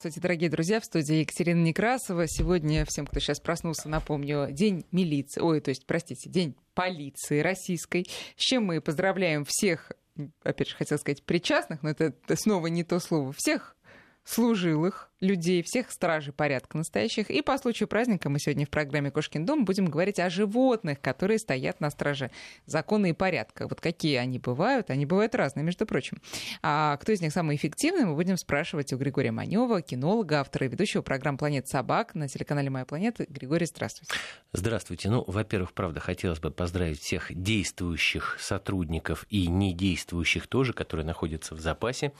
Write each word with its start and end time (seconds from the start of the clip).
Здравствуйте, 0.00 0.22
дорогие 0.22 0.48
друзья, 0.48 0.78
в 0.78 0.84
студии 0.84 1.16
Екатерина 1.16 1.60
Некрасова. 1.60 2.28
Сегодня 2.28 2.84
всем, 2.86 3.04
кто 3.04 3.18
сейчас 3.18 3.40
проснулся, 3.40 3.88
напомню, 3.88 4.46
День 4.52 4.86
милиции, 4.92 5.40
ой, 5.40 5.60
то 5.60 5.70
есть, 5.70 5.86
простите, 5.86 6.30
День 6.30 6.54
полиции 6.74 7.40
российской, 7.40 8.06
с 8.36 8.40
чем 8.40 8.64
мы 8.64 8.80
поздравляем 8.80 9.44
всех, 9.44 9.90
опять 10.44 10.68
же, 10.68 10.76
хотел 10.76 10.98
сказать, 10.98 11.24
причастных, 11.24 11.82
но 11.82 11.90
это 11.90 12.14
снова 12.36 12.68
не 12.68 12.84
то 12.84 13.00
слово, 13.00 13.32
всех 13.36 13.74
служилых 14.28 15.10
людей, 15.20 15.62
всех 15.62 15.90
стражей 15.90 16.32
порядка 16.32 16.76
настоящих. 16.76 17.30
И 17.30 17.40
по 17.40 17.56
случаю 17.56 17.88
праздника 17.88 18.28
мы 18.28 18.38
сегодня 18.38 18.66
в 18.66 18.70
программе 18.70 19.10
«Кошкин 19.10 19.46
дом» 19.46 19.64
будем 19.64 19.86
говорить 19.86 20.20
о 20.20 20.28
животных, 20.28 21.00
которые 21.00 21.38
стоят 21.38 21.80
на 21.80 21.90
страже 21.90 22.30
закона 22.66 23.06
и 23.06 23.12
порядка. 23.14 23.66
Вот 23.66 23.80
какие 23.80 24.16
они 24.16 24.38
бывают? 24.38 24.90
Они 24.90 25.06
бывают 25.06 25.34
разные, 25.34 25.64
между 25.64 25.86
прочим. 25.86 26.20
А 26.62 26.98
кто 26.98 27.12
из 27.12 27.22
них 27.22 27.32
самый 27.32 27.56
эффективный, 27.56 28.04
мы 28.04 28.14
будем 28.14 28.36
спрашивать 28.36 28.92
у 28.92 28.98
Григория 28.98 29.32
Манева, 29.32 29.80
кинолога, 29.80 30.40
автора 30.40 30.66
и 30.66 30.68
ведущего 30.68 31.00
программ 31.00 31.38
«Планет 31.38 31.66
собак» 31.66 32.14
на 32.14 32.28
телеканале 32.28 32.68
«Моя 32.68 32.84
планета». 32.84 33.24
Григорий, 33.28 33.66
здравствуйте. 33.66 34.12
Здравствуйте. 34.52 35.08
Ну, 35.08 35.24
во-первых, 35.26 35.72
правда, 35.72 36.00
хотелось 36.00 36.38
бы 36.38 36.50
поздравить 36.50 37.00
всех 37.00 37.34
действующих 37.34 38.36
сотрудников 38.38 39.24
и 39.30 39.48
недействующих 39.48 40.46
тоже, 40.46 40.74
которые 40.74 41.06
находятся 41.06 41.54
в 41.54 41.60
запасе. 41.60 42.12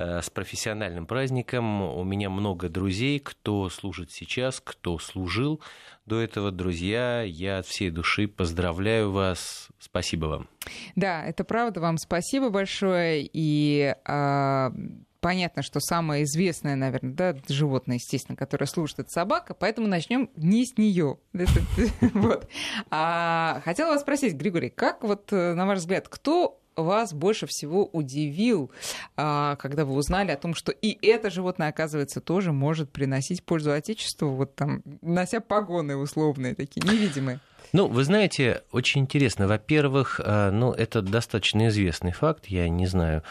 Э, 0.00 0.22
с 0.22 0.30
профессиональным 0.30 1.04
праздником. 1.04 1.82
У 1.82 2.02
меня 2.04 2.30
много 2.30 2.70
друзей, 2.70 3.18
кто 3.18 3.68
служит 3.68 4.10
сейчас, 4.10 4.58
кто 4.64 4.98
служил 4.98 5.60
до 6.06 6.18
этого. 6.20 6.50
Друзья, 6.50 7.20
я 7.20 7.58
от 7.58 7.66
всей 7.66 7.90
души 7.90 8.26
поздравляю 8.26 9.10
вас. 9.10 9.68
Спасибо 9.78 10.26
вам. 10.26 10.48
Да, 10.96 11.22
это 11.26 11.44
правда. 11.44 11.80
Вам 11.80 11.98
спасибо 11.98 12.48
большое. 12.48 13.28
И 13.30 13.94
а... 14.06 14.72
Понятно, 15.20 15.60
что 15.60 15.80
самое 15.80 16.24
известное, 16.24 16.76
наверное, 16.76 17.12
да, 17.12 17.36
животное, 17.46 17.96
естественно, 17.96 18.36
которое 18.36 18.64
служит, 18.64 19.00
это 19.00 19.10
собака, 19.10 19.52
поэтому 19.52 19.86
начнем 19.86 20.30
не 20.34 20.64
с 20.64 20.78
нее. 20.78 21.18
А, 22.90 23.60
хотела 23.66 23.90
вас 23.90 24.00
спросить, 24.00 24.32
Григорий, 24.32 24.70
как 24.70 25.04
вот, 25.04 25.30
э, 25.30 25.52
на 25.52 25.66
ваш 25.66 25.80
взгляд, 25.80 26.08
кто 26.08 26.59
вас 26.76 27.12
больше 27.12 27.46
всего 27.46 27.86
удивил, 27.86 28.70
а, 29.16 29.56
когда 29.56 29.84
вы 29.84 29.94
узнали 29.94 30.30
о 30.30 30.36
том, 30.36 30.54
что 30.54 30.72
и 30.72 30.98
это 31.06 31.30
животное, 31.30 31.68
оказывается, 31.68 32.20
тоже 32.20 32.52
может 32.52 32.90
приносить 32.90 33.44
пользу 33.44 33.72
Отечеству, 33.72 34.30
вот 34.30 34.54
там, 34.54 34.82
нося 35.02 35.40
погоны 35.40 35.96
условные 35.96 36.54
такие, 36.54 36.82
невидимые? 36.86 37.40
Ну, 37.72 37.86
вы 37.86 38.04
знаете, 38.04 38.62
очень 38.72 39.02
интересно. 39.02 39.46
Во-первых, 39.46 40.20
а, 40.24 40.50
ну, 40.50 40.72
это 40.72 41.02
достаточно 41.02 41.68
известный 41.68 42.12
факт. 42.12 42.46
Я 42.46 42.68
не 42.68 42.86
знаю, 42.86 43.22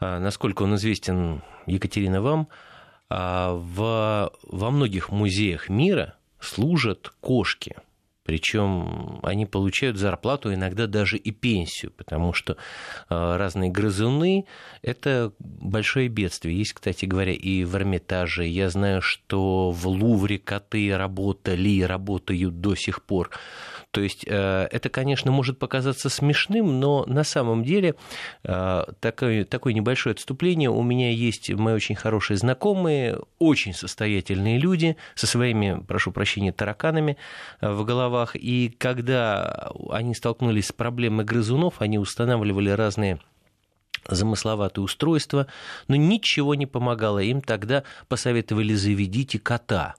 а, 0.00 0.18
насколько 0.18 0.62
он 0.62 0.74
известен, 0.76 1.42
Екатерина, 1.66 2.22
вам. 2.22 2.48
В, 3.10 4.30
во 4.42 4.70
многих 4.70 5.08
музеях 5.10 5.70
мира 5.70 6.16
служат 6.40 7.10
кошки– 7.20 7.74
причем 8.28 9.20
они 9.22 9.46
получают 9.46 9.96
зарплату, 9.96 10.52
иногда 10.52 10.86
даже 10.86 11.16
и 11.16 11.30
пенсию, 11.30 11.92
потому 11.96 12.34
что 12.34 12.52
э, 12.52 12.56
разные 13.08 13.70
грызуны– 13.70 14.44
это 14.82 15.32
большое 15.38 16.08
бедствие. 16.08 16.58
Есть, 16.58 16.74
кстати 16.74 17.06
говоря, 17.06 17.32
и 17.32 17.64
в 17.64 17.74
Эрмитаже. 17.74 18.46
Я 18.46 18.68
знаю, 18.68 19.00
что 19.00 19.70
в 19.70 19.88
Лувре 19.88 20.38
коты 20.38 20.94
работали 20.94 21.70
и 21.70 21.82
работают 21.82 22.60
до 22.60 22.74
сих 22.74 23.02
пор. 23.02 23.30
То 23.90 24.02
есть 24.02 24.24
э, 24.26 24.68
это, 24.70 24.90
конечно, 24.90 25.32
может 25.32 25.58
показаться 25.58 26.10
смешным, 26.10 26.78
но 26.78 27.04
на 27.06 27.24
самом 27.24 27.64
деле 27.64 27.94
э, 28.44 28.84
такое, 29.00 29.44
такое 29.46 29.72
небольшое 29.72 30.12
отступление. 30.12 30.68
У 30.68 30.82
меня 30.82 31.10
есть 31.10 31.50
мои 31.50 31.74
очень 31.74 31.94
хорошие 31.94 32.36
знакомые, 32.36 33.18
очень 33.38 33.72
состоятельные 33.72 34.58
люди 34.58 34.96
со 35.14 35.26
своими, 35.26 35.82
прошу 35.86 36.12
прощения, 36.12 36.52
тараканами 36.52 37.16
э, 37.60 37.70
в 37.70 37.84
головах. 37.84 38.36
И 38.36 38.74
когда 38.76 39.72
они 39.90 40.14
столкнулись 40.14 40.66
с 40.66 40.72
проблемой 40.72 41.24
грызунов, 41.24 41.80
они 41.80 41.98
устанавливали 41.98 42.68
разные 42.68 43.18
замысловатые 44.06 44.84
устройства, 44.84 45.46
но 45.88 45.96
ничего 45.96 46.54
не 46.54 46.66
помогало. 46.66 47.20
Им 47.20 47.40
тогда 47.40 47.84
посоветовали 48.08 48.74
заведите 48.74 49.38
кота. 49.38 49.96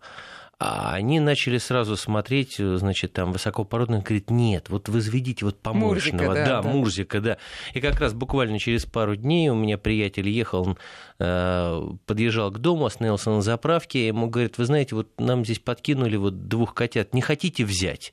А 0.60 0.94
они 0.94 1.22
начали 1.22 1.58
сразу 1.58 1.96
смотреть, 1.96 2.58
значит, 2.58 3.14
там 3.14 3.32
высокопородных, 3.32 4.04
говорит, 4.04 4.30
нет, 4.30 4.68
вот 4.68 4.90
возведите 4.90 5.46
вот 5.46 5.62
помощного, 5.62 5.88
Мурзика, 5.94 6.18
да, 6.18 6.34
да, 6.34 6.62
да, 6.62 6.70
Мурзика, 6.70 7.22
да. 7.22 7.38
И 7.74 7.80
как 7.80 7.98
раз 8.02 8.14
буквально 8.14 8.60
через 8.60 8.86
пару 8.86 9.16
дней 9.16 9.48
у 9.48 9.56
меня 9.56 9.78
приятель 9.78 10.28
ехал, 10.28 10.68
он 10.68 10.78
э, 11.20 11.82
подъезжал 12.06 12.52
к 12.52 12.58
дому, 12.58 12.86
остановился 12.86 13.30
на 13.30 13.42
заправке, 13.42 14.08
ему 14.08 14.28
говорит, 14.28 14.58
вы 14.58 14.66
знаете, 14.66 14.96
вот 14.96 15.08
нам 15.18 15.46
здесь 15.46 15.60
подкинули 15.60 16.18
вот 16.18 16.50
двух 16.50 16.74
котят, 16.74 17.14
не 17.14 17.22
хотите 17.22 17.64
взять? 17.64 18.12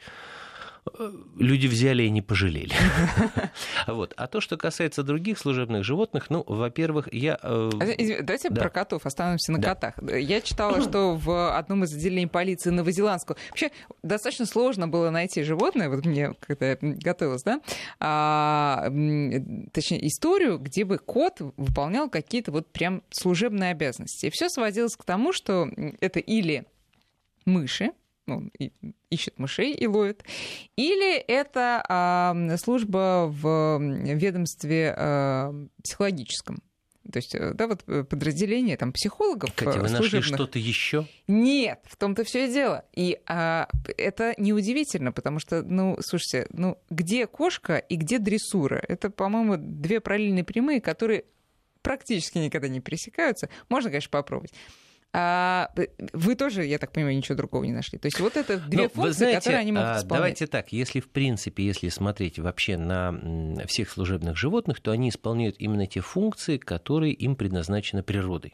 Люди 1.39 1.67
взяли 1.67 2.05
и 2.05 2.11
не 2.11 2.23
пожалели. 2.23 2.75
Вот. 3.87 4.15
А 4.17 4.27
то, 4.27 4.41
что 4.41 4.57
касается 4.57 5.03
других 5.03 5.39
служебных 5.39 5.85
животных, 5.85 6.29
ну, 6.29 6.43
во-первых, 6.47 7.09
я... 7.13 7.39
Э, 7.43 7.71
а, 7.73 8.23
давайте 8.23 8.51
да. 8.51 8.63
про 8.63 8.71
котов, 8.71 9.07
остановимся 9.07 9.53
на 9.53 9.59
да. 9.59 9.75
котах. 9.75 9.95
Я 10.03 10.41
читала, 10.41 10.83
что 10.89 11.15
в 11.15 11.57
одном 11.57 11.85
из 11.85 11.95
отделений 11.95 12.27
полиции 12.27 12.71
Новозеландского... 12.71 13.37
Вообще, 13.51 13.71
достаточно 14.03 14.47
сложно 14.47 14.89
было 14.89 15.11
найти 15.11 15.43
животное, 15.43 15.89
вот 15.89 16.05
мне, 16.05 16.35
когда 16.41 16.71
я 16.71 16.79
готовилась, 16.81 17.43
да, 17.43 17.61
а, 18.01 18.85
точнее, 19.73 20.07
историю, 20.07 20.59
где 20.59 20.85
бы 20.85 20.99
кот 20.99 21.41
выполнял 21.57 22.11
какие-то 22.11 22.51
вот 22.51 22.71
прям 22.73 23.03
служебные 23.11 23.71
обязанности. 23.71 24.27
И 24.27 24.31
все 24.31 24.49
сводилось 24.49 24.97
к 24.97 25.05
тому, 25.05 25.33
что 25.33 25.69
это 26.01 26.19
или 26.19 26.67
мыши, 27.45 27.93
ну, 28.27 28.51
ищет 29.11 29.39
мышей 29.39 29.73
и 29.73 29.87
ловит, 29.87 30.25
или 30.77 31.17
это 31.17 31.85
а, 31.89 32.57
служба 32.59 33.27
в 33.29 33.79
ведомстве 33.81 34.95
а, 34.97 35.55
психологическом. 35.83 36.63
То 37.13 37.19
есть, 37.19 37.35
э, 37.35 37.53
да, 37.55 37.67
вот 37.69 37.85
э, 37.87 38.05
подразделение 38.05 38.77
там 38.77 38.93
психологов. 38.93 39.53
Катя, 39.55 39.79
вы 39.81 39.89
нашли 39.89 40.21
что-то 40.21 40.59
еще? 40.59 41.07
Нет, 41.29 41.81
в 41.85 41.97
том-то 41.97 42.25
все 42.25 42.47
и 42.47 42.53
дело. 42.53 42.85
И 42.95 43.21
а, 43.27 43.69
это 43.97 44.35
неудивительно, 44.39 45.13
потому 45.13 45.39
что, 45.39 45.63
ну, 45.63 45.97
слушайте, 46.01 46.47
ну, 46.51 46.79
где 46.91 47.27
кошка 47.27 47.77
и 47.77 47.97
где 47.97 48.19
дрессура? 48.19 48.83
Это, 48.89 49.11
по-моему, 49.11 49.57
две 49.57 50.01
параллельные 50.01 50.45
прямые, 50.45 50.81
которые 50.81 51.25
практически 51.83 52.39
никогда 52.39 52.69
не 52.69 52.81
пересекаются. 52.81 53.49
Можно, 53.69 53.91
конечно, 53.91 54.11
попробовать. 54.11 54.53
А, 55.19 55.71
вы 56.13 56.35
тоже, 56.35 56.67
я 56.67 56.79
так 56.79 56.93
понимаю, 56.93 57.17
ничего 57.17 57.37
другого 57.37 57.65
не 57.65 57.73
нашли. 57.73 57.99
То 57.99 58.05
есть 58.05 58.21
вот 58.21 58.37
это 58.37 58.59
две 58.59 58.83
ну, 58.83 58.89
функции, 58.91 59.13
знаете, 59.13 59.39
которые 59.39 59.61
они 59.61 59.73
могут 59.73 59.89
а, 59.89 59.93
исполнять. 59.93 60.09
Давайте 60.09 60.47
так, 60.47 60.73
если 60.73 61.01
в 61.01 61.09
принципе, 61.09 61.65
если 61.65 61.89
смотреть 61.89 62.39
вообще 62.39 62.77
на 62.77 63.19
всех 63.67 63.89
служебных 63.89 64.37
животных, 64.37 64.79
то 64.83 64.91
они 64.91 65.09
исполняют 65.09 65.57
именно 65.59 65.87
те 65.87 66.01
функции, 66.01 66.59
которые 66.59 67.15
им 67.15 67.35
предназначены 67.35 68.03
природой. 68.03 68.53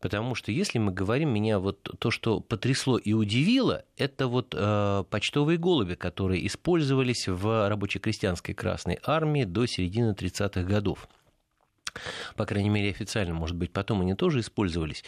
Потому 0.00 0.34
что 0.34 0.50
если 0.50 0.80
мы 0.80 0.90
говорим, 0.90 1.32
меня 1.32 1.60
вот 1.60 1.80
то, 2.00 2.10
что 2.10 2.40
потрясло 2.40 2.98
и 2.98 3.12
удивило, 3.12 3.84
это 3.96 4.26
вот 4.26 4.56
э, 4.58 5.04
почтовые 5.08 5.56
голуби, 5.56 5.94
которые 5.94 6.44
использовались 6.48 7.28
в 7.28 7.68
рабоче-крестьянской 7.68 8.56
Красной 8.56 8.98
Армии 9.04 9.44
до 9.44 9.66
середины 9.66 10.14
30-х 10.18 10.64
годов 10.64 11.08
по 12.36 12.46
крайней 12.46 12.70
мере 12.70 12.90
официально, 12.90 13.34
может 13.34 13.56
быть, 13.56 13.72
потом 13.72 14.00
они 14.00 14.14
тоже 14.14 14.40
использовались, 14.40 15.04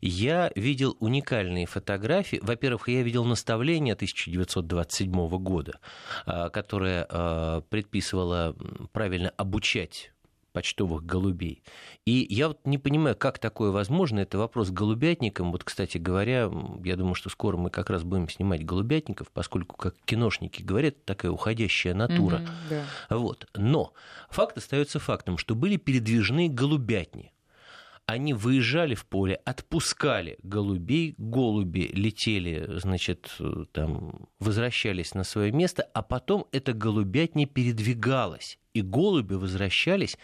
я 0.00 0.50
видел 0.54 0.96
уникальные 1.00 1.66
фотографии. 1.66 2.38
Во-первых, 2.42 2.88
я 2.88 3.02
видел 3.02 3.24
наставление 3.24 3.94
1927 3.94 5.28
года, 5.38 5.78
а, 6.24 6.48
которое 6.50 7.06
а, 7.08 7.60
предписывало 7.62 8.56
правильно 8.92 9.30
обучать 9.36 10.12
почтовых 10.56 11.04
голубей. 11.04 11.62
И 12.06 12.26
я 12.30 12.48
вот 12.48 12.60
не 12.64 12.78
понимаю, 12.78 13.14
как 13.14 13.38
такое 13.38 13.70
возможно. 13.72 14.20
Это 14.20 14.38
вопрос 14.38 14.70
голубятникам. 14.70 15.52
Вот, 15.52 15.64
кстати 15.64 15.98
говоря, 15.98 16.50
я 16.82 16.96
думаю, 16.96 17.14
что 17.14 17.28
скоро 17.28 17.58
мы 17.58 17.68
как 17.68 17.90
раз 17.90 18.04
будем 18.04 18.30
снимать 18.30 18.64
голубятников, 18.64 19.30
поскольку, 19.30 19.76
как 19.76 19.94
киношники 20.06 20.62
говорят, 20.62 21.04
такая 21.04 21.30
уходящая 21.30 21.92
натура. 21.92 22.36
Mm-hmm, 22.36 22.86
да. 23.10 23.16
вот. 23.18 23.46
Но 23.54 23.92
факт 24.30 24.56
остается 24.56 24.98
фактом, 24.98 25.36
что 25.36 25.54
были 25.54 25.76
передвижные 25.76 26.48
голубятни 26.48 27.34
они 28.06 28.34
выезжали 28.34 28.94
в 28.94 29.04
поле, 29.04 29.34
отпускали 29.44 30.38
голубей, 30.44 31.14
голуби 31.18 31.90
летели, 31.92 32.78
значит, 32.78 33.36
там, 33.72 34.28
возвращались 34.38 35.14
на 35.14 35.24
свое 35.24 35.50
место, 35.50 35.82
а 35.92 36.02
потом 36.02 36.46
эта 36.52 36.72
голубятня 36.72 37.46
передвигалась, 37.46 38.58
и 38.74 38.82
голуби 38.82 39.34
возвращались 39.34 40.16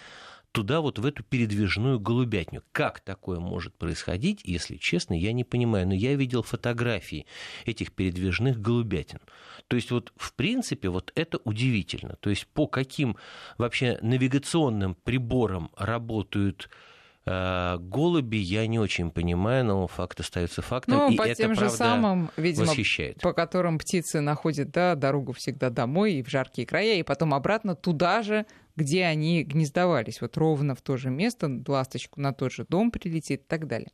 туда 0.52 0.80
вот 0.80 0.98
в 1.00 1.06
эту 1.06 1.24
передвижную 1.24 1.98
голубятню. 1.98 2.62
Как 2.70 3.00
такое 3.00 3.40
может 3.40 3.74
происходить, 3.76 4.42
если 4.44 4.76
честно, 4.76 5.14
я 5.14 5.32
не 5.32 5.44
понимаю. 5.44 5.88
Но 5.88 5.94
я 5.94 6.14
видел 6.14 6.42
фотографии 6.42 7.26
этих 7.64 7.92
передвижных 7.92 8.60
голубятин. 8.60 9.18
То 9.66 9.76
есть 9.76 9.90
вот 9.90 10.12
в 10.14 10.34
принципе 10.34 10.90
вот 10.90 11.10
это 11.14 11.38
удивительно. 11.44 12.16
То 12.16 12.28
есть 12.28 12.46
по 12.48 12.66
каким 12.66 13.16
вообще 13.56 13.98
навигационным 14.02 14.94
приборам 14.94 15.70
работают 15.74 16.68
Э, 16.68 16.91
голуби 17.24 18.36
я 18.36 18.66
не 18.66 18.78
очень 18.78 19.10
понимаю, 19.10 19.64
но 19.64 19.86
факт 19.86 20.18
остается 20.20 20.60
фактом. 20.60 20.98
Ну, 20.98 21.10
и 21.10 21.16
по 21.16 21.22
это, 21.22 21.34
тем 21.34 21.54
же 21.54 21.60
правда, 21.60 21.76
самым, 21.76 22.30
видимо, 22.36 22.66
восхищает. 22.66 23.20
по 23.20 23.32
которым 23.32 23.78
птицы 23.78 24.20
находят 24.20 24.70
да, 24.72 24.96
дорогу 24.96 25.32
всегда 25.32 25.70
домой 25.70 26.14
и 26.14 26.22
в 26.22 26.28
жаркие 26.28 26.66
края, 26.66 26.96
и 26.96 27.02
потом 27.02 27.32
обратно 27.32 27.76
туда 27.76 28.22
же, 28.22 28.44
где 28.76 29.04
они 29.04 29.42
гнездовались. 29.42 30.20
Вот 30.20 30.36
ровно 30.36 30.74
в 30.74 30.82
то 30.82 30.96
же 30.96 31.10
место, 31.10 31.50
ласточку 31.66 32.20
на 32.20 32.32
тот 32.32 32.52
же 32.52 32.64
дом 32.68 32.90
прилетит 32.90 33.40
и 33.40 33.44
так 33.46 33.66
далее. 33.66 33.90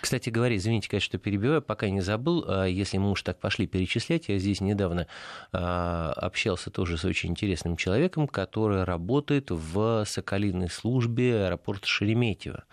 Кстати 0.00 0.30
говоря, 0.30 0.56
извините, 0.56 0.88
конечно, 0.88 1.06
что 1.06 1.18
перебиваю, 1.18 1.62
пока 1.62 1.88
не 1.88 2.00
забыл, 2.00 2.44
а, 2.46 2.64
если 2.64 2.98
мы 2.98 3.10
уж 3.10 3.22
так 3.22 3.38
пошли 3.38 3.66
перечислять, 3.66 4.28
я 4.28 4.38
здесь 4.38 4.60
недавно 4.60 5.06
а, 5.52 6.12
общался 6.12 6.70
тоже 6.70 6.98
с 6.98 7.04
очень 7.04 7.30
интересным 7.30 7.76
человеком, 7.76 8.28
который 8.28 8.84
работает 8.84 9.50
в 9.50 10.04
соколиной 10.06 10.68
службе 10.70 11.44
аэропорта 11.46 11.86
Шереметьево. 11.86 12.64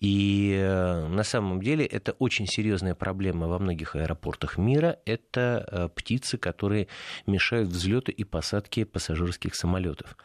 И 0.00 0.54
э, 0.60 1.06
на 1.08 1.24
самом 1.24 1.62
деле 1.62 1.86
это 1.86 2.12
очень 2.18 2.46
серьезная 2.46 2.94
проблема 2.94 3.48
во 3.48 3.58
многих 3.58 3.96
аэропортах 3.96 4.58
мира. 4.58 4.98
Это 5.06 5.66
э, 5.70 5.88
птицы, 5.94 6.36
которые 6.36 6.88
мешают 7.26 7.70
взлету 7.70 8.10
и 8.12 8.24
посадке 8.24 8.84
пассажирских 8.84 9.54
самолетов. 9.54 10.16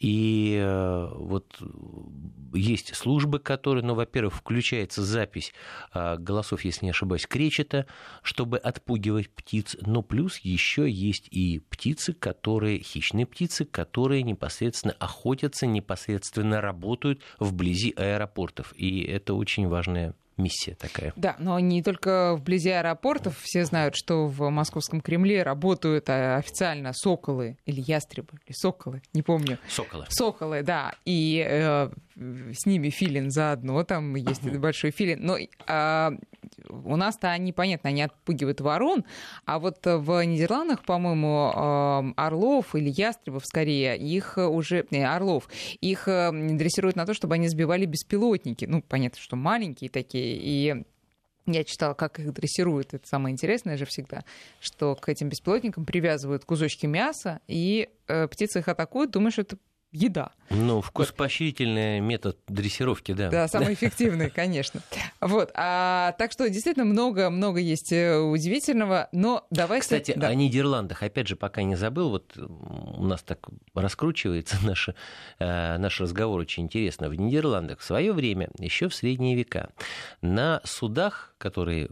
И 0.00 0.56
э, 0.58 1.08
вот 1.14 1.60
есть 2.54 2.96
службы, 2.96 3.38
которые, 3.38 3.84
ну, 3.84 3.94
во-первых, 3.94 4.34
включается 4.34 5.02
запись 5.02 5.52
э, 5.92 6.16
голосов, 6.16 6.64
если 6.64 6.86
не 6.86 6.90
ошибаюсь, 6.90 7.26
кречета, 7.26 7.86
чтобы 8.22 8.56
отпугивать 8.56 9.28
птиц. 9.28 9.76
Но 9.82 10.00
плюс 10.02 10.38
еще 10.38 10.90
есть 10.90 11.28
и 11.30 11.60
птицы, 11.68 12.14
которые, 12.14 12.80
хищные 12.80 13.26
птицы, 13.26 13.66
которые 13.66 14.22
непосредственно 14.22 14.96
охотятся, 14.98 15.66
непосредственно 15.66 16.62
работают 16.62 17.20
вблизи 17.38 17.92
аэропортов. 17.94 18.72
И 18.76 19.02
это 19.02 19.34
очень 19.34 19.68
важная 19.68 20.14
миссия 20.40 20.74
такая. 20.74 21.12
Да, 21.16 21.36
но 21.38 21.58
не 21.60 21.82
только 21.82 22.34
вблизи 22.36 22.70
аэропортов. 22.70 23.38
Все 23.42 23.64
знают, 23.64 23.94
что 23.96 24.26
в 24.26 24.50
московском 24.50 25.00
Кремле 25.00 25.42
работают 25.42 26.08
э, 26.08 26.36
официально 26.36 26.92
соколы 26.92 27.56
или 27.66 27.82
ястребы, 27.86 28.38
или 28.46 28.54
соколы, 28.54 29.02
не 29.12 29.22
помню. 29.22 29.58
Соколы. 29.68 30.06
Соколы, 30.08 30.62
да. 30.62 30.94
И 31.04 31.44
э, 31.46 31.90
с 32.16 32.66
ними 32.66 32.90
филин 32.90 33.30
заодно, 33.30 33.82
там 33.84 34.14
есть 34.14 34.42
большой 34.42 34.90
филин. 34.90 35.20
Но 35.22 35.38
э, 35.38 36.10
у 36.68 36.96
нас-то 36.96 37.30
они, 37.30 37.52
понятно, 37.52 37.90
они 37.90 38.02
отпугивают 38.02 38.60
ворон, 38.60 39.04
а 39.44 39.58
вот 39.58 39.78
в 39.84 40.24
Нидерландах, 40.24 40.84
по-моему, 40.84 41.50
э, 41.54 42.12
орлов 42.16 42.74
или 42.74 42.90
ястребов, 42.90 43.44
скорее, 43.46 43.96
их 43.96 44.36
уже... 44.36 44.86
Не, 44.90 45.08
орлов. 45.08 45.48
Их 45.80 46.08
э, 46.08 46.30
дрессируют 46.32 46.96
на 46.96 47.06
то, 47.06 47.14
чтобы 47.14 47.34
они 47.34 47.48
сбивали 47.48 47.86
беспилотники. 47.86 48.64
Ну, 48.64 48.82
понятно, 48.82 49.20
что 49.20 49.36
маленькие 49.36 49.90
такие, 49.90 50.29
и 50.32 50.84
я 51.46 51.64
читала, 51.64 51.94
как 51.94 52.20
их 52.20 52.32
дрессируют. 52.32 52.94
Это 52.94 53.06
самое 53.06 53.32
интересное 53.32 53.76
же 53.76 53.84
всегда, 53.84 54.24
что 54.60 54.94
к 54.94 55.08
этим 55.08 55.28
беспилотникам 55.28 55.84
привязывают 55.84 56.44
кусочки 56.44 56.86
мяса, 56.86 57.40
и 57.48 57.88
э, 58.06 58.28
птицы 58.28 58.60
их 58.60 58.68
атакуют, 58.68 59.10
думаешь, 59.10 59.38
это 59.38 59.56
еда. 59.92 60.32
Ну, 60.50 60.80
вкус 60.80 61.12
поощрительный 61.12 62.00
метод 62.00 62.38
дрессировки, 62.48 63.12
да. 63.12 63.30
Да, 63.30 63.48
самый 63.48 63.74
эффективный, 63.74 64.30
конечно. 64.34 64.80
Вот. 65.20 65.50
А, 65.54 66.12
так 66.18 66.32
что 66.32 66.48
действительно 66.48 66.84
много-много 66.84 67.60
есть 67.60 67.92
э, 67.92 68.18
удивительного, 68.18 69.08
но 69.12 69.46
давайте... 69.50 69.82
Кстати, 69.82 70.14
да. 70.16 70.28
о 70.28 70.34
Нидерландах, 70.34 71.02
опять 71.02 71.28
же, 71.28 71.36
пока 71.36 71.62
не 71.62 71.76
забыл, 71.76 72.10
вот 72.10 72.36
у 72.36 73.04
нас 73.04 73.22
так 73.22 73.48
раскручивается 73.74 74.56
наш, 74.64 74.90
э, 75.38 75.76
наш 75.78 76.00
разговор 76.00 76.40
очень 76.40 76.64
интересно. 76.64 77.08
В 77.08 77.14
Нидерландах 77.14 77.80
в 77.80 77.84
свое 77.84 78.12
время, 78.12 78.50
еще 78.58 78.88
в 78.88 78.94
средние 78.94 79.36
века, 79.36 79.70
на 80.20 80.60
судах, 80.64 81.34
которые 81.38 81.90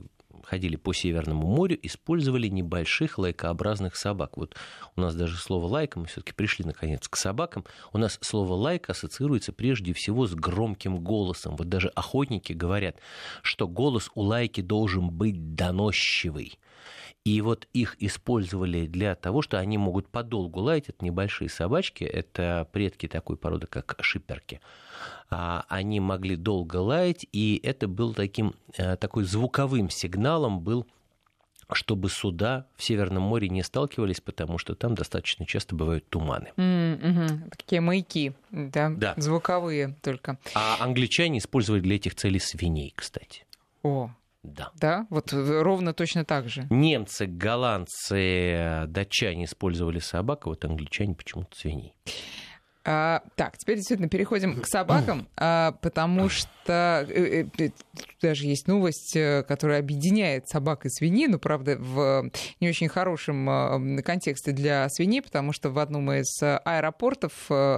ходили 0.48 0.76
по 0.76 0.94
Северному 0.94 1.46
морю, 1.46 1.78
использовали 1.82 2.48
небольших 2.48 3.18
лайкообразных 3.18 3.96
собак. 3.96 4.36
Вот 4.38 4.56
у 4.96 5.00
нас 5.00 5.14
даже 5.14 5.36
слово 5.36 5.66
лайка, 5.66 5.98
мы 6.00 6.06
все-таки 6.06 6.32
пришли 6.32 6.64
наконец 6.64 7.06
к 7.06 7.16
собакам, 7.16 7.64
у 7.92 7.98
нас 7.98 8.18
слово 8.22 8.54
лайка 8.54 8.92
ассоциируется 8.92 9.52
прежде 9.52 9.92
всего 9.92 10.26
с 10.26 10.34
громким 10.34 10.98
голосом. 11.00 11.56
Вот 11.56 11.68
даже 11.68 11.88
охотники 11.88 12.54
говорят, 12.54 12.96
что 13.42 13.68
голос 13.68 14.10
у 14.14 14.22
лайки 14.22 14.62
должен 14.62 15.10
быть 15.10 15.54
доносчивый. 15.54 16.58
И 17.28 17.42
вот 17.42 17.68
их 17.74 17.96
использовали 18.00 18.86
для 18.86 19.14
того, 19.14 19.42
что 19.42 19.58
они 19.58 19.76
могут 19.76 20.08
подолгу 20.08 20.60
лаять. 20.60 20.88
Это 20.88 21.04
небольшие 21.04 21.50
собачки, 21.50 22.02
это 22.02 22.66
предки 22.72 23.06
такой 23.06 23.36
породы, 23.36 23.66
как 23.66 23.96
шиперки. 24.00 24.62
А, 25.28 25.66
они 25.68 26.00
могли 26.00 26.36
долго 26.36 26.76
лаять, 26.76 27.26
и 27.32 27.60
это 27.62 27.86
был 27.86 28.14
таким, 28.14 28.54
э, 28.78 28.96
такой 28.96 29.24
звуковым 29.24 29.90
сигналом 29.90 30.60
был 30.60 30.86
чтобы 31.72 32.08
суда 32.08 32.64
в 32.76 32.82
Северном 32.82 33.24
море 33.24 33.50
не 33.50 33.62
сталкивались, 33.62 34.22
потому 34.22 34.56
что 34.56 34.74
там 34.74 34.94
достаточно 34.94 35.44
часто 35.44 35.76
бывают 35.76 36.08
туманы. 36.08 36.50
Mm-hmm. 36.56 37.50
Такие 37.58 37.82
маяки, 37.82 38.32
да, 38.50 38.88
да, 38.88 39.12
звуковые 39.18 39.94
только. 40.00 40.38
А 40.54 40.78
англичане 40.80 41.40
использовали 41.40 41.82
для 41.82 41.96
этих 41.96 42.14
целей 42.14 42.38
свиней, 42.40 42.94
кстати. 42.96 43.44
О, 43.82 44.10
да. 44.54 44.70
Да, 44.76 45.06
вот 45.10 45.32
ровно 45.32 45.92
точно 45.92 46.24
так 46.24 46.48
же. 46.48 46.66
Немцы, 46.70 47.26
голландцы, 47.26 48.84
датчане 48.88 49.44
использовали 49.44 49.98
собак, 49.98 50.46
а 50.46 50.50
вот 50.50 50.64
англичане 50.64 51.14
почему-то 51.14 51.56
свиней. 51.56 51.94
А, 52.90 53.22
так, 53.36 53.58
теперь 53.58 53.76
действительно 53.76 54.08
переходим 54.08 54.62
к 54.62 54.66
собакам, 54.66 55.28
а, 55.36 55.72
потому 55.82 56.30
что 56.30 57.06
э, 57.06 57.44
э, 57.58 57.68
даже 58.22 58.46
есть 58.46 58.66
новость, 58.66 59.14
э, 59.14 59.44
которая 59.46 59.80
объединяет 59.80 60.48
собак 60.48 60.86
и 60.86 60.88
свиней, 60.88 61.26
но, 61.26 61.38
правда, 61.38 61.76
в 61.78 62.30
не 62.60 62.68
очень 62.70 62.88
хорошем 62.88 64.00
контексте 64.02 64.52
для 64.52 64.88
свиней, 64.88 65.20
потому 65.20 65.52
что 65.52 65.68
в 65.68 65.78
одном 65.78 66.10
из 66.12 66.42
аэропортов 66.42 67.32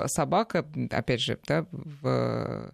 собака, 0.06 0.64
опять 0.92 1.20
же, 1.20 1.40
да, 1.48 1.66
в, 1.72 2.72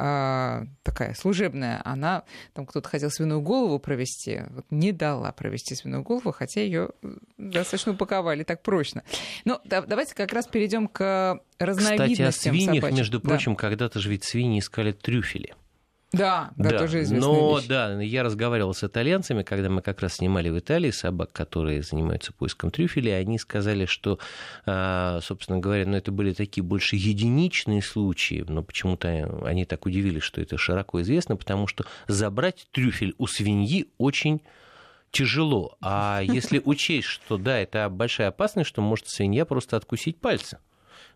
а, 0.00 0.62
такая 0.84 1.12
служебная, 1.14 1.82
она, 1.84 2.22
там 2.52 2.66
кто-то 2.66 2.88
хотел 2.88 3.10
свиную 3.10 3.40
голову 3.40 3.80
провести, 3.80 4.42
вот 4.50 4.64
не 4.70 4.92
дала 4.92 5.32
провести 5.32 5.74
свиную 5.74 6.04
голову, 6.04 6.30
хотя 6.30 6.60
ее 6.60 6.90
достаточно 7.36 7.92
упаковали 7.92 8.44
так 8.44 8.62
прочно. 8.62 9.02
Но 9.44 9.60
да, 9.64 9.82
давайте 9.82 10.14
как 10.14 10.32
раз 10.32 10.46
перейдем 10.46 10.86
к 10.86 11.40
разновидностям 11.58 12.30
Кстати, 12.30 12.48
о 12.48 12.52
свиньях, 12.52 12.74
собачек. 12.76 12.98
между 12.98 13.20
прочим, 13.20 13.54
да. 13.54 13.58
когда-то 13.58 13.98
же 13.98 14.10
ведь 14.10 14.22
свиньи 14.22 14.60
искали 14.60 14.92
трюфели. 14.92 15.54
Да, 16.10 16.52
да, 16.56 16.70
да, 16.70 16.78
тоже 16.78 17.02
известная 17.02 17.28
Но 17.28 17.58
вещь. 17.58 17.66
да, 17.66 18.00
я 18.00 18.22
разговаривал 18.22 18.72
с 18.72 18.82
итальянцами, 18.82 19.42
когда 19.42 19.68
мы 19.68 19.82
как 19.82 20.00
раз 20.00 20.14
снимали 20.14 20.48
в 20.48 20.58
Италии 20.58 20.90
собак, 20.90 21.32
которые 21.32 21.82
занимаются 21.82 22.32
поиском 22.32 22.70
трюфелей, 22.70 23.18
они 23.18 23.38
сказали, 23.38 23.84
что, 23.84 24.18
а, 24.64 25.20
собственно 25.20 25.58
говоря, 25.58 25.84
ну, 25.84 25.96
это 25.98 26.10
были 26.10 26.32
такие 26.32 26.64
больше 26.64 26.96
единичные 26.96 27.82
случаи, 27.82 28.42
но 28.48 28.62
почему-то 28.62 29.42
они 29.44 29.66
так 29.66 29.84
удивились, 29.84 30.22
что 30.22 30.40
это 30.40 30.56
широко 30.56 31.02
известно, 31.02 31.36
потому 31.36 31.66
что 31.66 31.84
забрать 32.06 32.68
трюфель 32.72 33.14
у 33.18 33.26
свиньи 33.26 33.88
очень 33.98 34.40
тяжело. 35.10 35.76
А 35.82 36.20
если 36.22 36.62
учесть, 36.64 37.08
что 37.08 37.36
да, 37.36 37.58
это 37.58 37.86
большая 37.90 38.28
опасность, 38.28 38.70
что 38.70 38.80
может 38.80 39.08
свинья 39.08 39.44
просто 39.44 39.76
откусить 39.76 40.18
пальцы. 40.18 40.58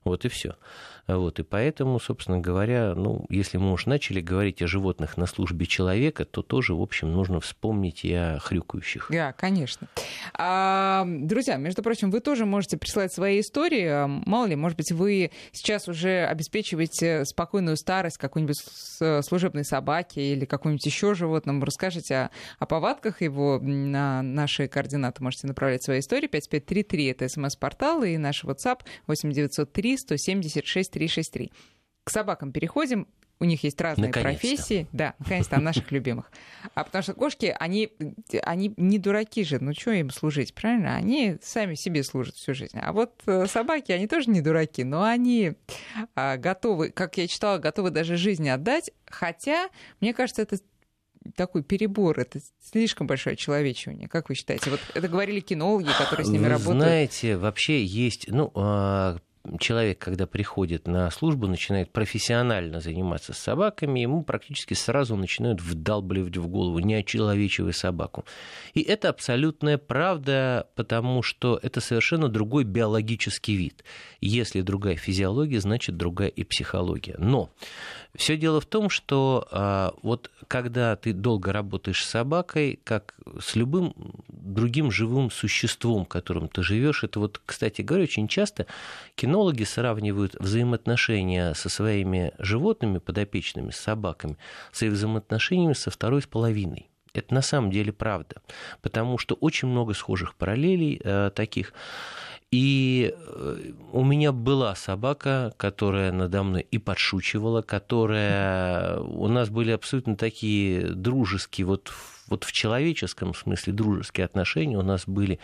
Вот 0.04 0.24
и 0.24 0.28
все. 0.28 0.56
Вот, 1.06 1.40
и 1.40 1.42
поэтому, 1.42 1.98
собственно 1.98 2.38
говоря, 2.38 2.94
ну, 2.94 3.26
если 3.28 3.58
мы 3.58 3.72
уж 3.72 3.86
начали 3.86 4.20
говорить 4.20 4.62
о 4.62 4.66
животных 4.66 5.16
на 5.16 5.26
службе 5.26 5.66
человека, 5.66 6.24
то 6.24 6.42
тоже, 6.42 6.74
в 6.74 6.80
общем, 6.80 7.12
нужно 7.12 7.40
вспомнить 7.40 8.04
и 8.04 8.12
о 8.14 8.38
хрюкающих. 8.38 9.08
Да, 9.10 9.32
конечно. 9.32 9.88
А, 10.34 11.04
друзья, 11.06 11.56
между 11.56 11.82
прочим, 11.82 12.10
вы 12.10 12.20
тоже 12.20 12.46
можете 12.46 12.76
присылать 12.76 13.12
свои 13.12 13.40
истории. 13.40 14.06
Мало 14.26 14.46
ли, 14.46 14.56
может 14.56 14.76
быть, 14.76 14.92
вы 14.92 15.32
сейчас 15.50 15.88
уже 15.88 16.24
обеспечиваете 16.26 17.24
спокойную 17.24 17.76
старость 17.76 18.18
какой-нибудь 18.18 18.60
служебной 19.24 19.64
собаки 19.64 20.20
или 20.20 20.44
какому-нибудь 20.44 20.86
еще 20.86 21.14
животному. 21.14 21.64
Расскажите 21.64 22.14
о, 22.14 22.30
о 22.58 22.66
повадках 22.66 23.22
его 23.22 23.58
на 23.60 24.22
наши 24.22 24.68
координаты. 24.68 25.22
Можете 25.22 25.48
направлять 25.48 25.82
свои 25.82 25.98
истории. 25.98 26.28
5533 26.28 27.06
это 27.06 27.28
смс-портал 27.28 28.04
и 28.04 28.16
наш 28.16 28.44
WhatsApp 28.44 28.80
8903 29.06 29.98
176 29.98 30.91
363. 30.92 31.50
К 32.04 32.10
собакам 32.10 32.52
переходим. 32.52 33.08
У 33.40 33.44
них 33.44 33.64
есть 33.64 33.80
разные 33.80 34.06
наконец-то. 34.06 34.40
профессии. 34.40 34.86
Да, 34.92 35.14
наконец-то, 35.18 35.58
наших 35.60 35.90
любимых. 35.90 36.30
А 36.74 36.84
потому 36.84 37.02
что 37.02 37.12
кошки, 37.14 37.56
они, 37.58 37.90
они 38.44 38.72
не 38.76 39.00
дураки 39.00 39.42
же. 39.42 39.58
Ну, 39.58 39.72
что 39.74 39.90
им 39.90 40.10
служить, 40.10 40.54
правильно? 40.54 40.94
Они 40.94 41.38
сами 41.42 41.74
себе 41.74 42.04
служат 42.04 42.36
всю 42.36 42.54
жизнь. 42.54 42.78
А 42.80 42.92
вот 42.92 43.20
э, 43.26 43.46
собаки, 43.48 43.90
они 43.90 44.06
тоже 44.06 44.30
не 44.30 44.42
дураки, 44.42 44.84
но 44.84 45.02
они 45.02 45.54
а, 46.14 46.36
готовы, 46.36 46.90
как 46.90 47.16
я 47.16 47.26
читала, 47.26 47.58
готовы 47.58 47.90
даже 47.90 48.16
жизнь 48.16 48.48
отдать. 48.48 48.92
Хотя, 49.06 49.70
мне 50.00 50.14
кажется, 50.14 50.42
это 50.42 50.58
такой 51.34 51.64
перебор, 51.64 52.20
это 52.20 52.40
слишком 52.60 53.08
большое 53.08 53.34
человечивание. 53.34 54.08
Как 54.08 54.28
вы 54.28 54.36
считаете? 54.36 54.70
Вот 54.70 54.80
это 54.94 55.08
говорили 55.08 55.40
кинологи, 55.40 55.90
которые 55.98 56.26
с 56.26 56.28
ними 56.28 56.44
вы 56.44 56.48
работают. 56.50 56.82
Знаете, 56.82 57.36
вообще 57.36 57.84
есть, 57.84 58.26
ну, 58.28 58.52
а, 58.54 59.18
человек, 59.58 59.98
когда 59.98 60.26
приходит 60.26 60.86
на 60.86 61.10
службу, 61.10 61.46
начинает 61.46 61.90
профессионально 61.90 62.80
заниматься 62.80 63.32
с 63.32 63.38
собаками, 63.38 64.00
ему 64.00 64.22
практически 64.22 64.74
сразу 64.74 65.16
начинают 65.16 65.60
вдалбливать 65.60 66.36
в 66.36 66.46
голову, 66.46 66.78
не 66.78 66.94
собаку. 67.72 68.24
И 68.74 68.82
это 68.82 69.08
абсолютная 69.08 69.78
правда, 69.78 70.68
потому 70.76 71.22
что 71.22 71.58
это 71.62 71.80
совершенно 71.80 72.28
другой 72.28 72.64
биологический 72.64 73.56
вид. 73.56 73.84
Если 74.20 74.60
другая 74.60 74.96
физиология, 74.96 75.60
значит 75.60 75.96
другая 75.96 76.28
и 76.28 76.44
психология. 76.44 77.16
Но 77.18 77.50
все 78.14 78.36
дело 78.36 78.60
в 78.60 78.66
том, 78.66 78.90
что 78.90 79.48
а, 79.50 79.94
вот 80.02 80.30
когда 80.48 80.96
ты 80.96 81.12
долго 81.12 81.52
работаешь 81.52 82.04
с 82.04 82.08
собакой, 82.08 82.78
как 82.84 83.14
с 83.40 83.56
любым 83.56 83.94
другим 84.28 84.90
живым 84.90 85.30
существом, 85.30 86.04
которым 86.04 86.48
ты 86.48 86.62
живешь, 86.62 87.04
это 87.04 87.20
вот, 87.20 87.40
кстати 87.44 87.82
говоря, 87.82 88.04
очень 88.04 88.28
часто 88.28 88.66
кинологи 89.32 89.64
сравнивают 89.64 90.36
взаимоотношения 90.38 91.54
со 91.54 91.70
своими 91.70 92.32
животными, 92.38 92.98
подопечными, 92.98 93.70
с 93.70 93.76
собаками, 93.76 94.36
с 94.72 94.82
их 94.82 94.92
взаимоотношениями 94.92 95.72
со 95.72 95.90
второй 95.90 96.20
с 96.20 96.26
половиной. 96.26 96.90
Это 97.14 97.32
на 97.32 97.40
самом 97.40 97.70
деле 97.70 97.92
правда, 97.92 98.42
потому 98.82 99.16
что 99.16 99.34
очень 99.34 99.68
много 99.68 99.94
схожих 99.94 100.34
параллелей 100.34 101.00
э, 101.02 101.30
таких. 101.34 101.72
И 102.50 103.14
э, 103.16 103.72
у 103.92 104.04
меня 104.04 104.32
была 104.32 104.74
собака, 104.74 105.54
которая 105.56 106.12
надо 106.12 106.42
мной 106.42 106.66
и 106.70 106.76
подшучивала, 106.76 107.62
которая... 107.62 108.98
У 108.98 109.28
нас 109.28 109.48
были 109.48 109.70
абсолютно 109.70 110.16
такие 110.16 110.88
дружеские, 110.88 111.66
вот, 111.66 111.90
вот 112.32 112.44
в 112.44 112.52
человеческом 112.52 113.34
смысле 113.34 113.72
дружеские 113.72 114.24
отношения. 114.24 114.76
У 114.78 114.82
нас 114.82 115.04
были, 115.06 115.38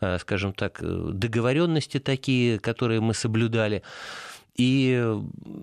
э, 0.00 0.18
скажем 0.18 0.52
так, 0.52 0.80
договоренности 0.82 2.00
такие, 2.00 2.58
которые 2.58 3.00
мы 3.00 3.14
соблюдали. 3.14 3.82
И 4.56 5.02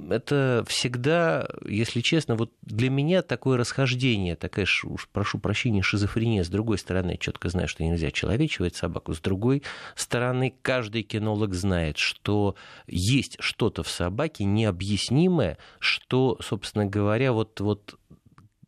это 0.09 0.63
всегда, 0.67 1.47
если 1.65 2.01
честно, 2.01 2.35
вот 2.35 2.51
для 2.63 2.89
меня 2.89 3.21
такое 3.21 3.57
расхождение, 3.57 4.35
такая, 4.35 4.65
уж 4.85 5.07
прошу 5.09 5.37
прощения, 5.37 5.83
шизофрения. 5.83 6.43
С 6.43 6.49
другой 6.49 6.79
стороны, 6.79 7.11
я 7.11 7.17
четко 7.17 7.49
знаю, 7.49 7.67
что 7.67 7.83
нельзя 7.83 8.09
человечивать 8.09 8.75
собаку. 8.75 9.13
С 9.13 9.19
другой 9.19 9.61
стороны, 9.95 10.55
каждый 10.63 11.03
кинолог 11.03 11.53
знает, 11.53 11.99
что 11.99 12.55
есть 12.87 13.37
что-то 13.39 13.83
в 13.83 13.89
собаке 13.89 14.45
необъяснимое, 14.45 15.59
что, 15.77 16.39
собственно 16.41 16.87
говоря, 16.87 17.33
вот, 17.33 17.59
вот 17.59 17.99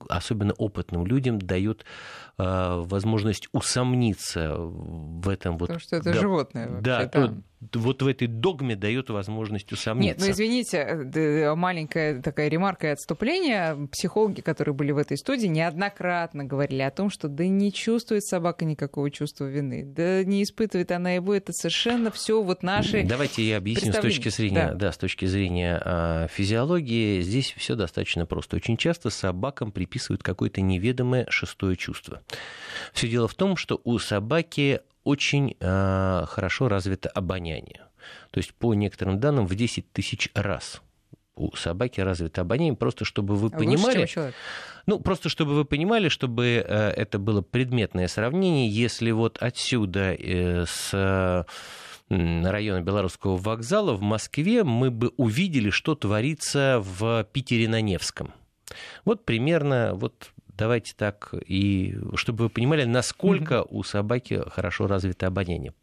особенно 0.07 0.53
опытным 0.53 1.05
людям 1.05 1.39
дает 1.39 1.85
возможность 2.39 3.49
усомниться 3.51 4.55
в 4.57 5.27
этом. 5.29 5.57
Потому 5.57 5.75
вот, 5.75 5.83
что 5.83 5.97
это 5.97 6.13
да, 6.13 6.19
животное. 6.19 6.67
Вообще, 6.67 6.81
да, 6.81 7.05
да 7.05 7.33
вот 7.73 8.01
в 8.01 8.07
этой 8.07 8.27
догме 8.27 8.75
дает 8.75 9.09
возможность 9.09 9.71
усомниться. 9.71 10.07
Нет, 10.07 10.19
ну 10.19 10.31
извините, 10.31 10.77
э, 10.77 11.55
маленькая 11.55 12.21
такая 12.21 12.47
ремарка 12.47 12.87
и 12.87 12.89
отступление. 12.91 13.87
Психологи, 13.91 14.41
которые 14.41 14.73
были 14.73 14.91
в 14.91 14.97
этой 14.97 15.17
студии, 15.17 15.47
неоднократно 15.47 16.45
говорили 16.45 16.81
о 16.81 16.91
том, 16.91 17.09
что 17.09 17.27
да 17.27 17.45
не 17.47 17.73
чувствует 17.73 18.23
собака 18.23 18.63
никакого 18.63 19.11
чувства 19.11 19.45
вины, 19.45 19.83
да 19.83 20.23
не 20.23 20.43
испытывает 20.43 20.91
она 20.91 21.11
его, 21.11 21.33
это 21.33 21.51
совершенно 21.51 22.11
все 22.11 22.41
вот 22.41 22.63
наши. 22.63 23.03
Давайте 23.03 23.43
я 23.43 23.57
объясню 23.57 23.91
с 23.91 23.97
точки 23.97 24.29
зрения, 24.29 24.69
да. 24.69 24.75
Да, 24.75 24.91
с 24.93 24.97
точки 24.97 25.25
зрения 25.25 25.81
а, 25.83 26.27
физиологии. 26.27 27.21
Здесь 27.21 27.53
все 27.57 27.75
достаточно 27.75 28.25
просто. 28.25 28.55
Очень 28.55 28.77
часто 28.77 29.09
собакам 29.09 29.71
приписывают 29.71 30.23
какое-то 30.23 30.61
неведомое 30.61 31.25
шестое 31.29 31.75
чувство. 31.75 32.21
Все 32.93 33.07
дело 33.07 33.27
в 33.27 33.35
том, 33.35 33.55
что 33.55 33.79
у 33.83 33.99
собаки 33.99 34.81
очень 35.03 35.55
э, 35.59 36.25
хорошо 36.27 36.67
развито 36.67 37.09
обоняние. 37.09 37.81
То 38.31 38.39
есть, 38.39 38.53
по 38.53 38.73
некоторым 38.73 39.19
данным, 39.19 39.45
в 39.45 39.55
10 39.55 39.91
тысяч 39.91 40.29
раз 40.33 40.81
у 41.35 41.55
собаки 41.55 42.01
развито 42.01 42.41
обоняние, 42.41 42.75
просто 42.75 43.05
чтобы 43.05 43.35
вы 43.35 43.49
понимали... 43.49 44.01
Лучше, 44.01 44.33
ну, 44.85 44.99
просто 44.99 45.29
чтобы 45.29 45.55
вы 45.55 45.65
понимали, 45.65 46.09
чтобы 46.09 46.63
э, 46.65 46.89
это 46.91 47.17
было 47.17 47.41
предметное 47.41 48.07
сравнение, 48.07 48.69
если 48.69 49.11
вот 49.11 49.37
отсюда 49.39 50.13
э, 50.13 50.65
с 50.67 51.45
района 52.09 52.81
Белорусского 52.81 53.37
вокзала 53.37 53.93
в 53.93 54.01
Москве 54.01 54.63
мы 54.63 54.89
бы 54.89 55.11
увидели, 55.17 55.69
что 55.69 55.95
творится 55.95 56.81
в 56.83 57.23
Питере 57.31 57.69
на 57.69 57.81
Невском. 57.81 58.33
Вот 59.05 59.25
примерно 59.25 59.91
вот 59.93 60.31
давайте 60.59 60.93
так, 60.95 61.33
и 61.47 61.97
чтобы 62.15 62.43
вы 62.43 62.49
понимали, 62.49 62.83
насколько 62.83 63.63
у 63.63 63.81
собаки 63.83 64.43
хорошо 64.49 64.87
развито 64.87 65.27
обоняние. 65.27 65.73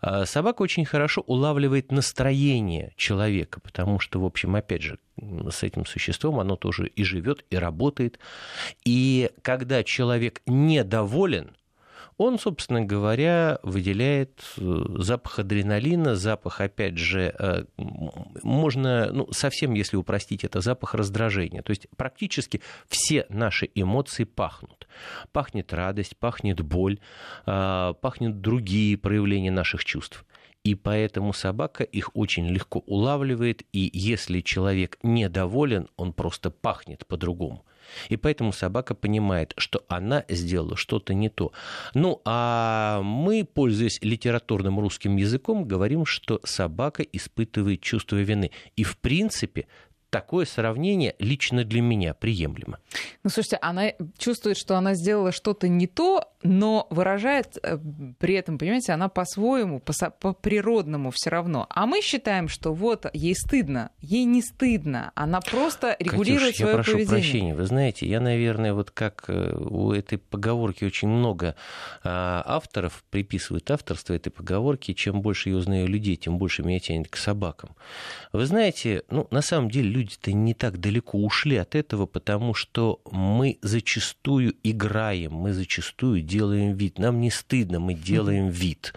А, 0.00 0.24
собака 0.24 0.62
очень 0.62 0.84
хорошо 0.84 1.22
улавливает 1.22 1.90
настроение 1.90 2.92
человека, 2.96 3.60
потому 3.60 3.98
что, 3.98 4.20
в 4.20 4.24
общем, 4.24 4.54
опять 4.54 4.82
же, 4.82 4.98
с 5.50 5.64
этим 5.64 5.84
существом 5.84 6.38
оно 6.38 6.54
тоже 6.56 6.86
и 6.86 7.02
живет, 7.02 7.44
и 7.50 7.56
работает. 7.56 8.20
И 8.84 9.30
когда 9.42 9.82
человек 9.82 10.40
недоволен, 10.46 11.56
он, 12.16 12.38
собственно 12.38 12.82
говоря, 12.82 13.58
выделяет 13.62 14.44
э, 14.56 14.84
запах 14.98 15.38
адреналина, 15.40 16.14
запах, 16.14 16.60
опять 16.60 16.96
же, 16.96 17.34
э, 17.38 17.64
можно, 18.42 19.10
ну, 19.12 19.32
совсем, 19.32 19.74
если 19.74 19.96
упростить, 19.96 20.44
это 20.44 20.60
запах 20.60 20.94
раздражения. 20.94 21.62
То 21.62 21.70
есть 21.70 21.88
практически 21.96 22.60
все 22.88 23.26
наши 23.28 23.68
эмоции 23.74 24.24
пахнут. 24.24 24.86
Пахнет 25.32 25.72
радость, 25.72 26.16
пахнет 26.16 26.60
боль, 26.60 27.00
э, 27.46 27.94
пахнет 28.00 28.40
другие 28.40 28.96
проявления 28.96 29.50
наших 29.50 29.84
чувств. 29.84 30.24
И 30.62 30.74
поэтому 30.74 31.34
собака 31.34 31.84
их 31.84 32.10
очень 32.14 32.48
легко 32.48 32.78
улавливает, 32.86 33.64
и 33.72 33.90
если 33.92 34.40
человек 34.40 34.98
недоволен, 35.02 35.88
он 35.96 36.14
просто 36.14 36.50
пахнет 36.50 37.06
по-другому. 37.06 37.66
И 38.08 38.16
поэтому 38.16 38.52
собака 38.52 38.94
понимает, 38.94 39.54
что 39.56 39.84
она 39.88 40.24
сделала 40.28 40.76
что-то 40.76 41.14
не 41.14 41.28
то. 41.28 41.52
Ну, 41.94 42.20
а 42.24 43.02
мы, 43.02 43.44
пользуясь 43.44 43.98
литературным 44.02 44.80
русским 44.80 45.16
языком, 45.16 45.64
говорим, 45.64 46.06
что 46.06 46.40
собака 46.44 47.02
испытывает 47.02 47.80
чувство 47.80 48.16
вины. 48.16 48.50
И, 48.76 48.84
в 48.84 48.98
принципе, 48.98 49.66
такое 50.14 50.44
сравнение 50.44 51.16
лично 51.18 51.64
для 51.64 51.80
меня 51.80 52.14
приемлемо. 52.14 52.78
Ну, 53.24 53.30
слушайте, 53.30 53.58
она 53.60 53.94
чувствует, 54.16 54.56
что 54.56 54.76
она 54.76 54.94
сделала 54.94 55.32
что-то 55.32 55.66
не 55.66 55.88
то, 55.88 56.32
но 56.44 56.86
выражает 56.90 57.58
э, 57.62 57.76
при 58.18 58.34
этом, 58.34 58.58
понимаете, 58.58 58.92
она 58.92 59.08
по-своему, 59.08 59.80
по-природному 59.80 61.10
все 61.10 61.30
равно. 61.30 61.66
А 61.68 61.86
мы 61.86 62.00
считаем, 62.00 62.48
что 62.48 62.72
вот 62.72 63.06
ей 63.12 63.34
стыдно, 63.34 63.90
ей 64.00 64.24
не 64.24 64.42
стыдно, 64.42 65.10
она 65.16 65.40
просто 65.40 65.96
регулирует 65.98 66.52
Катюш, 66.52 66.56
свое 66.56 66.70
я 66.70 66.76
прошу 66.76 66.92
поведение. 66.92 67.20
прощения, 67.20 67.54
вы 67.54 67.64
знаете, 67.64 68.06
я, 68.06 68.20
наверное, 68.20 68.72
вот 68.72 68.92
как 68.92 69.24
э, 69.28 69.56
у 69.56 69.90
этой 69.92 70.18
поговорки 70.18 70.84
очень 70.84 71.08
много 71.08 71.56
а, 72.02 72.42
авторов 72.46 73.04
приписывают 73.10 73.70
авторство 73.70 74.14
этой 74.14 74.30
поговорки, 74.30 74.92
чем 74.92 75.22
больше 75.22 75.50
я 75.50 75.56
узнаю 75.56 75.88
людей, 75.88 76.16
тем 76.16 76.38
больше 76.38 76.62
меня 76.62 76.78
тянет 76.78 77.08
к 77.08 77.16
собакам. 77.16 77.70
Вы 78.32 78.46
знаете, 78.46 79.02
ну, 79.10 79.26
на 79.30 79.42
самом 79.42 79.70
деле 79.70 79.88
люди 79.88 80.04
люди-то 80.04 80.32
не 80.32 80.54
так 80.54 80.78
далеко 80.78 81.18
ушли 81.18 81.56
от 81.56 81.74
этого, 81.74 82.06
потому 82.06 82.54
что 82.54 83.00
мы 83.10 83.58
зачастую 83.62 84.54
играем, 84.62 85.32
мы 85.32 85.52
зачастую 85.52 86.20
делаем 86.34 86.74
вид. 86.74 86.98
Нам 86.98 87.20
не 87.20 87.30
стыдно, 87.30 87.78
мы 87.78 87.94
делаем 87.94 88.48
вид. 88.48 88.92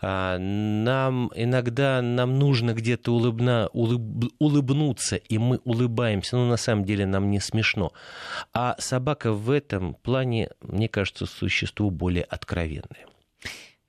А, 0.00 0.38
нам 0.38 1.30
иногда 1.34 2.02
нам 2.02 2.38
нужно 2.38 2.74
где-то 2.74 3.12
улыбна, 3.12 3.68
улыб, 3.72 4.32
улыбнуться, 4.38 5.16
и 5.16 5.38
мы 5.38 5.60
улыбаемся, 5.64 6.36
но 6.36 6.48
на 6.48 6.56
самом 6.56 6.84
деле 6.84 7.06
нам 7.06 7.30
не 7.30 7.40
смешно. 7.40 7.92
А 8.52 8.74
собака 8.78 9.32
в 9.32 9.50
этом 9.50 9.94
плане, 9.94 10.50
мне 10.60 10.88
кажется, 10.88 11.26
существо 11.26 11.90
более 11.90 12.24
откровенное. 12.24 13.06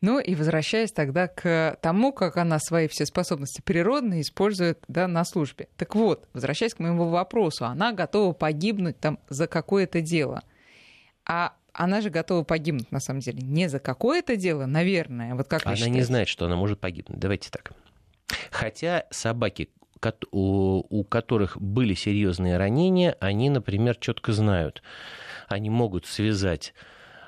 Ну 0.01 0.19
и 0.19 0.35
возвращаясь 0.35 0.91
тогда 0.91 1.27
к 1.27 1.79
тому, 1.81 2.13
как 2.13 2.37
она 2.37 2.59
свои 2.59 2.87
все 2.87 3.07
способности 3.07 3.61
природные 3.61 4.21
использует 4.21 4.83
да, 4.87 5.07
на 5.07 5.25
службе. 5.25 5.67
Так 5.75 5.95
вот, 5.95 6.27
возвращаясь 6.33 6.75
к 6.75 6.79
моему 6.79 7.09
вопросу, 7.09 7.65
она 7.65 7.93
готова 7.93 8.33
погибнуть 8.33 8.99
там 8.99 9.17
за 9.27 9.47
какое-то 9.47 10.01
дело. 10.01 10.43
А 11.25 11.53
она 11.77 12.01
же 12.01 12.09
готова 12.09 12.43
погибнуть, 12.43 12.91
на 12.91 12.99
самом 12.99 13.21
деле, 13.21 13.39
не 13.41 13.69
за 13.69 13.79
какое-то 13.79 14.35
дело, 14.35 14.65
наверное. 14.65 15.35
Вот 15.35 15.47
как 15.47 15.65
она 15.65 15.87
не 15.87 16.01
знает, 16.01 16.27
что 16.27 16.45
она 16.47 16.55
может 16.55 16.79
погибнуть. 16.79 17.19
Давайте 17.19 17.49
так. 17.51 17.71
Хотя 18.51 19.05
собаки, 19.11 19.69
у 20.31 21.03
которых 21.05 21.61
были 21.61 21.93
серьезные 21.93 22.57
ранения, 22.57 23.15
они, 23.19 23.49
например, 23.49 23.95
четко 23.95 24.33
знают, 24.33 24.81
они 25.47 25.69
могут 25.69 26.05
связать 26.05 26.73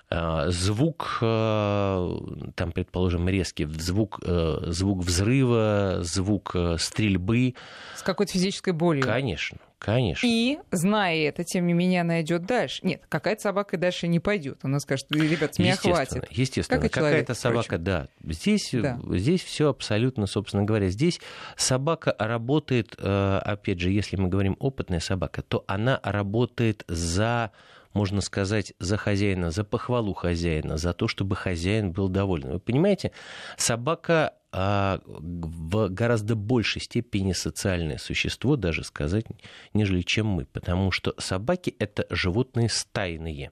звук, 0.10 1.18
там, 1.20 2.72
предположим, 2.74 3.30
резкий, 3.30 3.66
звук, 3.66 4.20
звук 4.24 5.04
взрыва, 5.04 6.00
звук 6.02 6.56
стрельбы. 6.78 7.56
С 7.96 8.02
какой-то 8.02 8.32
физической 8.34 8.74
болью. 8.74 9.04
Конечно. 9.04 9.58
Конечно. 9.80 10.28
И, 10.30 10.60
зная 10.72 11.30
это, 11.30 11.46
тем 11.46 11.66
не 11.66 11.74
менее, 11.74 12.02
она 12.02 12.22
идет 12.22 12.46
дальше. 12.46 12.82
Нет, 12.84 13.04
какая-то 13.08 13.42
собака 13.42 13.78
дальше 13.78 14.10
не 14.10 14.20
пойдет. 14.20 14.60
Она 14.62 14.80
скажет, 14.82 15.08
ребят, 15.10 15.58
меня 15.58 15.78
хватит. 15.78 16.28
Естественно, 16.32 16.82
как 16.82 16.92
какая-то 16.92 17.34
собака, 17.34 17.78
впрочем. 17.78 17.84
да. 17.86 18.08
Здесь, 18.22 18.72
да. 18.74 19.00
здесь 19.12 19.42
все 19.42 19.70
абсолютно, 19.70 20.28
собственно 20.28 20.64
говоря, 20.64 20.90
здесь 20.90 21.22
собака 21.56 22.14
работает, 22.20 22.94
э, 22.98 23.38
опять 23.42 23.80
же, 23.80 23.90
если 23.90 24.18
мы 24.18 24.28
говорим 24.28 24.58
опытная 24.60 25.00
собака, 25.00 25.42
то 25.44 25.64
она 25.66 26.02
работает 26.04 26.84
за 26.90 27.52
можно 27.94 28.22
сказать, 28.22 28.74
за 28.80 28.98
хозяина, 28.98 29.52
за 29.52 29.64
похвалу 29.64 30.14
хозяина, 30.14 30.78
за 30.78 30.94
то, 30.94 31.08
чтобы 31.08 31.36
хозяин 31.36 31.92
был 31.92 32.10
доволен. 32.10 32.52
Вы 32.52 32.60
понимаете, 32.60 33.12
собака 33.58 34.34
а 34.52 35.02
в 35.06 35.90
гораздо 35.90 36.36
большей 36.36 36.82
степени 36.82 37.34
социальное 37.34 37.98
существо, 37.98 38.56
даже 38.56 38.84
сказать, 38.84 39.26
нежели 39.74 40.02
чем 40.02 40.26
мы. 40.26 40.46
Потому 40.46 40.92
что 40.92 41.14
собаки— 41.20 41.76
это 41.80 42.08
животные 42.10 42.68
стайные. 42.70 43.52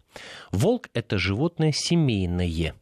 Волк— 0.52 0.90
это 0.94 1.20
животное 1.20 1.72
семейное. 1.72 2.74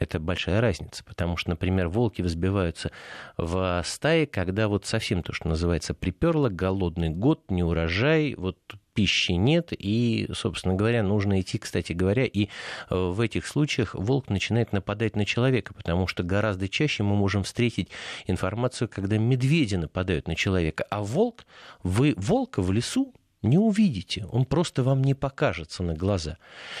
Это 0.00 0.20
большая 0.20 0.60
разница, 0.60 1.02
потому 1.04 1.36
что, 1.36 1.50
например, 1.50 1.88
волки 1.88 2.22
взбиваются 2.22 2.92
в 3.36 3.82
стае, 3.84 4.26
когда 4.26 4.68
вот 4.68 4.86
совсем 4.86 5.24
то, 5.24 5.32
что 5.32 5.48
называется, 5.48 5.92
приперло, 5.92 6.48
голодный 6.48 7.10
год, 7.10 7.50
неурожай, 7.50 8.34
вот 8.36 8.58
пищи 8.98 9.30
нет, 9.30 9.68
и, 9.70 10.28
собственно 10.34 10.74
говоря, 10.74 11.04
нужно 11.04 11.40
идти, 11.40 11.56
кстати 11.56 11.92
говоря, 11.92 12.24
и 12.24 12.46
э, 12.46 12.48
в 12.96 13.20
этих 13.20 13.46
случаях 13.46 13.94
волк 13.94 14.28
начинает 14.28 14.72
нападать 14.72 15.14
на 15.14 15.24
человека, 15.24 15.72
потому 15.72 16.08
что 16.08 16.24
гораздо 16.24 16.68
чаще 16.68 17.04
мы 17.04 17.14
можем 17.14 17.44
встретить 17.44 17.90
информацию, 18.26 18.88
когда 18.88 19.16
медведи 19.16 19.76
нападают 19.76 20.26
на 20.26 20.34
человека, 20.34 20.84
а 20.90 21.00
волк, 21.00 21.46
вы 21.84 22.14
волка 22.16 22.60
в 22.60 22.72
лесу 22.72 23.14
не 23.42 23.56
увидите, 23.56 24.26
он 24.32 24.44
просто 24.46 24.82
вам 24.82 25.00
не 25.04 25.14
покажется 25.14 25.84
на 25.84 25.94
глаза. 25.94 26.36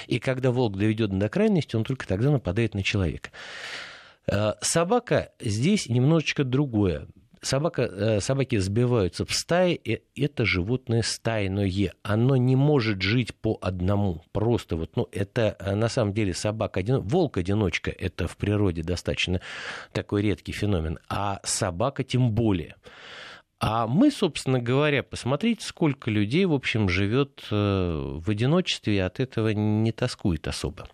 И 0.08 0.18
когда 0.18 0.50
волк 0.50 0.76
доведет 0.76 1.16
до 1.16 1.28
крайности, 1.28 1.76
он 1.76 1.84
только 1.84 2.04
тогда 2.08 2.32
нападает 2.32 2.74
на 2.74 2.82
человека. 2.82 3.30
Э, 4.26 4.54
собака 4.60 5.30
здесь 5.38 5.88
немножечко 5.88 6.42
другое. 6.42 7.06
Собака, 7.40 7.82
э, 7.82 8.20
собаки 8.20 8.56
сбиваются 8.56 9.24
в 9.24 9.32
стаи, 9.32 9.74
и 9.74 10.02
это 10.16 10.44
животное 10.44 11.02
стайное. 11.02 11.92
Оно 12.02 12.36
не 12.36 12.56
может 12.56 13.02
жить 13.02 13.34
по 13.34 13.58
одному. 13.60 14.22
Просто 14.32 14.76
вот, 14.76 14.96
ну, 14.96 15.08
это 15.12 15.56
э, 15.58 15.74
на 15.74 15.88
самом 15.88 16.12
деле 16.12 16.34
собака 16.34 16.80
один, 16.80 17.00
волк-одиночка, 17.00 17.90
это 17.90 18.26
в 18.26 18.36
природе 18.36 18.82
достаточно 18.82 19.40
такой 19.92 20.22
редкий 20.22 20.52
феномен, 20.52 20.98
а 21.08 21.40
собака 21.44 22.04
тем 22.04 22.32
более. 22.32 22.76
А 23.60 23.88
мы, 23.88 24.10
собственно 24.10 24.60
говоря, 24.60 25.02
посмотрите, 25.02 25.64
сколько 25.64 26.10
людей, 26.10 26.44
в 26.44 26.52
общем, 26.52 26.88
живет 26.88 27.42
э, 27.50 28.18
в 28.24 28.30
одиночестве 28.30 28.96
и 28.96 29.00
от 29.00 29.18
этого 29.18 29.48
не 29.48 29.90
тоскует 29.90 30.46
особо. 30.46 30.88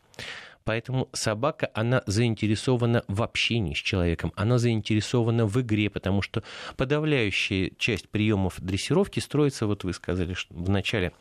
Поэтому 0.64 1.08
собака, 1.12 1.70
она 1.74 2.02
заинтересована 2.06 3.04
в 3.06 3.22
общении 3.22 3.74
с 3.74 3.78
человеком, 3.78 4.32
она 4.34 4.58
заинтересована 4.58 5.46
в 5.46 5.60
игре, 5.60 5.90
потому 5.90 6.22
что 6.22 6.42
подавляющая 6.76 7.70
часть 7.78 8.08
приемов 8.08 8.60
дрессировки 8.60 9.20
строится, 9.20 9.66
вот 9.66 9.84
вы 9.84 9.92
сказали 9.92 10.34
в 10.48 10.70
начале 10.70 11.12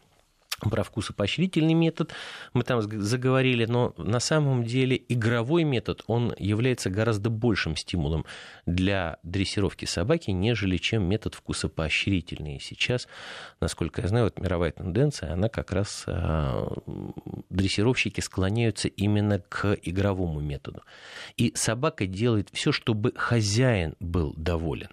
про 0.60 0.84
вкусопоощрительный 0.84 1.74
метод 1.74 2.14
мы 2.54 2.64
там 2.64 2.82
заговорили, 2.82 3.66
но 3.66 3.94
на 3.98 4.20
самом 4.20 4.64
деле 4.64 5.02
игровой 5.10 5.64
метод, 5.64 6.04
он 6.08 6.34
является 6.38 6.90
гораздо 6.90 7.30
большим 7.30 7.76
стимулом 7.76 8.26
для 8.66 9.18
дрессировки 9.24 9.86
собаки, 9.86 10.32
нежели 10.32 10.78
чем 10.78 11.04
метод 11.04 11.36
вкусопоощрительный. 11.36 12.58
И 12.58 12.60
сейчас, 12.60 13.08
насколько 13.60 14.02
я 14.02 14.08
знаю, 14.08 14.26
вот 14.26 14.40
мировая 14.40 14.72
тенденция, 14.72 15.34
она 15.34 15.50
как 15.50 15.72
раз 15.72 16.04
а, 16.08 16.68
дрессировщики 17.50 18.22
склоняются 18.22 18.88
именно 18.88 19.40
к 19.40 19.78
игровому 19.82 20.40
методу. 20.40 20.84
И 21.38 21.52
собака 21.56 22.06
делает 22.06 22.50
все, 22.54 22.72
чтобы 22.72 23.14
хозяин 23.16 23.96
был 24.00 24.34
доволен. 24.38 24.90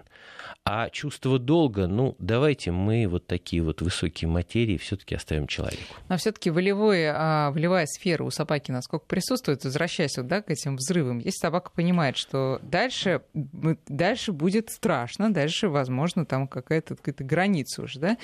А 0.64 0.90
чувство 0.90 1.38
долга, 1.38 1.86
ну, 1.86 2.16
давайте 2.18 2.70
мы 2.70 3.06
вот 3.06 3.26
такие 3.26 3.62
вот 3.62 3.82
высокие 3.82 4.28
материи 4.28 4.76
все-таки 4.76 5.14
оставим 5.14 5.46
человеку. 5.46 5.94
Но 6.08 6.16
все-таки 6.16 6.50
волевое, 6.50 7.14
а, 7.16 7.50
волевая 7.50 7.86
сфера 7.86 8.24
у 8.24 8.30
собаки 8.30 8.70
насколько 8.70 9.06
присутствует, 9.06 9.64
возвращаясь 9.64 10.16
вот, 10.16 10.26
да, 10.26 10.42
к 10.42 10.50
этим 10.50 10.76
взрывам, 10.76 11.18
если 11.18 11.38
собака 11.38 11.70
понимает, 11.74 12.16
что 12.16 12.60
дальше, 12.62 13.22
дальше 13.34 14.32
будет 14.32 14.70
страшно, 14.70 15.32
дальше, 15.32 15.68
возможно, 15.68 16.24
там 16.24 16.46
какая-то 16.46 16.96
какая 16.96 17.26
граница 17.26 17.82
уже, 17.82 17.98
да, 17.98 18.16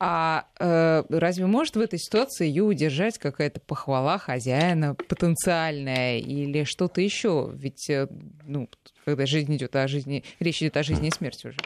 а 0.00 0.46
э, 0.58 1.04
разве 1.08 1.46
может 1.46 1.76
в 1.76 1.80
этой 1.80 1.98
ситуации 1.98 2.46
ее 2.46 2.64
удержать 2.64 3.18
какая-то 3.18 3.60
похвала 3.60 4.18
хозяина 4.18 4.94
потенциальная 4.94 6.18
или 6.18 6.64
что-то 6.64 7.00
еще? 7.00 7.50
Ведь, 7.54 7.88
э, 7.88 8.08
ну, 8.44 8.68
когда 9.04 9.26
жизнь 9.26 9.54
идет 9.56 9.76
о 9.76 9.86
жизни, 9.86 10.24
речь 10.40 10.62
идет 10.62 10.76
о 10.76 10.82
жизни 10.82 11.08
и 11.08 11.12
смерти 11.12 11.48
уже. 11.48 11.58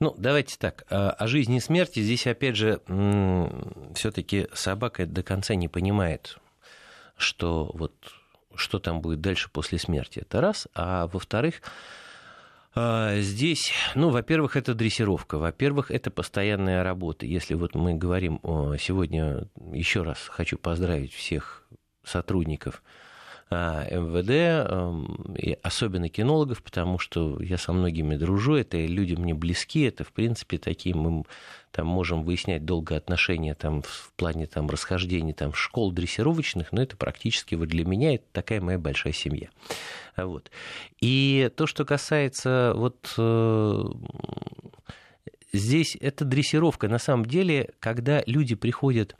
Ну, 0.00 0.14
давайте 0.16 0.56
так. 0.58 0.84
А, 0.90 1.10
о 1.10 1.26
жизни 1.26 1.56
и 1.56 1.60
смерти 1.60 2.00
здесь, 2.00 2.26
опять 2.26 2.56
же, 2.56 2.80
все-таки 3.94 4.46
собака 4.52 5.06
до 5.06 5.22
конца 5.22 5.54
не 5.54 5.68
понимает, 5.68 6.38
что 7.16 7.70
вот 7.74 7.92
что 8.54 8.78
там 8.78 9.00
будет 9.00 9.20
дальше 9.20 9.48
после 9.50 9.78
смерти. 9.78 10.20
Это 10.20 10.40
раз. 10.40 10.68
А 10.74 11.06
во-вторых, 11.06 11.62
Здесь, 13.16 13.72
ну, 13.94 14.10
во-первых, 14.10 14.56
это 14.56 14.74
дрессировка, 14.74 15.38
во-первых, 15.38 15.90
это 15.90 16.10
постоянная 16.10 16.82
работа. 16.82 17.26
Если 17.26 17.54
вот 17.54 17.74
мы 17.74 17.94
говорим 17.94 18.40
сегодня, 18.78 19.48
еще 19.72 20.02
раз 20.02 20.18
хочу 20.28 20.58
поздравить 20.58 21.12
всех 21.12 21.66
сотрудников 22.04 22.82
а, 22.82 23.07
МВД, 23.50 24.30
эм, 24.30 25.34
и 25.36 25.56
особенно 25.62 26.08
кинологов, 26.08 26.62
потому 26.62 26.98
что 26.98 27.40
я 27.42 27.56
со 27.56 27.72
многими 27.72 28.16
дружу, 28.16 28.54
это 28.54 28.76
люди 28.78 29.14
мне 29.14 29.34
близки, 29.34 29.82
это, 29.82 30.04
в 30.04 30.12
принципе, 30.12 30.58
такие 30.58 30.94
мы 30.94 31.24
там 31.70 31.86
можем 31.86 32.24
выяснять 32.24 32.64
долго 32.64 32.96
отношения 32.96 33.54
там, 33.54 33.82
в 33.82 34.12
плане 34.16 34.46
там, 34.46 34.68
расхождения 34.68 35.32
там, 35.32 35.54
школ 35.54 35.92
дрессировочных, 35.92 36.72
но 36.72 36.82
это 36.82 36.96
практически 36.96 37.54
вот 37.54 37.68
для 37.68 37.84
меня 37.84 38.14
это 38.14 38.24
такая 38.32 38.60
моя 38.60 38.78
большая 38.78 39.12
семья. 39.12 39.48
Вот. 40.16 40.50
И 41.00 41.50
то, 41.56 41.66
что 41.66 41.84
касается 41.84 42.72
вот 42.74 43.14
э, 43.16 43.84
здесь, 45.52 45.96
это 46.00 46.24
дрессировка. 46.24 46.88
На 46.88 46.98
самом 46.98 47.26
деле, 47.26 47.70
когда 47.80 48.22
люди 48.26 48.54
приходят 48.54 49.16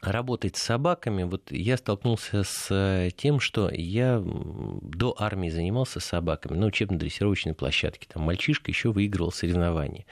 работать 0.00 0.56
с 0.56 0.62
собаками, 0.62 1.24
вот 1.24 1.50
я 1.50 1.76
столкнулся 1.76 2.42
с 2.44 2.68
э, 2.70 3.10
тем, 3.16 3.40
что 3.40 3.70
я 3.72 4.22
до 4.24 5.14
армии 5.18 5.48
занимался 5.48 6.00
собаками 6.00 6.56
на 6.56 6.66
учебно-дрессировочной 6.66 7.54
площадке. 7.54 8.08
Там 8.12 8.22
мальчишка 8.22 8.70
еще 8.70 8.92
выигрывал 8.92 9.32
соревнования. 9.32 10.06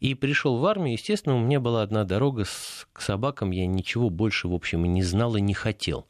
И 0.00 0.14
пришел 0.14 0.58
в 0.58 0.66
армию, 0.66 0.92
естественно, 0.92 1.36
у 1.36 1.40
меня 1.40 1.60
была 1.60 1.82
одна 1.82 2.04
дорога 2.04 2.44
с, 2.44 2.86
к 2.92 3.00
собакам, 3.00 3.50
я 3.50 3.66
ничего 3.66 4.10
больше, 4.10 4.48
в 4.48 4.54
общем, 4.54 4.84
и 4.84 4.88
не 4.88 5.02
знал 5.02 5.36
и 5.36 5.40
не 5.40 5.54
хотел. 5.54 6.06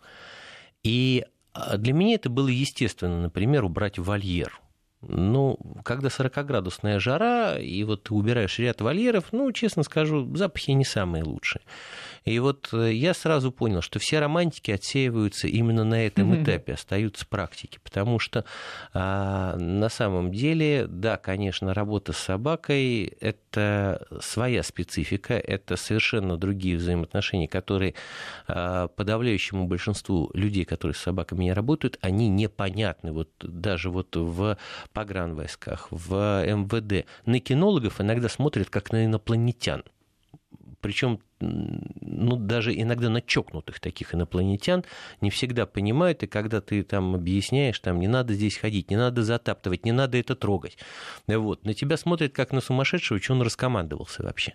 И 0.83 1.25
а, 1.53 1.77
для 1.79 1.93
меня 1.93 2.17
это 2.17 2.29
было 2.29 2.49
естественно, 2.49 3.21
например, 3.23 3.65
убрать 3.65 3.99
вольер. 3.99 4.61
Ну, 5.03 5.59
когда 5.85 6.09
40-градусная 6.09 6.99
жара, 6.99 7.59
и 7.59 7.85
вот 7.85 8.05
ты 8.05 8.15
убираешь 8.15 8.59
ряд 8.59 8.81
вольеров, 8.81 9.27
ну, 9.33 9.53
честно 9.53 9.83
скажу, 9.83 10.35
запахи 10.35 10.73
не 10.73 10.85
самые 10.85 11.23
лучшие. 11.23 11.63
И 12.27 12.41
вот 12.41 12.71
э, 12.73 12.93
я 12.93 13.15
сразу 13.15 13.53
понял, 13.53 13.81
что 13.81 14.01
все 14.01 14.19
романтики 14.19 14.73
отсеиваются 14.73 15.47
именно 15.47 15.85
на 15.85 16.05
этом 16.05 16.43
этапе, 16.43 16.75
остаются 16.75 17.25
практики, 17.25 17.79
потому 17.83 18.19
что 18.19 18.45
а, 18.93 19.57
на 19.57 19.89
самом 19.89 20.33
деле, 20.33 20.87
да, 20.89 21.19
конечно, 21.19 21.73
работа 21.73 22.13
с 22.13 22.19
собакой– 22.19 23.05
это 23.21 24.07
своя 24.21 24.65
специфика, 24.65 25.35
это 25.35 25.77
совершенно 25.77 26.37
другие 26.37 26.77
взаимоотношения, 26.77 27.47
которые 27.47 27.95
а, 28.49 28.89
подавляющему 28.89 29.67
большинству 29.67 30.29
людей, 30.35 30.65
которые 30.65 30.97
с 30.97 30.99
собаками 30.99 31.45
не 31.45 31.53
работают, 31.53 31.97
они 32.01 32.29
непонятны. 32.29 33.13
Вот 33.13 33.31
даже 33.41 33.89
вот 33.89 34.17
в 34.17 34.59
погранвойсках, 34.93 35.87
в 35.93 36.45
МВД 36.45 37.07
на 37.25 37.39
кинологов 37.39 38.01
иногда 38.01 38.29
смотрят 38.29 38.69
как 38.69 38.91
на 38.91 39.05
инопланетян. 39.05 39.85
Причем 40.81 41.21
ну, 41.41 42.37
даже 42.37 42.75
иногда 42.75 43.09
на 43.09 43.21
чокнутых 43.21 43.81
таких 43.81 44.15
инопланетян 44.15 44.85
не 45.21 45.31
всегда 45.31 45.67
понимают, 45.67 46.23
и 46.23 46.27
когда 46.27 46.61
ты 46.61 46.83
там 46.83 47.15
объясняешь, 47.15 47.79
там, 47.81 48.01
не 48.01 48.09
надо 48.09 48.35
здесь 48.35 48.57
ходить, 48.57 48.91
не 48.91 48.97
надо 48.97 49.23
затаптывать, 49.23 49.85
не 49.85 49.93
надо 49.93 50.19
это 50.19 50.35
трогать, 50.35 50.79
вот, 51.27 51.65
на 51.65 51.75
тебя 51.75 51.97
смотрят 51.97 52.33
как 52.33 52.53
на 52.53 52.61
сумасшедшего, 52.61 53.21
что 53.21 53.35
он 53.35 53.43
раскомандовался 53.43 54.23
вообще, 54.23 54.55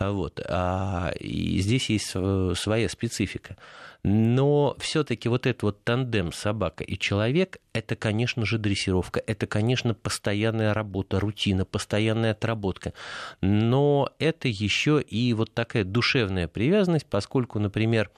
вот, 0.00 0.40
а, 0.44 1.12
и 1.20 1.58
здесь 1.60 1.88
есть 1.90 2.08
своя 2.08 2.88
специфика. 2.88 3.56
Но 4.04 4.76
все-таки 4.78 5.28
вот 5.28 5.46
этот 5.46 5.62
вот 5.62 5.84
тандем 5.84 6.32
собака 6.32 6.84
и 6.84 6.96
человек, 6.96 7.58
это, 7.72 7.96
конечно 7.96 8.46
же, 8.46 8.58
дрессировка, 8.58 9.22
это, 9.26 9.46
конечно, 9.46 9.92
постоянная 9.92 10.72
работа, 10.72 11.18
рутина, 11.18 11.64
постоянная 11.64 12.30
отработка. 12.30 12.92
Но 13.40 14.10
это 14.18 14.48
еще 14.48 15.00
и 15.00 15.32
вот 15.34 15.52
такая 15.52 15.84
душевная 16.08 16.48
привязанность, 16.48 17.06
поскольку, 17.06 17.58
например, 17.58 18.10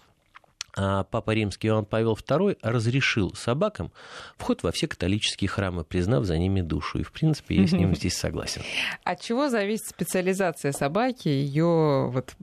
а 0.76 1.02
Папа 1.02 1.32
Римский 1.32 1.66
Иоанн 1.66 1.84
Павел 1.84 2.14
II 2.14 2.56
разрешил 2.62 3.34
собакам 3.34 3.90
вход 4.36 4.62
во 4.62 4.70
все 4.70 4.86
католические 4.86 5.48
храмы, 5.48 5.82
признав 5.82 6.24
за 6.24 6.38
ними 6.38 6.60
душу. 6.60 7.00
И, 7.00 7.02
в 7.02 7.10
принципе, 7.10 7.56
я 7.56 7.66
с 7.66 7.72
ним 7.72 7.94
здесь 7.96 8.16
согласен. 8.16 8.62
От 9.02 9.20
чего 9.20 9.48
зависит 9.48 9.86
специализация 9.86 10.70
собаки, 10.70 11.26
ее 11.26 12.08
вот 12.12 12.34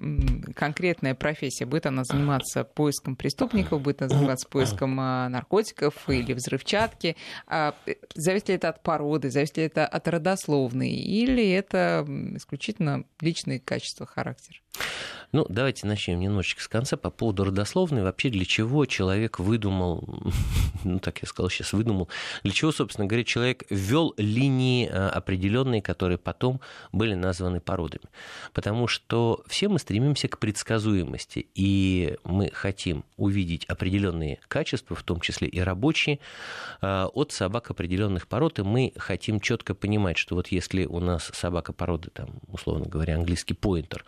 конкретная 0.55 1.15
профессия? 1.15 1.65
Будет 1.65 1.85
она 1.85 2.03
заниматься 2.03 2.65
поиском 2.65 3.15
преступников, 3.15 3.81
будет 3.81 4.01
она 4.01 4.09
заниматься 4.09 4.47
поиском 4.51 4.99
а, 4.99 5.29
наркотиков 5.29 6.09
или 6.09 6.33
взрывчатки? 6.33 7.15
А, 7.47 7.75
зависит 8.13 8.49
ли 8.49 8.55
это 8.55 8.69
от 8.69 8.83
породы, 8.83 9.29
зависит 9.29 9.55
ли 9.55 9.63
это 9.63 9.87
от 9.87 10.05
родословной, 10.07 10.89
или 10.89 11.49
это 11.51 12.05
исключительно 12.35 13.05
личные 13.21 13.61
качества 13.61 14.05
характера? 14.05 14.59
Ну, 15.33 15.45
давайте 15.49 15.85
начнем 15.85 16.21
немножечко 16.21 16.61
с 16.61 16.69
конца 16.69 16.95
по 16.95 17.09
поводу 17.09 17.43
родословной. 17.43 18.01
Вообще, 18.01 18.29
для 18.29 18.45
чего 18.45 18.85
человек 18.85 19.39
выдумал, 19.39 20.07
ну, 20.85 20.99
так 20.99 21.21
я 21.21 21.27
сказал 21.27 21.49
сейчас, 21.49 21.73
выдумал, 21.73 22.07
для 22.43 22.53
чего, 22.53 22.71
собственно 22.71 23.07
говоря, 23.07 23.25
человек 23.25 23.63
ввел 23.69 24.13
линии 24.15 24.87
а, 24.89 25.09
определенные, 25.09 25.81
которые 25.81 26.17
потом 26.17 26.61
были 26.93 27.13
названы 27.13 27.59
породами. 27.59 28.05
Потому 28.53 28.87
что 28.87 29.43
все 29.47 29.67
мы 29.67 29.79
стремимся 29.79 30.29
к 30.29 30.39
предсказуемости, 30.39 31.47
и 31.55 32.15
мы 32.23 32.49
хотим 32.53 33.03
увидеть 33.17 33.65
определенные 33.65 34.39
качества, 34.47 34.95
в 34.95 35.03
том 35.03 35.19
числе 35.19 35.49
и 35.49 35.59
рабочие, 35.59 36.19
а, 36.79 37.07
от 37.07 37.33
собак 37.33 37.69
определенных 37.69 38.27
пород, 38.27 38.59
и 38.59 38.63
мы 38.63 38.93
хотим 38.95 39.41
четко 39.41 39.75
понимать, 39.75 40.17
что 40.17 40.35
вот 40.35 40.47
если 40.47 40.85
у 40.85 41.01
нас 41.01 41.29
собака 41.33 41.73
породы, 41.73 42.11
там, 42.13 42.29
условно 42.47 42.85
говоря, 42.85 43.15
английский 43.15 43.55
поинтер, 43.55 44.05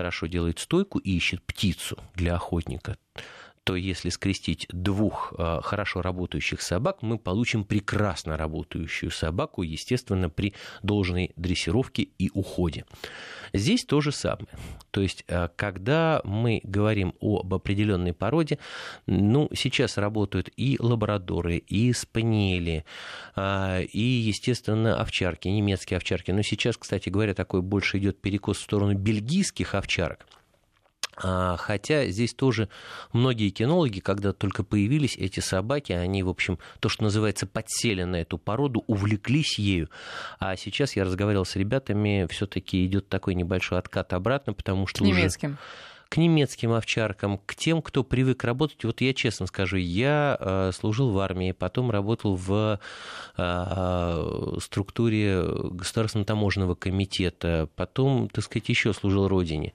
хорошо 0.00 0.28
делает 0.28 0.58
стойку 0.58 0.98
и 0.98 1.14
ищет 1.14 1.42
птицу 1.42 1.98
для 2.14 2.34
охотника, 2.34 2.96
то 3.70 3.76
если 3.76 4.08
скрестить 4.08 4.66
двух 4.72 5.32
а, 5.38 5.60
хорошо 5.62 6.02
работающих 6.02 6.60
собак, 6.60 7.02
мы 7.02 7.18
получим 7.18 7.62
прекрасно 7.62 8.36
работающую 8.36 9.12
собаку, 9.12 9.62
естественно, 9.62 10.28
при 10.28 10.54
должной 10.82 11.30
дрессировке 11.36 12.08
и 12.18 12.32
уходе. 12.34 12.84
Здесь 13.52 13.84
то 13.84 14.00
же 14.00 14.10
самое. 14.10 14.48
То 14.90 15.02
есть, 15.02 15.24
а, 15.28 15.52
когда 15.54 16.20
мы 16.24 16.60
говорим 16.64 17.14
об 17.20 17.54
определенной 17.54 18.12
породе, 18.12 18.58
ну, 19.06 19.48
сейчас 19.54 19.98
работают 19.98 20.50
и 20.56 20.76
лабрадоры, 20.80 21.58
и 21.58 21.92
спаниели, 21.92 22.84
а, 23.36 23.82
и, 23.82 24.00
естественно, 24.00 25.00
овчарки, 25.00 25.46
немецкие 25.46 25.98
овчарки. 25.98 26.32
Но 26.32 26.42
сейчас, 26.42 26.76
кстати 26.76 27.08
говоря, 27.08 27.34
такой 27.34 27.62
больше 27.62 27.98
идет 27.98 28.20
перекос 28.20 28.58
в 28.58 28.62
сторону 28.62 28.94
бельгийских 28.94 29.76
овчарок. 29.76 30.26
А, 31.22 31.56
хотя 31.56 32.06
здесь 32.06 32.34
тоже 32.34 32.68
многие 33.12 33.50
кинологи, 33.50 34.00
когда 34.00 34.32
только 34.32 34.64
появились 34.64 35.16
эти 35.16 35.40
собаки, 35.40 35.92
они, 35.92 36.22
в 36.22 36.28
общем, 36.28 36.58
то, 36.80 36.88
что 36.88 37.04
называется, 37.04 37.46
подсели 37.46 38.04
на 38.04 38.16
эту 38.16 38.38
породу, 38.38 38.84
увлеклись 38.86 39.58
ею. 39.58 39.90
А 40.38 40.56
сейчас 40.56 40.96
я 40.96 41.04
разговаривал 41.04 41.44
с 41.44 41.56
ребятами, 41.56 42.26
все-таки 42.30 42.84
идет 42.86 43.08
такой 43.08 43.34
небольшой 43.34 43.78
откат 43.78 44.12
обратно, 44.12 44.52
потому 44.52 44.86
что... 44.86 45.00
К 45.04 45.06
немецким. 45.06 45.50
Уже 45.50 45.58
к 46.10 46.16
немецким 46.16 46.72
овчаркам, 46.72 47.38
к 47.38 47.54
тем, 47.54 47.80
кто 47.80 48.02
привык 48.02 48.42
работать. 48.42 48.84
Вот 48.84 49.00
я 49.00 49.14
честно 49.14 49.46
скажу, 49.46 49.76
я 49.76 50.36
э, 50.40 50.72
служил 50.74 51.10
в 51.10 51.18
армии, 51.20 51.52
потом 51.52 51.92
работал 51.92 52.34
в 52.34 52.80
э, 53.36 54.56
структуре 54.60 55.40
Государственного 55.70 56.26
таможенного 56.26 56.74
комитета, 56.74 57.68
потом, 57.76 58.28
так 58.28 58.44
сказать, 58.44 58.68
еще 58.68 58.92
служил 58.92 59.28
родине. 59.28 59.72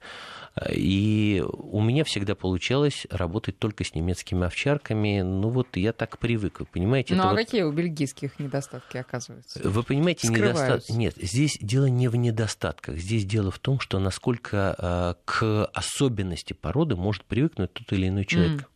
И 0.72 1.44
у 1.46 1.82
меня 1.82 2.04
всегда 2.04 2.34
получалось 2.34 3.06
работать 3.10 3.58
только 3.58 3.84
с 3.84 3.94
немецкими 3.94 4.46
овчарками. 4.46 5.20
Ну 5.20 5.50
вот 5.50 5.76
я 5.76 5.92
так 5.92 6.18
привык, 6.18 6.60
вы 6.60 6.66
понимаете? 6.66 7.14
Ну 7.14 7.24
а 7.24 7.30
вот... 7.30 7.36
какие 7.36 7.62
у 7.62 7.72
бельгийских 7.72 8.38
недостатки 8.38 8.96
оказываются? 8.96 9.60
Вы 9.62 9.82
понимаете, 9.82 10.28
недостатки... 10.28 10.92
Нет, 10.92 11.14
здесь 11.20 11.58
дело 11.60 11.86
не 11.86 12.08
в 12.08 12.16
недостатках. 12.16 12.96
Здесь 12.96 13.26
дело 13.26 13.50
в 13.50 13.58
том, 13.58 13.80
что 13.80 13.98
насколько 13.98 14.74
э, 14.78 15.14
к 15.26 15.66
особенности 15.74 16.54
породы 16.54 16.96
может 16.96 17.24
привыкнуть 17.24 17.72
тот 17.74 17.92
или 17.92 18.08
иной 18.08 18.24
человек. 18.24 18.62
Mm 18.62 18.66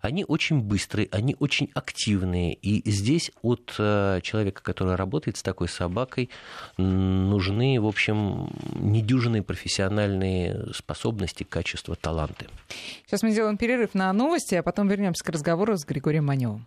они 0.00 0.24
очень 0.26 0.60
быстрые, 0.60 1.08
они 1.12 1.36
очень 1.38 1.70
активные. 1.74 2.54
И 2.54 2.88
здесь 2.90 3.30
от 3.42 3.74
э, 3.78 4.20
человека, 4.22 4.62
который 4.62 4.94
работает 4.94 5.36
с 5.36 5.42
такой 5.42 5.68
собакой, 5.68 6.30
нужны, 6.76 7.80
в 7.80 7.86
общем, 7.86 8.50
недюжинные 8.74 9.42
профессиональные 9.42 10.72
способности, 10.72 11.44
качества, 11.44 11.96
таланты. 11.96 12.46
Сейчас 13.06 13.22
мы 13.22 13.30
сделаем 13.30 13.56
перерыв 13.56 13.94
на 13.94 14.12
новости, 14.12 14.54
а 14.54 14.62
потом 14.62 14.88
вернемся 14.88 15.24
к 15.24 15.28
разговору 15.28 15.76
с 15.76 15.84
Григорием 15.84 16.26
Маневым. 16.26 16.66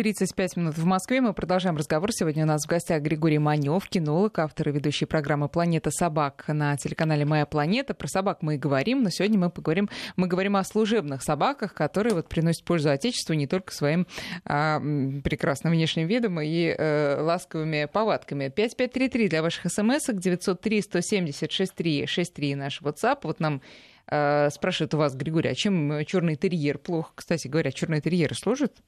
35 0.00 0.56
минут 0.56 0.78
в 0.78 0.86
Москве. 0.86 1.20
Мы 1.20 1.34
продолжаем 1.34 1.76
разговор. 1.76 2.10
Сегодня 2.10 2.44
у 2.44 2.46
нас 2.46 2.64
в 2.64 2.66
гостях 2.66 3.02
Григорий 3.02 3.36
Манев, 3.36 3.86
кинолог, 3.86 4.38
автор 4.38 4.70
и 4.70 4.72
ведущий 4.72 5.04
программы 5.04 5.50
«Планета 5.50 5.90
собак» 5.90 6.44
на 6.48 6.74
телеканале 6.78 7.26
«Моя 7.26 7.44
планета». 7.44 7.92
Про 7.92 8.08
собак 8.08 8.38
мы 8.40 8.54
и 8.54 8.56
говорим, 8.56 9.02
но 9.02 9.10
сегодня 9.10 9.38
мы 9.38 9.50
поговорим, 9.50 9.90
мы 10.16 10.26
говорим 10.26 10.56
о 10.56 10.64
служебных 10.64 11.22
собаках, 11.22 11.74
которые 11.74 12.14
вот 12.14 12.30
приносят 12.30 12.64
пользу 12.64 12.88
Отечеству 12.88 13.34
не 13.34 13.46
только 13.46 13.74
своим 13.74 14.06
а, 14.46 14.80
прекрасным 15.22 15.74
внешним 15.74 16.06
видом 16.06 16.40
и 16.40 16.74
а, 16.78 17.22
ласковыми 17.22 17.86
повадками. 17.92 18.48
5533 18.48 19.28
для 19.28 19.42
ваших 19.42 19.70
смс-ок, 19.70 20.16
903 20.16 20.80
170 20.80 21.52
63 21.52 22.06
63 22.06 22.54
наш 22.54 22.80
WhatsApp. 22.80 23.18
Вот 23.24 23.38
нам 23.38 23.60
а, 24.06 24.48
спрашивают 24.48 24.94
у 24.94 24.96
вас, 24.96 25.14
Григорий, 25.14 25.50
а 25.50 25.54
чем 25.54 26.02
черный 26.06 26.36
терьер 26.36 26.78
плохо? 26.78 27.12
Кстати 27.16 27.48
говоря, 27.48 27.70
черный 27.70 28.00
терьер 28.00 28.34
служит? 28.34 28.78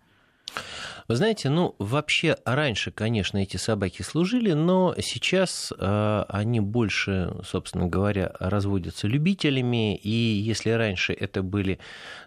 Вы 1.09 1.17
знаете, 1.17 1.49
ну, 1.49 1.75
вообще 1.79 2.37
раньше, 2.45 2.91
конечно, 2.91 3.39
эти 3.39 3.57
собаки 3.57 4.03
служили, 4.03 4.53
но 4.53 4.95
сейчас 5.01 5.73
э, 5.77 6.25
они 6.29 6.61
больше, 6.61 7.35
собственно 7.45 7.87
говоря, 7.87 8.33
разводятся 8.39 9.09
любителями, 9.09 9.97
и 9.97 10.11
если 10.11 10.71
раньше 10.71 11.13
это 11.13 11.43
были 11.43 11.79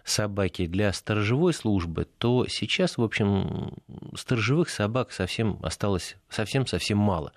собаки 0.04 0.66
для 0.66 0.92
сторожевой 0.92 1.54
службы, 1.54 2.06
то 2.18 2.46
сейчас, 2.48 2.98
в 2.98 3.02
общем, 3.02 3.72
сторожевых 4.14 4.68
собак 4.68 5.10
совсем 5.10 5.58
осталось 5.62 6.16
совсем-совсем 6.28 6.98
мало. 6.98 7.32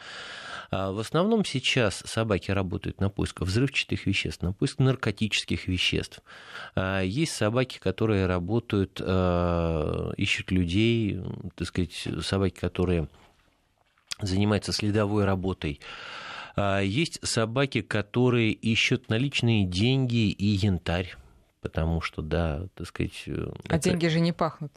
А 0.72 0.92
в 0.92 1.00
основном 1.00 1.46
сейчас 1.46 2.04
собаки 2.06 2.52
работают 2.52 3.02
на 3.02 3.10
поиск 3.10 3.42
взрывчатых 3.42 4.06
веществ, 4.06 4.44
на 4.44 4.54
поиск 4.54 4.80
наркотических 4.80 5.68
веществ. 5.68 6.22
А 6.76 7.02
есть 7.02 7.34
собаки, 7.34 7.80
которые 7.80 8.28
работают, 8.28 9.02
а, 9.04 10.12
ищут 10.18 10.52
людей, 10.52 11.20
так 11.56 11.68
сказать, 11.68 12.08
собаки, 12.22 12.60
которые 12.60 13.08
занимаются 14.22 14.74
следовой 14.74 15.26
работой. 15.26 15.80
Есть 16.58 17.26
собаки, 17.26 17.82
которые 17.82 18.52
ищут 18.52 19.08
наличные 19.10 19.64
деньги 19.66 20.30
и 20.30 20.46
янтарь, 20.46 21.16
потому 21.62 22.02
что, 22.02 22.22
да, 22.22 22.68
так 22.76 22.88
сказать... 22.88 23.24
А 23.28 23.76
это... 23.76 23.90
деньги 23.90 24.08
же 24.08 24.20
не 24.20 24.34
пахнут. 24.34 24.74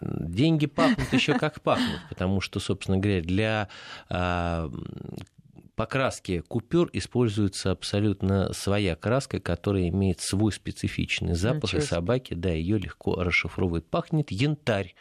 Деньги 0.00 0.66
пахнут 0.66 1.12
еще 1.12 1.38
как 1.38 1.60
пахнут, 1.60 2.00
потому 2.08 2.40
что, 2.40 2.60
собственно 2.60 2.98
говоря, 2.98 3.20
для 3.20 3.68
а, 4.08 4.70
покраски 5.80 6.40
купюр 6.46 6.90
используется 6.92 7.70
абсолютно 7.70 8.52
своя 8.52 8.96
краска, 8.96 9.40
которая 9.40 9.88
имеет 9.88 10.20
свой 10.20 10.52
специфичный 10.52 11.34
запах, 11.34 11.72
и 11.72 11.80
собаки, 11.80 12.34
да, 12.34 12.50
ее 12.50 12.78
легко 12.78 13.14
расшифровывают. 13.14 13.88
Пахнет 13.88 14.30
янтарь 14.30 14.94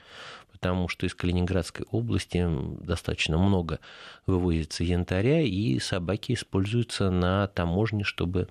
потому 0.59 0.89
что 0.89 1.05
из 1.05 1.15
Калининградской 1.15 1.85
области 1.89 2.45
достаточно 2.81 3.37
много 3.37 3.79
вывозится 4.25 4.83
янтаря, 4.83 5.41
и 5.41 5.79
собаки 5.79 6.33
используются 6.33 7.09
на 7.09 7.47
таможне, 7.47 8.03
чтобы 8.03 8.49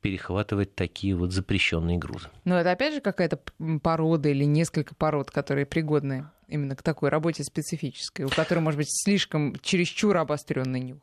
перехватывать 0.00 0.74
такие 0.74 1.14
вот 1.14 1.32
запрещенные 1.32 1.98
грузы. 1.98 2.28
Но 2.44 2.58
это 2.58 2.70
опять 2.70 2.94
же 2.94 3.00
какая-то 3.00 3.40
порода 3.82 4.30
или 4.30 4.44
несколько 4.44 4.94
пород, 4.94 5.30
которые 5.30 5.66
пригодны 5.66 6.30
именно 6.48 6.74
к 6.74 6.82
такой 6.82 7.10
работе 7.10 7.44
специфической, 7.44 8.22
у 8.22 8.28
которой 8.28 8.60
может 8.60 8.78
быть 8.78 8.88
слишком 8.90 9.54
чересчур 9.60 10.16
обостренный 10.16 10.80
нюх. 10.80 10.98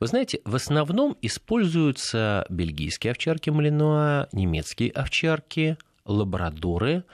Вы 0.00 0.06
знаете, 0.06 0.40
в 0.46 0.54
основном 0.54 1.18
используются 1.20 2.46
бельгийские 2.48 3.10
овчарки 3.10 3.50
малинуа, 3.50 4.28
немецкие 4.32 4.90
овчарки, 4.90 5.76
лабрадоры, 6.06 7.04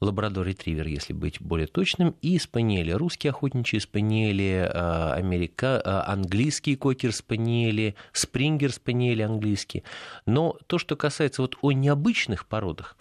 лабрадор-ретривер, 0.00 0.86
если 0.86 1.12
быть 1.12 1.40
более 1.40 1.66
точным, 1.66 2.14
и 2.22 2.38
спаниели. 2.38 2.92
Русские 2.92 3.30
охотничьи 3.30 3.80
спаниели, 3.80 4.70
а, 4.72 5.14
америка... 5.14 5.80
А, 5.84 6.12
английские 6.12 6.76
кокер-спаниели, 6.76 7.94
спрингер-спаниели 8.12 9.22
английские. 9.22 9.82
Но 10.26 10.58
то, 10.66 10.78
что 10.78 10.96
касается 10.96 11.42
вот 11.42 11.56
о 11.62 11.72
необычных 11.72 12.46
породах, 12.46 12.96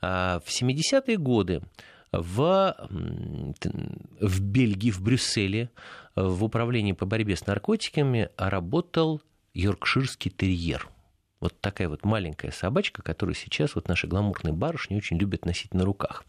а, 0.00 0.40
в 0.44 0.48
70-е 0.50 1.16
годы 1.16 1.62
в, 2.12 2.76
в 4.20 4.40
Бельгии, 4.40 4.90
в 4.90 5.00
Брюсселе, 5.00 5.70
в 6.14 6.44
управлении 6.44 6.92
по 6.92 7.06
борьбе 7.06 7.36
с 7.36 7.46
наркотиками 7.46 8.28
работал 8.36 9.20
йоркширский 9.52 10.30
терьер. 10.30 10.88
Вот 11.44 11.60
такая 11.60 11.90
вот 11.90 12.06
маленькая 12.06 12.50
собачка, 12.50 13.02
которую 13.02 13.34
сейчас 13.34 13.74
вот 13.74 13.86
наши 13.86 14.06
гламурные 14.06 14.54
барышни 14.54 14.96
очень 14.96 15.18
любят 15.18 15.44
носить 15.44 15.74
на 15.74 15.84
руках. 15.84 16.24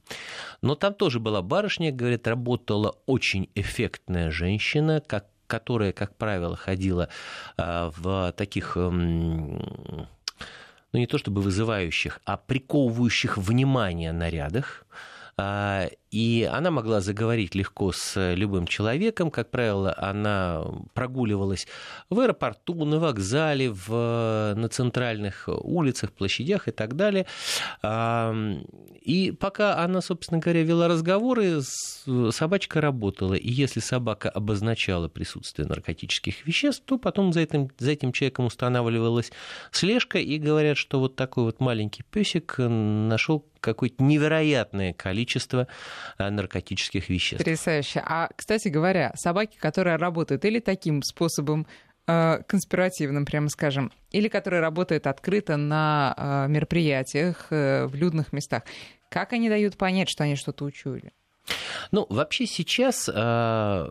Но 0.61 0.75
там 0.75 0.93
тоже 0.93 1.21
была 1.21 1.41
барышня, 1.41 1.93
говорят, 1.93 2.27
работала 2.27 2.97
очень 3.05 3.49
эффектная 3.55 4.29
женщина, 4.29 5.01
как, 5.07 5.27
которая, 5.47 5.93
как 5.93 6.17
правило, 6.17 6.57
ходила 6.57 7.07
а, 7.55 7.93
в 7.95 8.33
таких 8.33 8.75
ну 8.75 10.05
не 10.91 11.07
то 11.07 11.17
чтобы 11.17 11.41
вызывающих, 11.41 12.19
а 12.25 12.35
приковывающих 12.35 13.37
внимание 13.37 14.11
нарядах. 14.11 14.85
А, 15.37 15.89
и 16.11 16.49
она 16.49 16.71
могла 16.71 17.01
заговорить 17.01 17.55
легко 17.55 17.91
с 17.91 18.33
любым 18.35 18.67
человеком. 18.67 19.29
Как 19.29 19.51
правило, 19.51 19.93
она 19.97 20.63
прогуливалась 20.93 21.67
в 22.09 22.19
аэропорту, 22.19 22.85
на 22.85 22.99
вокзале, 22.99 23.69
в, 23.69 24.53
на 24.55 24.69
центральных 24.69 25.49
улицах, 25.49 26.13
площадях 26.13 26.69
и 26.69 26.71
так 26.71 26.95
далее. 26.95 27.25
И 29.01 29.31
пока 29.37 29.83
она, 29.83 30.01
собственно 30.01 30.39
говоря, 30.39 30.63
вела 30.63 30.87
разговоры, 30.87 31.59
собачка 32.31 32.79
работала. 32.79 33.33
И 33.33 33.49
если 33.49 33.81
собака 33.81 34.29
обозначала 34.29 35.09
присутствие 35.09 35.67
наркотических 35.67 36.47
веществ, 36.47 36.83
то 36.85 36.97
потом 36.97 37.33
за 37.33 37.41
этим, 37.41 37.69
за 37.77 37.91
этим 37.91 38.13
человеком 38.13 38.45
устанавливалась 38.45 39.33
слежка, 39.71 40.17
и 40.17 40.37
говорят, 40.37 40.77
что 40.77 41.01
вот 41.01 41.17
такой 41.17 41.43
вот 41.43 41.59
маленький 41.59 42.03
песик 42.03 42.55
нашел 42.57 43.45
какое-то 43.65 44.03
невероятное 44.03 44.93
количество 44.93 45.67
Э, 46.17 46.29
наркотических 46.29 47.09
веществ. 47.09 47.39
Потрясающе. 47.39 48.01
А, 48.05 48.29
кстати 48.35 48.67
говоря, 48.67 49.11
собаки, 49.15 49.57
которые 49.57 49.97
работают 49.97 50.45
или 50.45 50.59
таким 50.59 51.01
способом, 51.03 51.67
э, 52.07 52.39
конспиративным, 52.47 53.25
прямо 53.25 53.49
скажем, 53.49 53.91
или 54.11 54.27
которые 54.27 54.61
работают 54.61 55.07
открыто 55.07 55.57
на 55.57 56.13
э, 56.17 56.51
мероприятиях 56.51 57.47
в 57.49 57.91
людных 57.93 58.33
местах, 58.33 58.63
как 59.09 59.33
они 59.33 59.49
дают 59.49 59.77
понять, 59.77 60.09
что 60.09 60.23
они 60.23 60.35
что-то 60.35 60.65
учуяли? 60.65 61.11
Ну, 61.91 62.07
вообще 62.09 62.47
сейчас 62.47 63.09
э, 63.13 63.89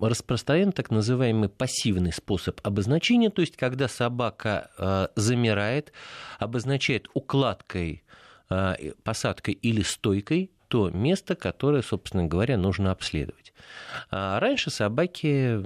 распространен 0.00 0.72
так 0.72 0.90
называемый 0.90 1.48
пассивный 1.48 2.12
способ 2.12 2.60
обозначения, 2.62 3.30
то 3.30 3.40
есть 3.40 3.56
когда 3.56 3.88
собака 3.88 4.70
э, 4.78 5.08
замирает, 5.16 5.92
обозначает 6.38 7.08
укладкой, 7.14 8.04
э, 8.04 8.25
посадкой 9.02 9.54
или 9.54 9.82
стойкой 9.82 10.50
то 10.68 10.90
место, 10.90 11.36
которое, 11.36 11.82
собственно 11.82 12.24
говоря, 12.24 12.56
нужно 12.56 12.90
обследовать. 12.90 13.52
А 14.10 14.40
раньше 14.40 14.70
собаки, 14.70 15.62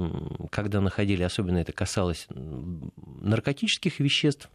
когда 0.50 0.80
находили, 0.80 1.22
особенно 1.22 1.58
это 1.58 1.72
касалось 1.72 2.26
наркотических 2.28 3.98
веществ, 3.98 4.50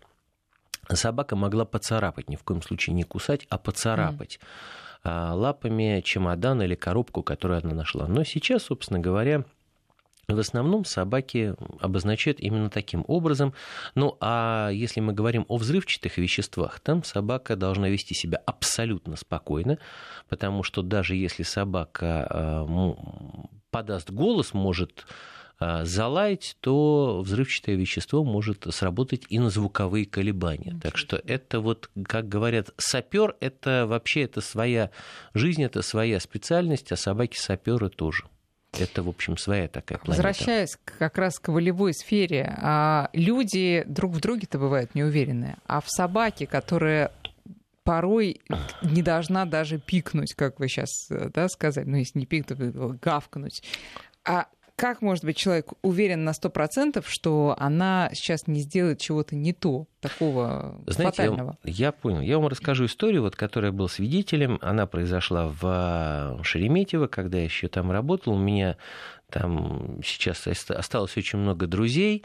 собака 0.89 1.35
могла 1.35 1.65
поцарапать, 1.65 2.29
ни 2.29 2.35
в 2.35 2.43
коем 2.43 2.61
случае 2.61 2.93
не 2.93 3.03
кусать, 3.03 3.47
а 3.49 3.57
поцарапать 3.57 4.39
mm. 5.03 5.33
лапами 5.33 6.01
чемодан 6.01 6.61
или 6.61 6.75
коробку, 6.75 7.23
которую 7.23 7.61
она 7.63 7.73
нашла. 7.73 8.07
Но 8.07 8.23
сейчас, 8.23 8.63
собственно 8.63 8.99
говоря, 8.99 9.45
в 10.27 10.39
основном 10.39 10.85
собаки 10.85 11.55
обозначают 11.79 12.39
именно 12.39 12.69
таким 12.69 13.03
образом. 13.07 13.53
Ну 13.93 14.17
а 14.19 14.69
если 14.69 14.99
мы 14.99 15.13
говорим 15.13 15.45
о 15.47 15.57
взрывчатых 15.57 16.17
веществах, 16.17 16.79
там 16.79 17.03
собака 17.03 17.55
должна 17.55 17.89
вести 17.89 18.15
себя 18.15 18.41
абсолютно 18.45 19.15
спокойно, 19.15 19.77
потому 20.29 20.63
что 20.63 20.81
даже 20.81 21.15
если 21.15 21.43
собака 21.43 22.27
э, 22.29 22.93
подаст 23.69 24.09
голос, 24.09 24.53
может 24.53 25.05
э, 25.59 25.85
залаять, 25.85 26.57
то 26.61 27.21
взрывчатое 27.23 27.75
вещество 27.75 28.23
может 28.23 28.65
сработать 28.69 29.25
и 29.29 29.37
на 29.37 29.49
звуковые 29.49 30.05
колебания. 30.05 30.79
Так 30.81 30.97
что 30.97 31.21
это 31.25 31.59
вот, 31.59 31.89
как 32.07 32.27
говорят, 32.27 32.69
сапер, 32.77 33.35
это 33.39 33.85
вообще 33.87 34.23
это 34.23 34.41
своя 34.41 34.91
жизнь, 35.33 35.63
это 35.63 35.81
своя 35.81 36.19
специальность, 36.19 36.91
а 36.91 36.95
собаки 36.95 37.37
саперы 37.37 37.89
тоже. 37.89 38.25
Это, 38.79 39.03
в 39.03 39.09
общем, 39.09 39.37
своя 39.37 39.67
такая 39.67 39.97
планета. 39.97 40.23
Возвращаясь 40.23 40.77
как 40.83 41.17
раз 41.17 41.39
к 41.39 41.49
волевой 41.49 41.93
сфере, 41.93 42.53
а, 42.61 43.09
люди 43.13 43.83
друг 43.87 44.13
в 44.13 44.19
друге-то 44.19 44.59
бывают 44.59 44.95
неуверенные, 44.95 45.57
а 45.65 45.81
в 45.81 45.89
собаке, 45.89 46.47
которая 46.47 47.11
порой 47.83 48.41
не 48.81 49.01
должна 49.01 49.45
даже 49.45 49.77
пикнуть, 49.77 50.33
как 50.33 50.59
вы 50.59 50.67
сейчас 50.67 50.89
да, 51.09 51.47
сказали, 51.47 51.85
ну, 51.85 51.97
если 51.97 52.19
не 52.19 52.25
пикнуть, 52.25 52.73
то 52.73 52.97
гавкнуть. 53.01 53.63
А 54.23 54.47
как 54.75 55.01
может 55.01 55.23
быть 55.23 55.37
человек 55.37 55.69
уверен 55.81 56.23
на 56.23 56.33
сто 56.33 56.49
процентов, 56.49 57.07
что 57.07 57.55
она 57.57 58.09
сейчас 58.13 58.47
не 58.47 58.59
сделает 58.59 58.99
чего-то 58.99 59.35
не 59.35 59.53
то, 59.53 59.87
такого 60.01 60.81
Знаете, 60.85 61.23
фатального? 61.23 61.57
Я, 61.63 61.71
я 61.87 61.91
понял. 61.91 62.21
Я 62.21 62.37
вам 62.37 62.47
расскажу 62.47 62.85
историю, 62.85 63.21
вот, 63.21 63.35
которая 63.35 63.71
был 63.71 63.87
свидетелем. 63.87 64.59
Она 64.61 64.85
произошла 64.85 65.47
в 65.47 66.39
Шереметьево, 66.43 67.07
когда 67.07 67.37
я 67.37 67.45
еще 67.45 67.67
там 67.67 67.91
работал. 67.91 68.33
У 68.33 68.37
меня 68.37 68.77
там 69.35 69.99
сейчас 70.01 70.47
осталось 70.47 71.17
очень 71.17 71.39
много 71.39 71.67
друзей. 71.67 72.23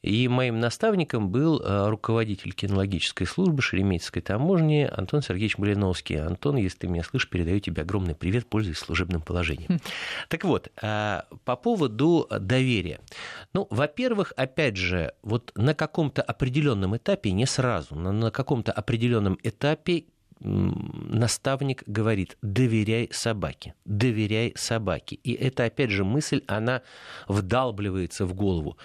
И 0.00 0.26
моим 0.28 0.58
наставником 0.58 1.28
был 1.30 1.60
э, 1.60 1.88
руководитель 1.88 2.52
кинологической 2.52 3.26
службы 3.26 3.60
Шереметьевской 3.60 4.22
таможни 4.22 4.88
Антон 4.90 5.20
Сергеевич 5.20 5.58
Малиновский. 5.58 6.18
Антон, 6.18 6.56
если 6.56 6.78
ты 6.78 6.88
меня 6.88 7.02
слышишь, 7.02 7.28
передаю 7.28 7.60
тебе 7.60 7.82
огромный 7.82 8.14
привет, 8.14 8.46
пользуясь 8.46 8.78
служебным 8.78 9.20
положением. 9.20 9.66
Хм. 9.68 9.78
Так 10.28 10.44
вот, 10.44 10.70
э, 10.80 11.22
по 11.44 11.56
поводу 11.56 12.26
доверия. 12.30 13.00
Ну, 13.52 13.66
во-первых, 13.68 14.32
опять 14.36 14.76
же, 14.76 15.12
вот 15.22 15.52
на 15.56 15.74
каком-то 15.74 16.22
определенном 16.22 16.96
этапе, 16.96 17.32
не 17.32 17.44
сразу, 17.44 17.96
но 17.96 18.12
на 18.12 18.30
каком-то 18.30 18.72
определенном 18.72 19.38
этапе 19.42 20.04
наставник 20.40 21.82
говорит, 21.86 22.36
доверяй 22.42 23.08
собаке, 23.10 23.74
доверяй 23.84 24.52
собаке. 24.56 25.16
И 25.16 25.32
это, 25.32 25.64
опять 25.64 25.90
же, 25.90 26.04
мысль, 26.04 26.42
она 26.46 26.82
вдалбливается 27.26 28.26
в 28.26 28.34
голову. 28.34 28.76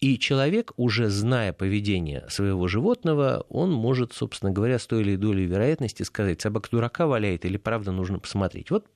И 0.00 0.18
человек, 0.18 0.72
уже 0.76 1.08
зная 1.08 1.52
поведение 1.52 2.26
своего 2.28 2.66
животного, 2.66 3.46
он 3.48 3.72
может, 3.72 4.12
собственно 4.12 4.50
говоря, 4.52 4.78
с 4.78 4.86
той 4.86 5.02
или 5.02 5.16
долей 5.16 5.46
вероятности 5.46 6.02
сказать, 6.02 6.40
собака 6.40 6.70
дурака 6.70 7.06
валяет 7.06 7.44
или 7.44 7.56
правда 7.56 7.92
нужно 7.92 8.18
посмотреть. 8.18 8.70
Вот 8.70 8.86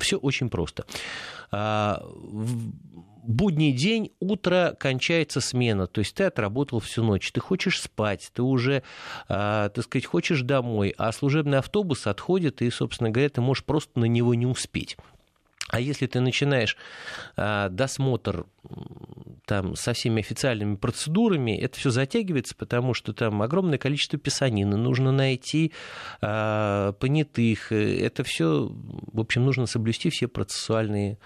все 0.00 0.16
очень 0.16 0.50
просто 0.50 0.84
а, 1.50 2.02
будний 3.22 3.72
день, 3.72 4.12
утро 4.20 4.76
кончается 4.78 5.40
смена, 5.40 5.86
то 5.86 6.00
есть 6.00 6.14
ты 6.14 6.24
отработал 6.24 6.80
всю 6.80 7.02
ночь, 7.04 7.30
ты 7.32 7.40
хочешь 7.40 7.80
спать, 7.80 8.30
ты 8.34 8.42
уже, 8.42 8.82
э, 9.28 9.70
так 9.74 9.82
сказать, 9.82 10.06
хочешь 10.06 10.42
домой, 10.42 10.94
а 10.98 11.12
служебный 11.12 11.58
автобус 11.58 12.06
отходит, 12.06 12.62
и, 12.62 12.70
собственно 12.70 13.10
говоря, 13.10 13.28
ты 13.28 13.40
можешь 13.40 13.64
просто 13.64 13.98
на 14.00 14.06
него 14.06 14.34
не 14.34 14.46
успеть. 14.46 14.96
А 15.68 15.80
если 15.80 16.06
ты 16.06 16.20
начинаешь 16.20 16.76
э, 17.36 17.68
досмотр 17.70 18.44
там, 19.46 19.74
со 19.74 19.94
всеми 19.94 20.20
официальными 20.20 20.76
процедурами, 20.76 21.56
это 21.56 21.78
все 21.78 21.90
затягивается, 21.90 22.54
потому 22.54 22.92
что 22.92 23.14
там 23.14 23.40
огромное 23.40 23.78
количество 23.78 24.18
писанины, 24.18 24.76
нужно 24.76 25.12
найти 25.12 25.72
э, 26.20 26.92
понятых, 26.98 27.72
это 27.72 28.22
все, 28.22 28.70
в 28.70 29.20
общем, 29.20 29.44
нужно 29.44 29.66
соблюсти 29.66 30.10
все 30.10 30.28
процессуальные 30.28 31.18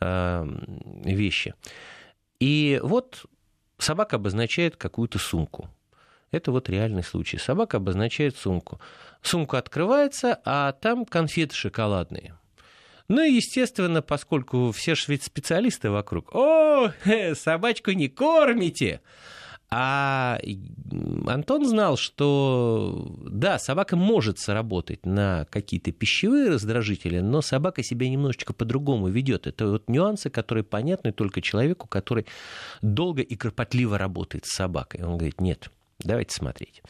вещи. 0.00 1.54
И 2.40 2.80
вот 2.82 3.26
собака 3.78 4.16
обозначает 4.16 4.76
какую-то 4.76 5.18
сумку. 5.18 5.68
Это 6.30 6.52
вот 6.52 6.68
реальный 6.68 7.02
случай. 7.02 7.38
Собака 7.38 7.78
обозначает 7.78 8.36
сумку. 8.36 8.80
Сумка 9.22 9.58
открывается, 9.58 10.40
а 10.44 10.72
там 10.72 11.04
конфеты 11.04 11.54
шоколадные. 11.54 12.34
Ну 13.08 13.22
и, 13.22 13.32
естественно, 13.32 14.02
поскольку 14.02 14.70
все 14.72 14.94
же 14.94 15.04
ведь 15.08 15.22
специалисты 15.22 15.90
вокруг. 15.90 16.34
О, 16.34 16.92
собачку 17.34 17.92
не 17.92 18.08
кормите! 18.08 19.00
А 19.70 20.40
Антон 21.26 21.66
знал, 21.66 21.98
что 21.98 23.14
да, 23.20 23.58
собака 23.58 23.96
может 23.96 24.38
сработать 24.38 25.04
на 25.04 25.46
какие-то 25.50 25.92
пищевые 25.92 26.48
раздражители, 26.48 27.18
но 27.18 27.42
собака 27.42 27.82
себя 27.82 28.08
немножечко 28.08 28.54
по-другому 28.54 29.08
ведет. 29.08 29.46
Это 29.46 29.68
вот 29.68 29.90
нюансы, 29.90 30.30
которые 30.30 30.64
понятны 30.64 31.12
только 31.12 31.42
человеку, 31.42 31.86
который 31.86 32.26
долго 32.80 33.20
и 33.20 33.36
кропотливо 33.36 33.98
работает 33.98 34.46
с 34.46 34.54
собакой. 34.54 35.02
Он 35.04 35.18
говорит, 35.18 35.40
нет, 35.40 35.70
давайте 35.98 36.34
смотреть. 36.34 36.82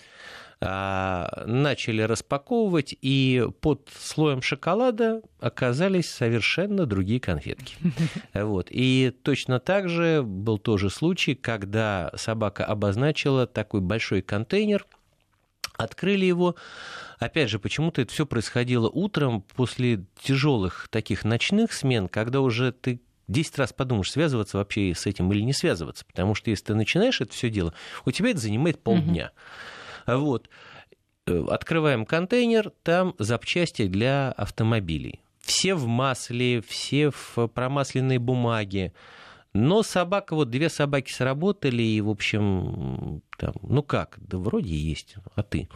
А, 0.61 1.45
начали 1.47 2.03
распаковывать, 2.03 2.97
и 3.01 3.47
под 3.61 3.91
слоем 3.97 4.43
шоколада 4.43 5.23
оказались 5.39 6.11
совершенно 6.11 6.85
другие 6.85 7.21
конфетки. 7.21 7.77
Вот. 8.35 8.69
И 8.71 9.13
точно 9.23 9.61
так 9.61 9.89
же 9.89 10.23
был 10.23 10.59
тоже 10.59 10.91
случай, 10.91 11.35
когда 11.35 12.11
собака 12.17 12.65
обозначила 12.65 13.47
такой 13.47 13.81
большой 13.81 14.23
контейнер, 14.23 14.87
открыли 15.77 16.25
его, 16.25 16.57
Опять 17.19 17.51
же, 17.51 17.59
почему-то 17.59 18.01
это 18.01 18.13
все 18.13 18.27
происходило 18.27 18.89
утром 18.89 19.43
после 19.43 20.05
тяжелых 20.23 20.87
таких 20.89 21.25
ночных 21.25 21.73
смен, 21.73 22.09
когда 22.09 22.41
уже 22.41 22.71
ты 22.71 23.01
10 23.27 23.59
раз 23.59 23.73
подумаешь, 23.73 24.13
связываться 24.13 24.59
вообще 24.59 24.95
с 24.95 25.05
этим 25.07 25.33
или 25.33 25.41
не 25.43 25.53
связываться. 25.53 26.05
Потому 26.07 26.37
что 26.37 26.51
если 26.51 26.67
ты 26.67 26.75
начинаешь 26.75 27.21
это 27.21 27.33
все 27.33 27.51
дело, 27.51 27.75
у 28.05 28.13
тебя 28.13 28.31
это 28.31 28.39
занимает 28.39 28.81
полдня. 28.83 29.33
Угу. 29.33 29.33
Вот. 30.17 30.49
Э, 31.27 31.45
открываем 31.51 32.07
контейнер, 32.07 32.73
там 32.83 33.15
запчасти 33.19 33.87
для 33.87 34.33
автомобилей. 34.33 35.21
Все 35.41 35.75
в 35.75 35.87
масле, 35.87 36.63
все 36.63 37.11
в 37.11 37.49
промасленной 37.49 38.19
бумаге. 38.19 38.93
Но 39.55 39.83
собака, 39.83 40.35
вот 40.35 40.51
две 40.51 40.69
собаки 40.69 41.11
сработали, 41.11 41.83
и, 41.83 42.01
в 42.01 42.11
общем, 42.11 43.23
там, 43.39 43.55
ну 43.63 43.83
как, 43.83 44.19
да 44.21 44.39
вроде 44.39 44.75
есть, 44.75 45.17
а 45.35 45.43
ты? 45.43 45.69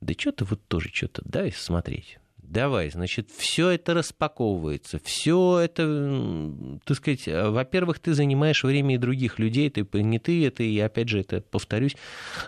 Да 0.00 0.14
что-то 0.16 0.44
вот 0.44 0.60
тоже 0.66 0.90
что-то, 0.92 1.22
дай 1.24 1.52
смотреть 1.52 2.18
давай, 2.50 2.90
значит, 2.90 3.30
все 3.30 3.70
это 3.70 3.94
распаковывается, 3.94 4.98
все 5.02 5.58
это, 5.60 6.52
так 6.84 6.96
сказать, 6.96 7.26
во-первых, 7.26 8.00
ты 8.00 8.12
занимаешь 8.12 8.64
время 8.64 8.96
и 8.96 8.98
других 8.98 9.38
людей, 9.38 9.70
ты 9.70 9.86
не 10.02 10.18
ты 10.18 10.46
это, 10.46 10.62
и 10.62 10.78
опять 10.80 11.08
же, 11.08 11.20
это, 11.20 11.40
повторюсь, 11.40 11.96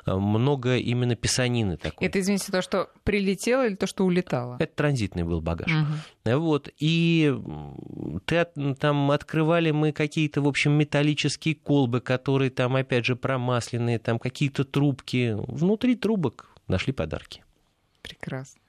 много 0.06 0.76
именно 0.76 1.14
писанины 1.14 1.76
такой. 1.76 2.06
Это, 2.06 2.20
извините, 2.20 2.50
то, 2.50 2.62
что 2.62 2.90
прилетело 3.04 3.66
или 3.66 3.76
то, 3.76 3.86
что 3.86 4.04
улетало? 4.04 4.56
Это 4.58 4.74
транзитный 4.74 5.22
был 5.22 5.40
багаж. 5.40 5.70
Угу. 5.70 6.38
Вот, 6.38 6.68
и 6.78 7.34
ты, 8.26 8.44
там 8.78 9.10
открывали 9.10 9.70
мы 9.70 9.92
какие-то, 9.92 10.42
в 10.42 10.48
общем, 10.48 10.72
металлические 10.72 11.54
колбы, 11.54 12.00
которые 12.00 12.50
там, 12.50 12.76
опять 12.76 13.04
же, 13.06 13.16
промасленные, 13.16 13.98
там 13.98 14.18
какие-то 14.18 14.64
трубки. 14.64 15.36
Внутри 15.46 15.94
трубок 15.94 16.50
нашли 16.66 16.92
подарки. 16.92 17.44
Прекрасно. 18.02 18.61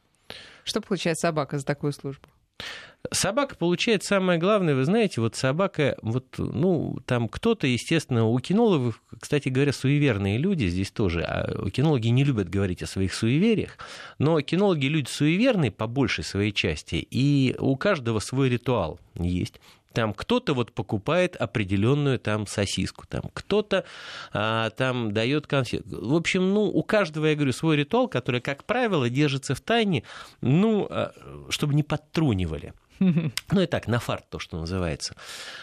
Что 0.64 0.82
получает 0.82 1.20
собака 1.20 1.58
за 1.58 1.66
такую 1.66 1.94
службу? 1.94 2.28
Собака 3.12 3.56
получает 3.56 4.04
самое 4.04 4.40
главное, 4.40 4.76
вы 4.76 4.86
знаете, 4.86 5.20
вот 5.20 5.36
собака, 5.36 5.98
вот, 6.02 6.36
ну, 6.38 7.00
там 7.06 7.28
кто-то, 7.28 7.68
естественно, 7.68 8.26
у 8.26 8.40
кинологов, 8.40 9.02
кстати 9.20 9.50
говоря, 9.50 9.74
суеверные 9.74 10.38
люди 10.38 10.68
здесь 10.68 10.90
тоже, 10.90 11.22
а 11.24 11.70
кинологи 11.70 12.08
не 12.08 12.24
любят 12.24 12.50
говорить 12.50 12.82
о 12.82 12.88
своих 12.88 13.14
суевериях, 13.14 13.78
но 14.20 14.40
кинологи 14.40 14.86
люди 14.86 15.10
суеверные 15.10 15.70
по 15.70 15.86
большей 15.86 16.24
своей 16.24 16.54
части, 16.54 17.06
и 17.10 17.56
у 17.60 17.76
каждого 17.76 18.20
свой 18.20 18.48
ритуал 18.48 19.00
есть. 19.16 19.60
Там 19.94 20.14
кто-то 20.14 20.54
вот 20.54 20.74
покупает 20.74 21.36
определенную 21.36 22.20
там 22.20 22.48
сосиску, 22.48 23.06
там 23.08 23.24
кто-то 23.34 23.86
а, 24.32 24.72
там 24.72 25.14
дает 25.14 25.48
конфет. 25.48 25.84
В 25.86 26.16
общем, 26.16 26.54
ну, 26.54 26.64
у 26.64 26.84
каждого, 26.84 27.28
я 27.28 27.36
говорю, 27.36 27.54
свой 27.54 27.78
ритуал, 27.78 28.08
который, 28.08 28.42
как 28.42 28.64
правило, 28.66 29.10
держится 29.10 29.56
в 29.56 29.62
тайне, 29.62 30.04
ну, 30.42 30.88
а, 30.90 31.14
чтобы 31.50 31.76
не 31.76 31.84
подтрунивали. 31.84 32.74
Ну 33.00 33.62
и 33.62 33.66
так, 33.66 33.88
на 33.88 34.00
фарт 34.00 34.30
то, 34.30 34.40
что 34.40 34.58
называется. 34.58 35.16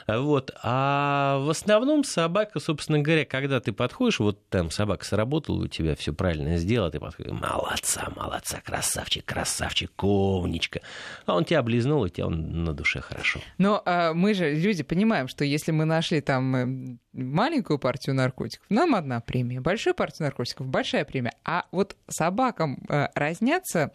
Вот. 0.06 0.50
А 0.62 1.38
в 1.38 1.50
основном 1.50 2.04
собака, 2.04 2.60
собственно 2.60 2.98
говоря, 3.00 3.24
когда 3.24 3.60
ты 3.60 3.72
подходишь, 3.72 4.20
вот 4.20 4.48
там 4.48 4.70
собака 4.70 5.04
сработала, 5.04 5.64
у 5.64 5.68
тебя 5.68 5.94
все 5.94 6.12
правильно 6.12 6.56
сделала, 6.56 6.90
ты 6.90 7.00
подходишь, 7.00 7.32
молодца, 7.32 8.08
молодца, 8.16 8.60
красавчик, 8.64 9.24
красавчик, 9.24 9.90
умничка. 10.02 10.80
А 11.26 11.34
он 11.34 11.44
тебя 11.44 11.60
облизнул, 11.60 12.04
и 12.04 12.10
тебя 12.10 12.26
он 12.26 12.64
на 12.64 12.72
душе 12.72 13.00
хорошо. 13.00 13.40
Но 13.58 13.82
а 13.84 14.12
мы 14.12 14.34
же, 14.34 14.54
люди, 14.54 14.82
понимаем, 14.82 15.28
что 15.28 15.44
если 15.44 15.72
мы 15.72 15.84
нашли 15.84 16.20
там 16.20 16.56
э, 16.56 16.98
маленькую 17.12 17.78
партию 17.78 18.14
наркотиков, 18.14 18.66
нам 18.68 18.94
одна 18.94 19.20
премия, 19.20 19.60
большую 19.60 19.94
партию 19.94 20.26
наркотиков, 20.26 20.66
большая 20.66 21.04
премия. 21.04 21.32
А 21.44 21.66
вот 21.72 21.96
собакам 22.08 22.82
э, 22.88 23.08
разнятся 23.14 23.92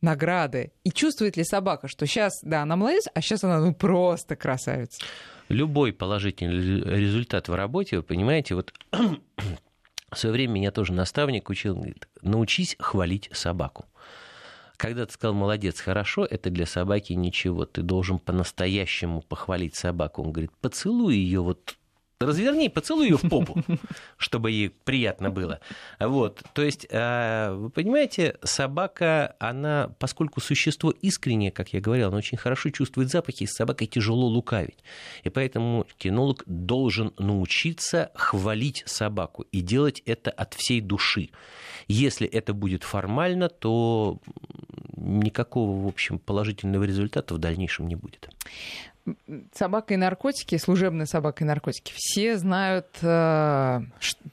награды? 0.00 0.72
И 0.84 0.90
чувствует 0.90 1.36
ли 1.36 1.44
собака, 1.44 1.88
что 1.88 2.06
сейчас, 2.06 2.40
да, 2.42 2.62
она 2.62 2.76
молодец, 2.76 3.06
а 3.14 3.20
сейчас 3.20 3.44
она 3.44 3.60
ну, 3.60 3.74
просто 3.74 4.36
красавица? 4.36 5.00
Любой 5.48 5.92
положительный 5.92 6.82
результат 6.82 7.48
в 7.48 7.54
работе, 7.54 7.96
вы 7.96 8.02
понимаете, 8.02 8.54
вот 8.54 8.72
в 8.92 10.18
свое 10.18 10.32
время 10.32 10.52
меня 10.52 10.70
тоже 10.70 10.92
наставник 10.92 11.48
учил, 11.48 11.74
говорит, 11.74 12.08
научись 12.22 12.76
хвалить 12.78 13.30
собаку. 13.32 13.86
Когда 14.76 15.06
ты 15.06 15.12
сказал 15.12 15.34
молодец, 15.34 15.80
хорошо, 15.80 16.24
это 16.24 16.50
для 16.50 16.64
собаки 16.64 17.12
ничего. 17.12 17.64
Ты 17.64 17.82
должен 17.82 18.20
по-настоящему 18.20 19.22
похвалить 19.22 19.74
собаку. 19.74 20.22
Он 20.22 20.30
говорит, 20.30 20.52
поцелуй 20.60 21.16
ее 21.16 21.40
вот 21.40 21.77
разверни, 22.20 22.68
поцелуй 22.68 23.08
ее 23.08 23.16
в 23.16 23.28
попу, 23.28 23.62
чтобы 24.16 24.50
ей 24.50 24.70
приятно 24.70 25.30
было. 25.30 25.60
Вот, 26.00 26.42
то 26.52 26.62
есть, 26.62 26.86
а, 26.90 27.54
вы 27.54 27.70
понимаете, 27.70 28.36
собака, 28.42 29.36
она, 29.38 29.94
поскольку 29.98 30.40
существо 30.40 30.90
искреннее, 30.90 31.52
как 31.52 31.72
я 31.72 31.80
говорил, 31.80 32.08
она 32.08 32.16
очень 32.16 32.38
хорошо 32.38 32.70
чувствует 32.70 33.10
запахи, 33.10 33.44
и 33.44 33.46
с 33.46 33.52
собакой 33.52 33.86
тяжело 33.86 34.26
лукавить. 34.26 34.78
И 35.22 35.30
поэтому 35.30 35.86
кинолог 35.96 36.42
должен 36.46 37.12
научиться 37.18 38.10
хвалить 38.14 38.82
собаку 38.86 39.46
и 39.52 39.60
делать 39.60 40.02
это 40.04 40.30
от 40.30 40.54
всей 40.54 40.80
души. 40.80 41.30
Если 41.86 42.26
это 42.26 42.52
будет 42.52 42.82
формально, 42.82 43.48
то 43.48 44.18
никакого, 44.96 45.84
в 45.84 45.86
общем, 45.86 46.18
положительного 46.18 46.82
результата 46.84 47.32
в 47.32 47.38
дальнейшем 47.38 47.86
не 47.86 47.94
будет 47.94 48.28
собака 49.52 49.94
и 49.94 49.96
наркотики, 49.96 50.56
служебная 50.56 51.06
собака 51.06 51.44
и 51.44 51.46
наркотики, 51.46 51.92
все 51.96 52.36
знают 52.36 52.86
э, 53.02 53.80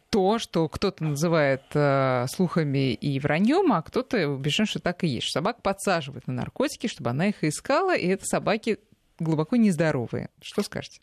то, 0.10 0.40
что 0.40 0.68
кто-то 0.70 1.04
называет 1.04 1.64
э, 1.74 2.26
слухами 2.30 2.94
и 2.94 3.20
враньем, 3.20 3.74
а 3.74 3.82
кто-то 3.82 4.30
убежден, 4.30 4.66
что 4.66 4.80
так 4.80 5.04
и 5.04 5.08
есть. 5.08 5.32
Собак 5.32 5.62
подсаживают 5.62 6.28
на 6.28 6.34
наркотики, 6.34 6.88
чтобы 6.88 7.10
она 7.10 7.28
их 7.28 7.44
искала, 7.44 7.96
и 7.96 8.08
это 8.08 8.26
собаки 8.26 8.80
глубоко 9.20 9.56
нездоровые. 9.56 10.30
Что 10.42 10.62
скажете? 10.64 11.02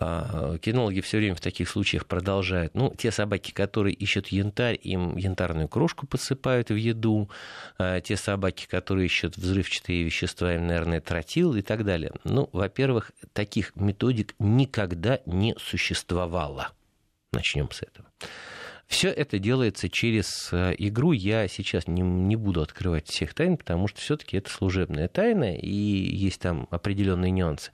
А, 0.00 0.58
кинологи 0.58 1.00
все 1.00 1.18
время 1.18 1.34
в 1.36 1.40
таких 1.40 1.68
случаях 1.68 2.06
продолжают. 2.06 2.74
Ну, 2.74 2.94
те 2.96 3.10
собаки, 3.10 3.52
которые 3.52 3.94
ищут 3.94 4.28
янтарь, 4.28 4.78
им 4.82 5.16
янтарную 5.16 5.68
крошку 5.68 6.06
подсыпают 6.06 6.70
в 6.70 6.74
еду. 6.74 7.30
А, 7.78 8.00
те 8.00 8.16
собаки, 8.16 8.66
которые 8.66 9.06
ищут 9.06 9.36
взрывчатые 9.36 10.02
вещества, 10.02 10.54
им, 10.54 10.66
наверное, 10.66 11.00
тротил 11.00 11.54
и 11.54 11.62
так 11.62 11.84
далее. 11.84 12.12
Ну, 12.24 12.48
во-первых, 12.52 13.12
таких 13.32 13.76
методик 13.76 14.34
никогда 14.38 15.20
не 15.26 15.54
существовало. 15.58 16.72
Начнем 17.32 17.70
с 17.70 17.82
этого. 17.82 18.08
Все 18.86 19.08
это 19.08 19.38
делается 19.38 19.88
через 19.88 20.50
э, 20.52 20.74
игру. 20.78 21.12
Я 21.12 21.48
сейчас 21.48 21.88
не, 21.88 22.02
не 22.02 22.36
буду 22.36 22.60
открывать 22.60 23.08
всех 23.08 23.32
тайн, 23.34 23.56
потому 23.56 23.88
что 23.88 24.00
все-таки 24.00 24.36
это 24.36 24.50
служебная 24.50 25.08
тайна, 25.08 25.56
и 25.56 25.68
есть 25.68 26.40
там 26.40 26.68
определенные 26.70 27.30
нюансы. 27.30 27.72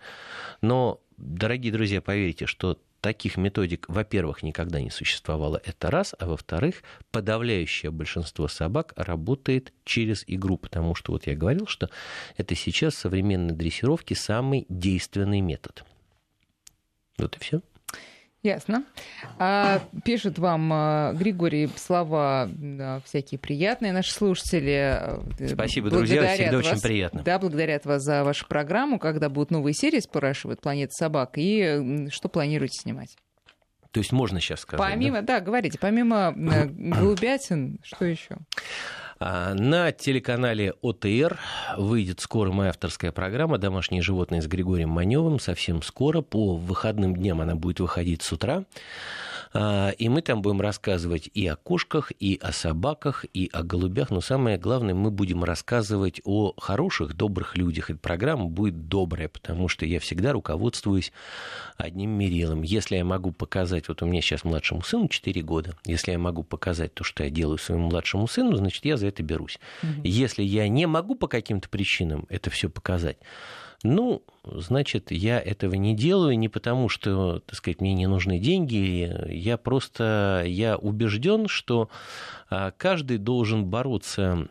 Но 0.62 1.00
дорогие 1.20 1.72
друзья, 1.72 2.00
поверьте, 2.00 2.46
что 2.46 2.78
таких 3.00 3.36
методик, 3.36 3.86
во-первых, 3.88 4.42
никогда 4.42 4.80
не 4.80 4.90
существовало, 4.90 5.60
это 5.64 5.90
раз, 5.90 6.14
а 6.18 6.26
во-вторых, 6.26 6.82
подавляющее 7.10 7.90
большинство 7.90 8.48
собак 8.48 8.92
работает 8.96 9.72
через 9.84 10.24
игру, 10.26 10.58
потому 10.58 10.94
что 10.94 11.12
вот 11.12 11.26
я 11.26 11.34
говорил, 11.34 11.66
что 11.66 11.90
это 12.36 12.54
сейчас 12.54 12.94
современной 12.94 13.54
дрессировки 13.54 14.14
самый 14.14 14.66
действенный 14.68 15.40
метод. 15.40 15.84
Вот 17.18 17.36
и 17.36 17.40
все. 17.40 17.60
Ясно. 18.42 18.84
А, 19.38 19.82
пишут 20.02 20.38
вам, 20.38 20.70
а, 20.72 21.12
Григорий, 21.12 21.68
слова 21.76 22.48
да, 22.50 23.00
всякие 23.04 23.38
приятные 23.38 23.92
наши 23.92 24.12
слушатели. 24.12 24.98
Спасибо, 25.46 25.90
друзья, 25.90 26.26
всегда 26.34 26.56
вас, 26.56 26.66
очень 26.66 26.80
приятно. 26.80 27.22
Да, 27.22 27.38
благодарят 27.38 27.84
вас 27.84 28.02
за 28.02 28.24
вашу 28.24 28.46
программу, 28.48 28.98
когда 28.98 29.28
будут 29.28 29.50
новые 29.50 29.74
серии, 29.74 30.00
спрашивают 30.00 30.62
«Планета 30.62 30.92
собак», 30.94 31.32
и 31.36 32.08
что 32.10 32.30
планируете 32.30 32.80
снимать? 32.80 33.16
То 33.90 34.00
есть 34.00 34.12
можно 34.12 34.40
сейчас 34.40 34.60
сказать? 34.60 34.88
Помимо, 34.88 35.20
да, 35.20 35.38
да 35.38 35.44
говорите, 35.44 35.78
помимо 35.78 36.32
э, 36.34 36.66
голубятин, 36.66 37.78
что 37.82 38.04
еще? 38.04 38.36
А, 39.22 39.52
на 39.52 39.92
телеканале 39.92 40.72
ОТР 40.80 41.38
выйдет 41.76 42.20
скоро 42.20 42.52
моя 42.52 42.70
авторская 42.70 43.12
программа 43.12 43.58
«Домашние 43.58 44.00
животные» 44.00 44.40
с 44.40 44.46
Григорием 44.46 44.88
Маневым. 44.88 45.38
Совсем 45.38 45.82
скоро, 45.82 46.22
по 46.22 46.56
выходным 46.56 47.14
дням 47.14 47.42
она 47.42 47.54
будет 47.54 47.80
выходить 47.80 48.22
с 48.22 48.32
утра. 48.32 48.64
А, 49.52 49.90
и 49.90 50.08
мы 50.08 50.22
там 50.22 50.42
будем 50.42 50.60
рассказывать 50.60 51.28
и 51.34 51.46
о 51.46 51.56
кошках, 51.56 52.12
и 52.18 52.38
о 52.40 52.52
собаках, 52.52 53.24
и 53.32 53.50
о 53.52 53.62
голубях. 53.62 54.10
Но 54.10 54.20
самое 54.20 54.58
главное, 54.58 54.94
мы 54.94 55.10
будем 55.10 55.42
рассказывать 55.42 56.20
о 56.24 56.54
хороших, 56.56 57.14
добрых 57.14 57.56
людях. 57.56 57.90
Эта 57.90 57.98
программа 57.98 58.46
будет 58.46 58.88
добрая, 58.88 59.28
потому 59.28 59.68
что 59.68 59.86
я 59.86 59.98
всегда 59.98 60.32
руководствуюсь 60.32 61.12
одним 61.76 62.10
мерилом. 62.10 62.62
Если 62.62 62.96
я 62.96 63.04
могу 63.04 63.32
показать, 63.32 63.88
вот 63.88 64.02
у 64.02 64.06
меня 64.06 64.20
сейчас 64.20 64.44
младшему 64.44 64.82
сыну 64.82 65.08
4 65.08 65.42
года, 65.42 65.76
если 65.84 66.12
я 66.12 66.18
могу 66.18 66.44
показать 66.44 66.94
то, 66.94 67.02
что 67.02 67.24
я 67.24 67.30
делаю 67.30 67.58
своему 67.58 67.88
младшему 67.88 68.28
сыну, 68.28 68.54
значит, 68.56 68.84
я 68.84 68.96
за 68.96 69.08
это 69.08 69.22
берусь. 69.22 69.58
Угу. 69.82 70.02
Если 70.04 70.42
я 70.42 70.68
не 70.68 70.86
могу 70.86 71.14
по 71.14 71.26
каким-то 71.26 71.68
причинам 71.68 72.26
это 72.28 72.50
все 72.50 72.70
показать, 72.70 73.18
ну, 73.82 74.22
значит, 74.44 75.10
я 75.10 75.40
этого 75.40 75.74
не 75.74 75.94
делаю 75.94 76.38
не 76.38 76.48
потому, 76.48 76.88
что, 76.88 77.40
так 77.40 77.56
сказать, 77.56 77.80
мне 77.80 77.94
не 77.94 78.06
нужны 78.06 78.38
деньги. 78.38 79.10
Я 79.28 79.56
просто, 79.56 80.44
я 80.46 80.76
убежден, 80.76 81.48
что 81.48 81.88
а, 82.50 82.72
каждый 82.72 83.16
должен 83.16 83.64
бороться 83.64 84.48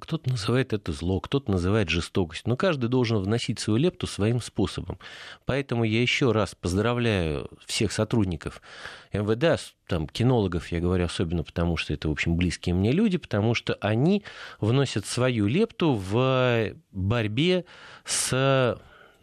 кто-то 0.00 0.30
называет 0.30 0.72
это 0.72 0.92
зло, 0.92 1.20
кто-то 1.20 1.50
называет 1.50 1.88
жестокость, 1.88 2.46
но 2.46 2.56
каждый 2.56 2.88
должен 2.88 3.18
вносить 3.18 3.60
свою 3.60 3.78
лепту 3.78 4.06
своим 4.06 4.40
способом. 4.40 4.98
Поэтому 5.44 5.84
я 5.84 6.02
еще 6.02 6.32
раз 6.32 6.54
поздравляю 6.54 7.48
всех 7.66 7.92
сотрудников 7.92 8.60
МВД, 9.12 9.60
там, 9.86 10.08
кинологов, 10.08 10.72
я 10.72 10.80
говорю 10.80 11.04
особенно 11.04 11.44
потому, 11.44 11.76
что 11.76 11.94
это, 11.94 12.08
в 12.08 12.12
общем, 12.12 12.36
близкие 12.36 12.74
мне 12.74 12.92
люди, 12.92 13.18
потому 13.18 13.54
что 13.54 13.74
они 13.80 14.24
вносят 14.60 15.06
свою 15.06 15.46
лепту 15.46 15.94
в 15.94 16.72
борьбе 16.90 17.64
с, 18.04 18.78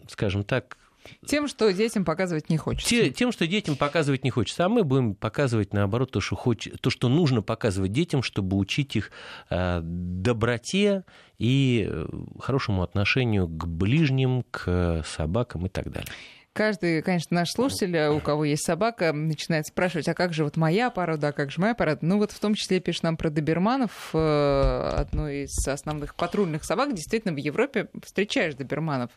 скажем 0.07 0.43
так, 0.43 0.77
тем, 1.25 1.47
что 1.47 1.71
детям 1.71 2.05
показывать 2.05 2.49
не 2.49 2.57
хочется. 2.57 3.09
Тем, 3.09 3.31
что 3.31 3.47
детям 3.47 3.75
показывать 3.75 4.23
не 4.23 4.29
хочется. 4.29 4.65
А 4.65 4.69
мы 4.69 4.83
будем 4.83 5.15
показывать, 5.15 5.73
наоборот, 5.73 6.11
то, 6.11 6.21
что, 6.21 6.35
хоч... 6.35 6.69
то, 6.81 6.89
что 6.89 7.09
нужно 7.09 7.41
показывать 7.41 7.91
детям, 7.91 8.23
чтобы 8.23 8.57
учить 8.57 8.95
их 8.95 9.11
э, 9.49 9.79
доброте 9.81 11.03
и 11.37 11.87
э, 11.89 12.07
хорошему 12.39 12.83
отношению 12.83 13.47
к 13.47 13.67
ближним, 13.67 14.43
к 14.51 15.03
собакам 15.05 15.65
и 15.65 15.69
так 15.69 15.91
далее. 15.91 16.11
Каждый, 16.53 17.01
конечно, 17.01 17.33
наш 17.33 17.49
слушатель, 17.49 17.97
у 18.09 18.19
кого 18.19 18.45
есть 18.45 18.63
собака, 18.63 19.11
начинает 19.11 19.65
спрашивать, 19.65 20.07
а 20.07 20.13
как 20.13 20.33
же 20.33 20.43
вот 20.43 20.55
моя 20.55 20.91
порода, 20.91 21.29
а 21.29 21.31
как 21.31 21.49
же 21.49 21.59
моя 21.59 21.73
порода? 21.73 21.99
Ну 22.03 22.19
вот 22.19 22.31
в 22.31 22.39
том 22.39 22.53
числе 22.53 22.79
пишет 22.79 23.01
нам 23.01 23.17
про 23.17 23.31
доберманов, 23.31 24.11
э, 24.13 24.89
одной 24.95 25.45
из 25.45 25.67
основных 25.67 26.13
патрульных 26.13 26.63
собак. 26.63 26.93
Действительно, 26.93 27.33
в 27.33 27.37
Европе 27.37 27.89
встречаешь 28.03 28.53
доберманов 28.53 29.09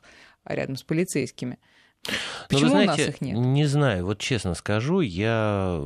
рядом 0.47 0.77
с 0.77 0.83
полицейскими. 0.83 1.59
Почему 2.49 2.71
Но 2.71 2.77
вы 2.77 2.85
знаете, 2.85 3.03
у 3.03 3.07
нас 3.07 3.15
их 3.15 3.21
нет? 3.21 3.37
Не 3.37 3.65
знаю, 3.67 4.07
вот 4.07 4.19
честно 4.19 4.55
скажу, 4.55 5.01
я 5.01 5.81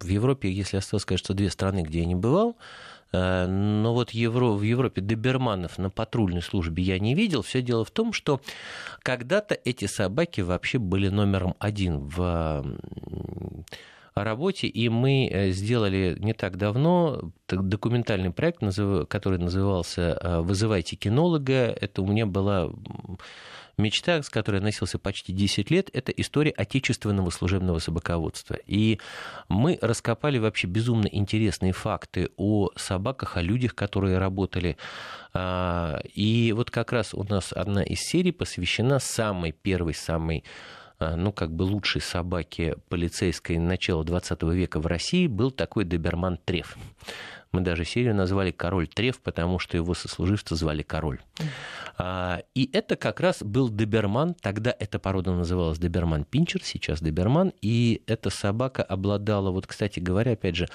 в 0.00 0.06
Европе, 0.06 0.50
если 0.50 0.76
осталось, 0.76 1.04
кажется, 1.04 1.34
две 1.34 1.50
страны, 1.50 1.82
где 1.82 2.00
я 2.00 2.04
не 2.06 2.14
бывал, 2.14 2.56
э, 3.12 3.46
но 3.46 3.94
вот 3.94 4.10
Евро, 4.10 4.50
в 4.50 4.62
Европе 4.62 5.00
доберманов 5.00 5.78
на 5.78 5.90
патрульной 5.90 6.42
службе 6.42 6.82
я 6.82 6.98
не 6.98 7.14
видел. 7.14 7.42
Все 7.42 7.62
дело 7.62 7.84
в 7.84 7.90
том, 7.90 8.12
что 8.12 8.40
когда-то 9.02 9.58
эти 9.64 9.86
собаки 9.86 10.40
вообще 10.40 10.78
были 10.78 11.08
номером 11.08 11.54
один 11.58 11.98
в 11.98 12.64
работе, 14.24 14.66
и 14.66 14.88
мы 14.88 15.28
э, 15.30 15.50
сделали 15.50 16.16
не 16.18 16.32
так 16.32 16.56
давно 16.56 17.32
документальный 17.48 18.30
проект, 18.30 18.60
который 19.08 19.38
назывался 19.38 20.18
э, 20.20 20.40
«Вызывайте 20.40 20.96
кинолога». 20.96 21.76
Это 21.80 22.02
у 22.02 22.06
меня 22.06 22.26
была 22.26 22.70
мечта, 23.78 24.22
с 24.22 24.28
которой 24.28 24.56
я 24.56 24.62
носился 24.62 24.98
почти 24.98 25.32
10 25.32 25.70
лет, 25.70 25.90
это 25.92 26.12
история 26.12 26.50
отечественного 26.50 27.30
служебного 27.30 27.78
собаководства. 27.78 28.56
И 28.66 28.98
мы 29.48 29.78
раскопали 29.80 30.38
вообще 30.38 30.66
безумно 30.66 31.06
интересные 31.06 31.72
факты 31.72 32.30
о 32.36 32.70
собаках, 32.76 33.36
о 33.36 33.42
людях, 33.42 33.74
которые 33.74 34.18
работали. 34.18 34.76
А, 35.32 36.00
и 36.14 36.52
вот 36.54 36.70
как 36.70 36.92
раз 36.92 37.14
у 37.14 37.22
нас 37.22 37.52
одна 37.52 37.82
из 37.82 38.00
серий 38.00 38.32
посвящена 38.32 38.98
самой 38.98 39.52
первой, 39.52 39.94
самой 39.94 40.44
ну, 41.00 41.32
как 41.32 41.52
бы 41.52 41.62
лучшей 41.62 42.00
собаке 42.00 42.76
полицейской 42.88 43.58
начала 43.58 44.04
20 44.04 44.42
века 44.44 44.80
в 44.80 44.86
России 44.86 45.26
был 45.26 45.50
такой 45.50 45.84
доберман 45.84 46.38
Треф. 46.44 46.76
Мы 47.50 47.62
даже 47.62 47.84
серию 47.84 48.14
назвали 48.14 48.50
«Король 48.50 48.88
Треф», 48.88 49.20
потому 49.20 49.58
что 49.58 49.76
его 49.76 49.94
сослуживца 49.94 50.54
звали 50.54 50.82
Король. 50.82 51.20
А, 51.96 52.42
и 52.54 52.68
это 52.72 52.96
как 52.96 53.20
раз 53.20 53.42
был 53.42 53.70
доберман. 53.70 54.34
Тогда 54.34 54.74
эта 54.78 54.98
порода 54.98 55.32
называлась 55.32 55.78
доберман 55.78 56.24
пинчер, 56.24 56.62
сейчас 56.62 57.00
доберман. 57.00 57.54
И 57.62 58.02
эта 58.06 58.28
собака 58.28 58.82
обладала, 58.82 59.50
вот, 59.50 59.66
кстати 59.66 59.98
говоря, 59.98 60.32
опять 60.32 60.56
же, 60.56 60.68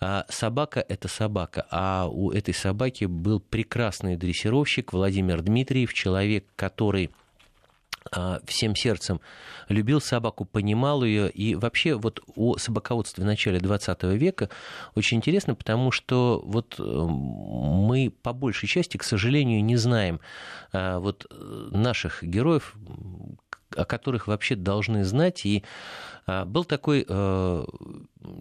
а, 0.00 0.24
собака– 0.28 0.84
это 0.88 1.08
собака. 1.08 1.66
А 1.70 2.06
у 2.08 2.30
этой 2.30 2.54
собаки 2.54 3.06
был 3.06 3.40
прекрасный 3.40 4.16
дрессировщик 4.16 4.92
Владимир 4.92 5.42
Дмитриев, 5.42 5.92
человек, 5.92 6.46
который 6.54 7.06
а, 7.06 7.21
всем 8.46 8.76
сердцем 8.76 9.20
любил 9.68 10.00
собаку, 10.00 10.44
понимал 10.44 11.02
ее. 11.02 11.30
И 11.30 11.54
вообще 11.54 11.94
вот 11.94 12.20
о 12.36 12.58
собаководстве 12.58 13.24
в 13.24 13.26
начале 13.26 13.58
20 13.58 14.02
века 14.04 14.48
очень 14.94 15.18
интересно, 15.18 15.54
потому 15.54 15.90
что 15.90 16.42
вот 16.44 16.76
э, 16.78 16.82
мы 16.82 18.12
по 18.22 18.32
большей 18.32 18.68
части, 18.68 18.96
к 18.96 19.04
сожалению, 19.04 19.64
не 19.64 19.76
знаем 19.76 20.20
а, 20.72 20.98
вот 20.98 21.26
э, 21.30 21.68
наших 21.70 22.22
героев, 22.22 22.74
о 23.76 23.84
которых 23.84 24.26
вообще 24.26 24.54
должны 24.54 25.04
знать. 25.04 25.44
И 25.46 25.64
а, 26.26 26.44
был 26.44 26.64
такой 26.64 27.04
э, 27.08 27.64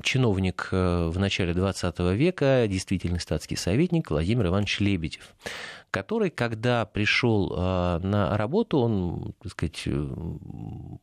чиновник 0.04 0.70
в 0.72 1.14
начале 1.18 1.54
20 1.54 2.00
века, 2.00 2.66
действительный 2.68 3.20
статский 3.20 3.56
советник 3.56 4.12
Владимир 4.12 4.48
Иванович 4.48 4.80
Лебедев 4.80 5.36
который, 5.92 6.30
когда 6.30 6.86
пришел 6.86 7.54
а, 7.54 8.00
на 8.00 8.36
работу, 8.38 8.80
он, 8.80 9.34
так 9.44 9.52
сказать, 9.52 9.84
э, 9.86 10.10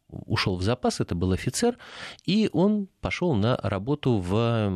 ушел 0.08 0.56
в 0.56 0.62
запас, 0.62 1.00
это 1.00 1.14
был 1.14 1.32
офицер, 1.32 1.76
и 2.24 2.48
он 2.52 2.88
пошел 3.02 3.34
на 3.34 3.56
работу 3.62 4.16
в 4.16 4.70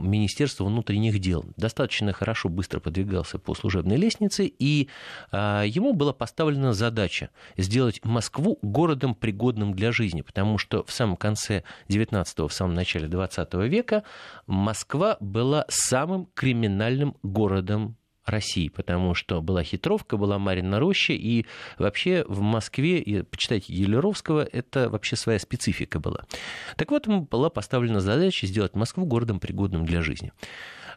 Министерство 0.00 0.64
внутренних 0.64 1.18
дел. 1.18 1.44
Достаточно 1.56 2.12
хорошо, 2.12 2.48
быстро 2.48 2.80
подвигался 2.80 3.38
по 3.38 3.54
служебной 3.54 3.96
лестнице, 3.96 4.46
и 4.46 4.88
ему 5.32 5.92
была 5.92 6.14
поставлена 6.14 6.72
задача 6.72 7.28
сделать 7.56 8.02
Москву 8.04 8.58
городом, 8.62 9.14
пригодным 9.14 9.74
для 9.74 9.92
жизни, 9.92 10.22
потому 10.22 10.56
что 10.56 10.82
в 10.84 10.90
самом 10.90 11.16
конце 11.16 11.64
19-го, 11.88 12.48
в 12.48 12.52
самом 12.52 12.74
начале 12.74 13.08
20 13.08 13.47
века 13.56 14.02
Москва 14.46 15.16
была 15.20 15.64
самым 15.68 16.28
криминальным 16.34 17.16
городом 17.22 17.96
России, 18.28 18.68
потому 18.68 19.14
что 19.14 19.40
была 19.40 19.62
хитровка, 19.62 20.16
была 20.16 20.38
Марина 20.38 20.78
Роща, 20.78 21.12
и 21.12 21.46
вообще 21.78 22.24
в 22.28 22.40
Москве, 22.40 23.24
почитайте 23.24 23.72
Елеровского, 23.72 24.44
это 24.44 24.90
вообще 24.90 25.16
своя 25.16 25.38
специфика 25.38 25.98
была. 25.98 26.24
Так 26.76 26.90
вот, 26.90 27.06
была 27.06 27.50
поставлена 27.50 28.00
задача 28.00 28.46
сделать 28.46 28.74
Москву 28.74 29.06
городом, 29.06 29.40
пригодным 29.40 29.84
для 29.84 30.02
жизни. 30.02 30.32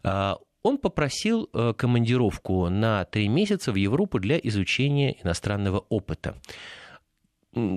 А, 0.03 0.37
он 0.63 0.77
попросил 0.77 1.49
э, 1.53 1.73
командировку 1.75 2.69
на 2.69 3.05
три 3.05 3.27
месяца 3.27 3.71
в 3.71 3.75
Европу 3.75 4.19
для 4.19 4.37
изучения 4.37 5.19
иностранного 5.23 5.79
опыта. 5.89 6.35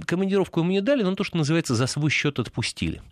Командировку 0.06 0.60
ему 0.60 0.70
не 0.70 0.80
дали, 0.80 1.02
но 1.02 1.14
то, 1.16 1.24
что 1.24 1.36
называется, 1.36 1.74
за 1.74 1.86
свой 1.86 2.10
счет 2.10 2.38
отпустили. 2.38 3.02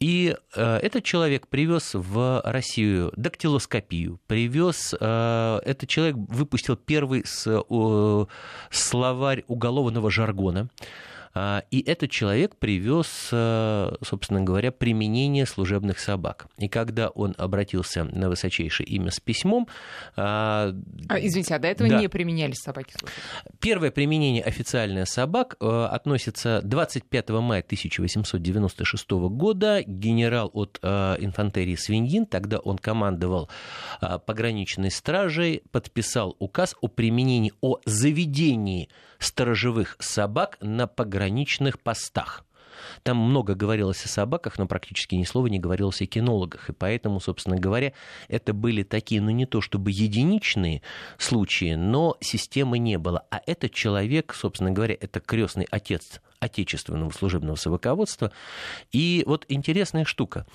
И 0.00 0.36
э, 0.54 0.76
этот 0.78 1.04
человек 1.04 1.46
привез 1.48 1.94
в 1.94 2.42
Россию 2.44 3.12
дактилоскопию, 3.16 4.20
привез, 4.26 4.94
э, 4.98 5.60
этот 5.64 5.88
человек 5.88 6.16
выпустил 6.16 6.76
первый 6.76 7.24
с, 7.24 7.46
э, 7.46 8.26
словарь 8.70 9.44
уголовного 9.46 10.10
жаргона. 10.10 10.68
А, 11.34 11.64
и 11.70 11.82
этот 11.82 12.10
человек 12.10 12.56
привез, 12.56 13.28
э, 13.32 13.92
собственно 14.02 14.40
говоря, 14.40 14.70
применение 14.70 15.46
служебных 15.46 15.98
собак. 15.98 16.46
И 16.58 16.68
когда 16.68 17.08
он 17.08 17.34
обратился 17.36 18.04
на 18.04 18.28
высочайшее 18.28 18.86
имя 18.86 19.10
с 19.10 19.18
письмом... 19.18 19.66
А, 20.16 20.72
а 21.08 21.18
извините, 21.18 21.56
а 21.56 21.58
до 21.58 21.68
этого 21.68 21.88
да. 21.88 22.00
не 22.00 22.08
применялись 22.08 22.58
собаки 22.58 22.92
служебные? 22.92 23.58
Первое 23.60 23.90
применение 23.90 24.44
официальное 24.44 25.06
собак 25.06 25.56
э, 25.60 25.88
относится 25.90 26.60
25 26.62 27.30
мая 27.30 27.62
1896 27.62 29.10
года. 29.10 29.82
Генерал 29.84 30.50
от 30.52 30.78
э, 30.82 31.16
инфантерии 31.18 31.74
Свиньин, 31.74 32.26
тогда 32.26 32.58
он 32.58 32.78
командовал 32.78 33.50
пограничной 34.00 34.90
стражей, 34.90 35.62
подписал 35.72 36.36
указ 36.38 36.76
о 36.80 36.88
применении, 36.88 37.52
о 37.60 37.80
заведении 37.86 38.88
сторожевых 39.18 39.96
собак 39.98 40.58
на 40.60 40.86
пограничных 41.24 41.80
постах. 41.80 42.44
Там 43.02 43.16
много 43.16 43.54
говорилось 43.54 44.04
о 44.04 44.08
собаках, 44.08 44.58
но 44.58 44.66
практически 44.66 45.14
ни 45.14 45.24
слова 45.24 45.46
не 45.46 45.58
говорилось 45.58 46.02
о 46.02 46.06
кинологах. 46.06 46.68
И 46.68 46.72
поэтому, 46.72 47.18
собственно 47.18 47.56
говоря, 47.56 47.92
это 48.28 48.52
были 48.52 48.82
такие, 48.82 49.22
ну 49.22 49.30
не 49.30 49.46
то 49.46 49.60
чтобы 49.60 49.90
единичные 49.90 50.82
случаи, 51.16 51.74
но 51.74 52.16
системы 52.20 52.78
не 52.78 52.98
было. 52.98 53.24
А 53.30 53.40
этот 53.46 53.72
человек, 53.72 54.34
собственно 54.34 54.70
говоря, 54.70 54.96
это 55.00 55.20
крестный 55.20 55.66
отец 55.70 56.20
отечественного 56.40 57.10
служебного 57.10 57.56
собаководства. 57.56 58.32
И 58.92 59.22
вот 59.26 59.46
интересная 59.48 60.04
штука. 60.04 60.46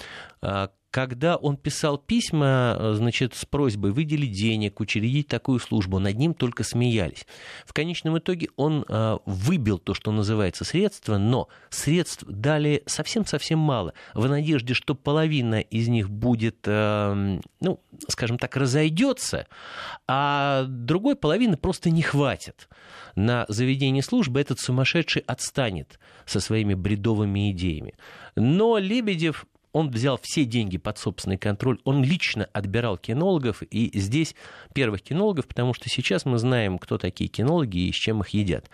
Когда 0.91 1.35
он 1.35 1.55
писал 1.55 1.99
письма, 1.99 2.75
э, 2.79 2.93
значит, 2.95 3.35
с 3.35 3.45
просьбой 3.45 3.91
выделить 3.91 4.31
денег, 4.31 4.79
учредить 4.79 5.27
такую 5.27 5.59
службу, 5.59 5.99
над 5.99 6.17
ним 6.17 6.33
только 6.33 6.63
смеялись. 6.63 7.27
В 7.65 7.73
конечном 7.73 8.17
итоге 8.17 8.49
он 8.55 8.85
э, 8.87 9.17
выбил 9.25 9.77
то, 9.77 9.93
что 9.93 10.11
называется 10.11 10.63
средства, 10.63 11.19
но 11.19 11.47
средств 11.69 12.23
дали 12.27 12.81
совсем-совсем 12.87 13.59
мало, 13.59 13.93
в 14.15 14.27
надежде, 14.27 14.73
что 14.73 14.95
половина 14.95 15.59
из 15.59 15.87
них 15.89 16.09
будет, 16.09 16.57
э, 16.65 17.39
ну, 17.59 17.79
скажем 18.07 18.39
так, 18.39 18.57
разойдется, 18.57 19.45
а 20.07 20.63
другой 20.67 21.15
половины 21.15 21.55
просто 21.55 21.91
не 21.91 22.01
хватит. 22.01 22.67
На 23.15 23.45
заведение 23.47 24.01
службы 24.01 24.41
этот 24.41 24.59
сумасшедший 24.59 25.21
отстанет 25.27 25.99
со 26.25 26.39
своими 26.39 26.73
бредовыми 26.73 27.51
идеями. 27.51 27.93
Но 28.35 28.79
Лебедев 28.79 29.45
он 29.79 29.89
взял 29.89 30.19
все 30.21 30.43
деньги 30.43 30.77
под 30.77 30.97
собственный 30.97 31.37
контроль, 31.37 31.79
он 31.85 32.03
лично 32.03 32.49
отбирал 32.51 32.97
кинологов, 32.97 33.63
и 33.63 33.97
здесь 33.97 34.35
первых 34.73 35.01
кинологов, 35.01 35.47
потому 35.47 35.73
что 35.73 35.89
сейчас 35.89 36.25
мы 36.25 36.37
знаем, 36.37 36.77
кто 36.77 36.97
такие 36.97 37.29
кинологи 37.29 37.87
и 37.87 37.91
с 37.93 37.95
чем 37.95 38.19
их 38.21 38.29
едят. 38.29 38.69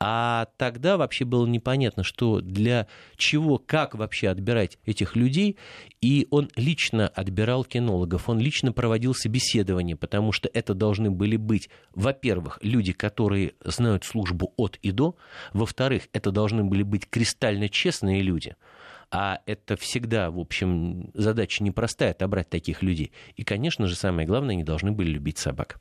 А 0.00 0.48
тогда 0.56 0.96
вообще 0.96 1.24
было 1.24 1.46
непонятно, 1.46 2.02
что 2.02 2.40
для 2.40 2.88
чего, 3.16 3.58
как 3.58 3.94
вообще 3.94 4.28
отбирать 4.28 4.78
этих 4.84 5.14
людей, 5.14 5.56
и 6.00 6.26
он 6.30 6.50
лично 6.56 7.06
отбирал 7.08 7.64
кинологов, 7.64 8.28
он 8.28 8.40
лично 8.40 8.72
проводил 8.72 9.14
собеседование, 9.14 9.94
потому 9.94 10.32
что 10.32 10.50
это 10.52 10.74
должны 10.74 11.10
были 11.10 11.36
быть, 11.36 11.68
во-первых, 11.94 12.58
люди, 12.62 12.92
которые 12.92 13.54
знают 13.64 14.04
службу 14.04 14.52
от 14.56 14.76
и 14.82 14.90
до, 14.90 15.14
во-вторых, 15.52 16.08
это 16.12 16.32
должны 16.32 16.64
были 16.64 16.82
быть 16.82 17.08
кристально 17.08 17.68
честные 17.68 18.22
люди– 18.22 18.56
а 19.10 19.40
это 19.46 19.76
всегда, 19.76 20.30
в 20.30 20.38
общем, 20.38 21.10
задача 21.14 21.64
непростая 21.64 22.10
отобрать 22.10 22.50
таких 22.50 22.82
людей. 22.82 23.12
И, 23.36 23.44
конечно 23.44 23.86
же, 23.86 23.94
самое 23.94 24.26
главное, 24.26 24.54
они 24.54 24.64
должны 24.64 24.92
были 24.92 25.10
любить 25.10 25.38
собак. 25.38 25.80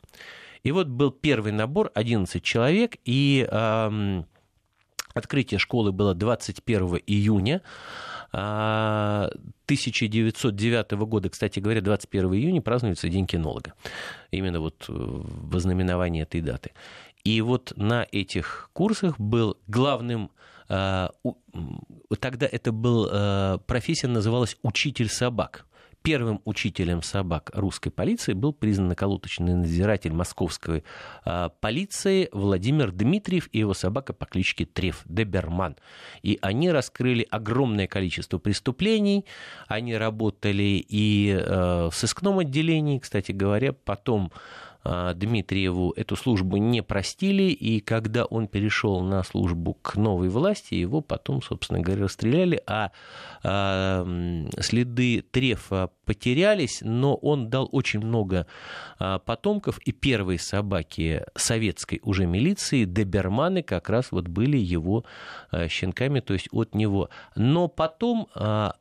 И 0.63 0.71
вот 0.71 0.87
был 0.87 1.11
первый 1.11 1.51
набор, 1.51 1.91
11 1.93 2.41
человек, 2.43 2.95
и 3.05 3.47
эм, 3.49 4.25
открытие 5.13 5.59
школы 5.59 5.91
было 5.91 6.15
21 6.15 7.01
июня. 7.05 7.61
1909 8.31 10.85
а, 10.91 10.95
года, 10.97 11.29
кстати 11.29 11.59
говоря, 11.59 11.79
21 11.81 12.33
июня 12.33 12.61
празднуется 12.61 13.07
День 13.07 13.25
кинолога. 13.25 13.73
Именно 14.31 14.59
вот 14.59 14.83
в 14.87 15.55
ознаменовании 15.55 16.23
этой 16.23 16.41
даты. 16.41 16.71
И 17.23 17.39
вот 17.41 17.71
на 17.77 18.05
этих 18.11 18.69
курсах 18.73 19.17
был 19.19 19.57
главным 19.67 20.29
тогда 20.67 22.47
это 22.51 22.71
был, 22.71 23.07
а, 23.11 23.57
профессия 23.59 24.07
называлась 24.07 24.57
учитель 24.63 25.09
собак. 25.09 25.65
Первым 26.03 26.41
учителем 26.45 27.01
собак 27.01 27.51
русской 27.53 27.89
полиции 27.89 28.31
был 28.31 28.53
признан 28.53 28.91
околоточный 28.91 29.55
надзиратель 29.55 30.13
московской 30.13 30.83
а, 31.25 31.49
полиции 31.49 32.29
Владимир 32.31 32.91
Дмитриев 32.91 33.49
и 33.51 33.59
его 33.59 33.73
собака 33.73 34.13
по 34.13 34.25
кличке 34.25 34.65
Треф, 34.65 35.01
Деберман. 35.05 35.75
И 36.21 36.37
они 36.41 36.71
раскрыли 36.71 37.27
огромное 37.29 37.87
количество 37.87 38.37
преступлений. 38.37 39.25
Они 39.67 39.95
работали 39.97 40.85
и 40.87 41.37
в 41.37 41.91
сыскном 41.93 42.39
отделении, 42.39 42.99
кстати 42.99 43.31
говоря, 43.31 43.73
потом 43.73 44.31
а, 44.33 44.66
Дмитриеву 44.83 45.91
эту 45.95 46.15
службу 46.15 46.57
не 46.57 46.81
простили, 46.81 47.51
и 47.51 47.79
когда 47.79 48.25
он 48.25 48.47
перешел 48.47 49.01
на 49.01 49.23
службу 49.23 49.73
к 49.73 49.95
новой 49.95 50.29
власти, 50.29 50.75
его 50.75 51.01
потом, 51.01 51.41
собственно 51.41 51.79
говоря, 51.79 52.03
расстреляли, 52.03 52.61
а, 52.65 52.91
а 53.43 54.05
следы 54.59 55.23
Трефа 55.29 55.89
потерялись, 56.05 56.79
но 56.81 57.15
он 57.15 57.49
дал 57.49 57.67
очень 57.71 57.99
много 57.99 58.47
а, 58.99 59.19
потомков, 59.19 59.79
и 59.79 59.91
первые 59.91 60.39
собаки 60.39 61.23
советской 61.35 61.99
уже 62.03 62.25
милиции, 62.25 62.85
доберманы, 62.85 63.63
как 63.63 63.89
раз 63.89 64.11
вот 64.11 64.27
были 64.27 64.57
его 64.57 65.03
щенками, 65.67 66.19
то 66.19 66.33
есть 66.33 66.47
от 66.51 66.75
него. 66.75 67.09
Но 67.35 67.67
потом 67.67 68.27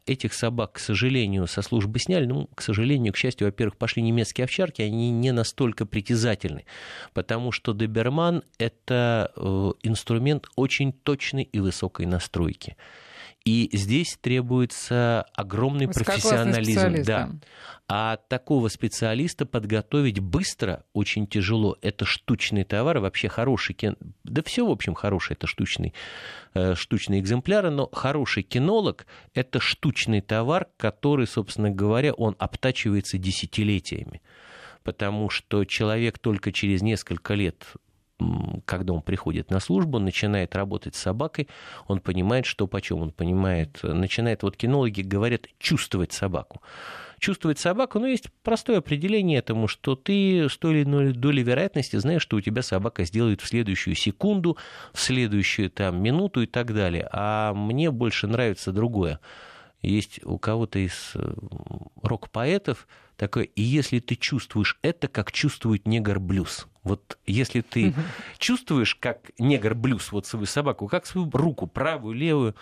этих 0.07 0.35
собак, 0.35 0.73
к 0.75 0.79
сожалению, 0.79 1.47
со 1.47 1.63
службы 1.63 1.99
сняли, 1.99 2.27
ну, 2.27 2.49
к 2.55 2.63
сожалению, 2.63 3.13
к 3.13 3.17
счастью, 3.17 3.47
во-первых, 3.47 3.77
пошли 3.77 4.03
немецкие 4.03 4.45
овчарки, 4.45 4.83
они 4.83 5.11
не 5.11 5.33
настолько 5.33 5.86
притязательны, 5.87 6.65
потому 7.15 7.53
что 7.53 7.73
доберман– 7.73 8.43
это 8.59 9.33
э, 9.37 9.73
инструмент 9.83 10.47
очень 10.57 10.93
точной 10.93 11.45
и 11.45 11.61
высокой 11.61 12.07
настройки. 12.07 12.77
И 13.47 13.71
здесь 13.73 14.19
требуется 14.21 15.25
огромный 15.33 15.87
профессионализм. 15.87 17.05
Да. 17.05 17.31
А 17.87 18.17
такого 18.17 18.67
специалиста 18.67 19.47
подготовить 19.47 20.19
быстро 20.19 20.83
очень 20.93 21.29
тяжело. 21.29 21.79
Это 21.81 22.05
штучный 22.05 22.65
товар, 22.65 22.99
вообще 22.99 23.29
хороший 23.29 23.77
кен... 23.77 23.97
Да 24.25 24.43
все, 24.43 24.67
в 24.67 24.71
общем, 24.73 24.95
хороший, 24.95 25.35
это 25.35 25.47
штучный, 25.47 25.95
э, 26.55 26.75
штучные 26.75 27.21
экземпляры, 27.21 27.71
но 27.71 27.89
хороший 27.93 28.43
кинолог– 28.43 29.07
это 29.35 29.61
штучный 29.61 30.23
товар, 30.23 30.67
который, 30.77 31.29
собственно 31.29 31.71
говоря, 31.71 32.15
он 32.15 32.35
обтачивается 32.41 33.17
десятилетиями 33.17 34.23
потому 34.87 35.31
что 35.31 35.65
человек 35.65 36.19
только 36.19 36.53
через 36.53 36.81
несколько 36.81 37.35
лет 37.35 37.67
когда 38.65 38.95
он 38.95 39.03
приходит 39.03 39.51
на 39.51 39.61
службу, 39.61 39.99
начинает 39.99 40.57
работать 40.57 40.95
с 40.95 41.01
собакой, 41.01 41.49
он 41.87 42.01
понимает, 42.01 42.47
что 42.47 42.67
почем, 42.67 43.01
он 43.03 43.11
понимает, 43.11 43.81
начинает, 43.83 44.43
вот 44.43 44.57
кинологи 44.57 45.03
говорят, 45.03 45.43
чувствовать 45.59 46.15
собаку. 46.15 46.63
Чувствовать 47.19 47.59
собаку, 47.59 47.99
ну, 47.99 48.07
есть 48.07 48.31
простое 48.43 48.79
определение 48.79 49.41
этому, 49.41 49.69
что 49.69 49.97
ты 49.97 50.49
с 50.49 50.57
той 50.57 50.77
или 50.77 50.83
иной 50.85 51.13
долей 51.13 51.43
вероятности 51.43 51.97
знаешь, 51.97 52.23
что 52.23 52.39
у 52.39 52.41
тебя 52.41 52.63
собака 52.63 53.05
сделает 53.05 53.43
в 53.43 53.47
следующую 53.47 53.95
секунду, 53.95 54.57
в 54.95 55.01
следующую 55.01 55.69
там 55.69 56.03
минуту 56.03 56.41
и 56.41 56.47
так 56.47 56.73
далее. 56.73 57.07
А 57.13 57.53
мне 57.53 57.91
больше 57.91 58.29
нравится 58.29 58.73
другое. 58.73 59.21
Есть 59.83 60.25
у 60.25 60.39
кого-то 60.39 60.79
из 60.79 61.13
рок-поэтов 62.03 62.89
такое, 63.17 63.45
и 63.45 63.63
если 63.63 63.99
ты 63.99 64.15
чувствуешь 64.15 64.79
это, 64.83 65.09
как 65.09 65.33
чувствует 65.33 65.87
негр-блюз. 65.87 66.67
Вот 66.83 67.19
если 67.27 67.63
ты 67.63 67.89
угу. 67.89 68.01
чувствуешь, 68.39 68.95
как 68.95 69.31
негр-блюз, 69.39 70.13
вот 70.13 70.27
свою 70.27 70.47
собаку, 70.47 70.87
как 70.87 71.07
свою 71.07 71.29
руку, 71.33 71.67
правую, 71.67 72.15
левую, 72.15 72.55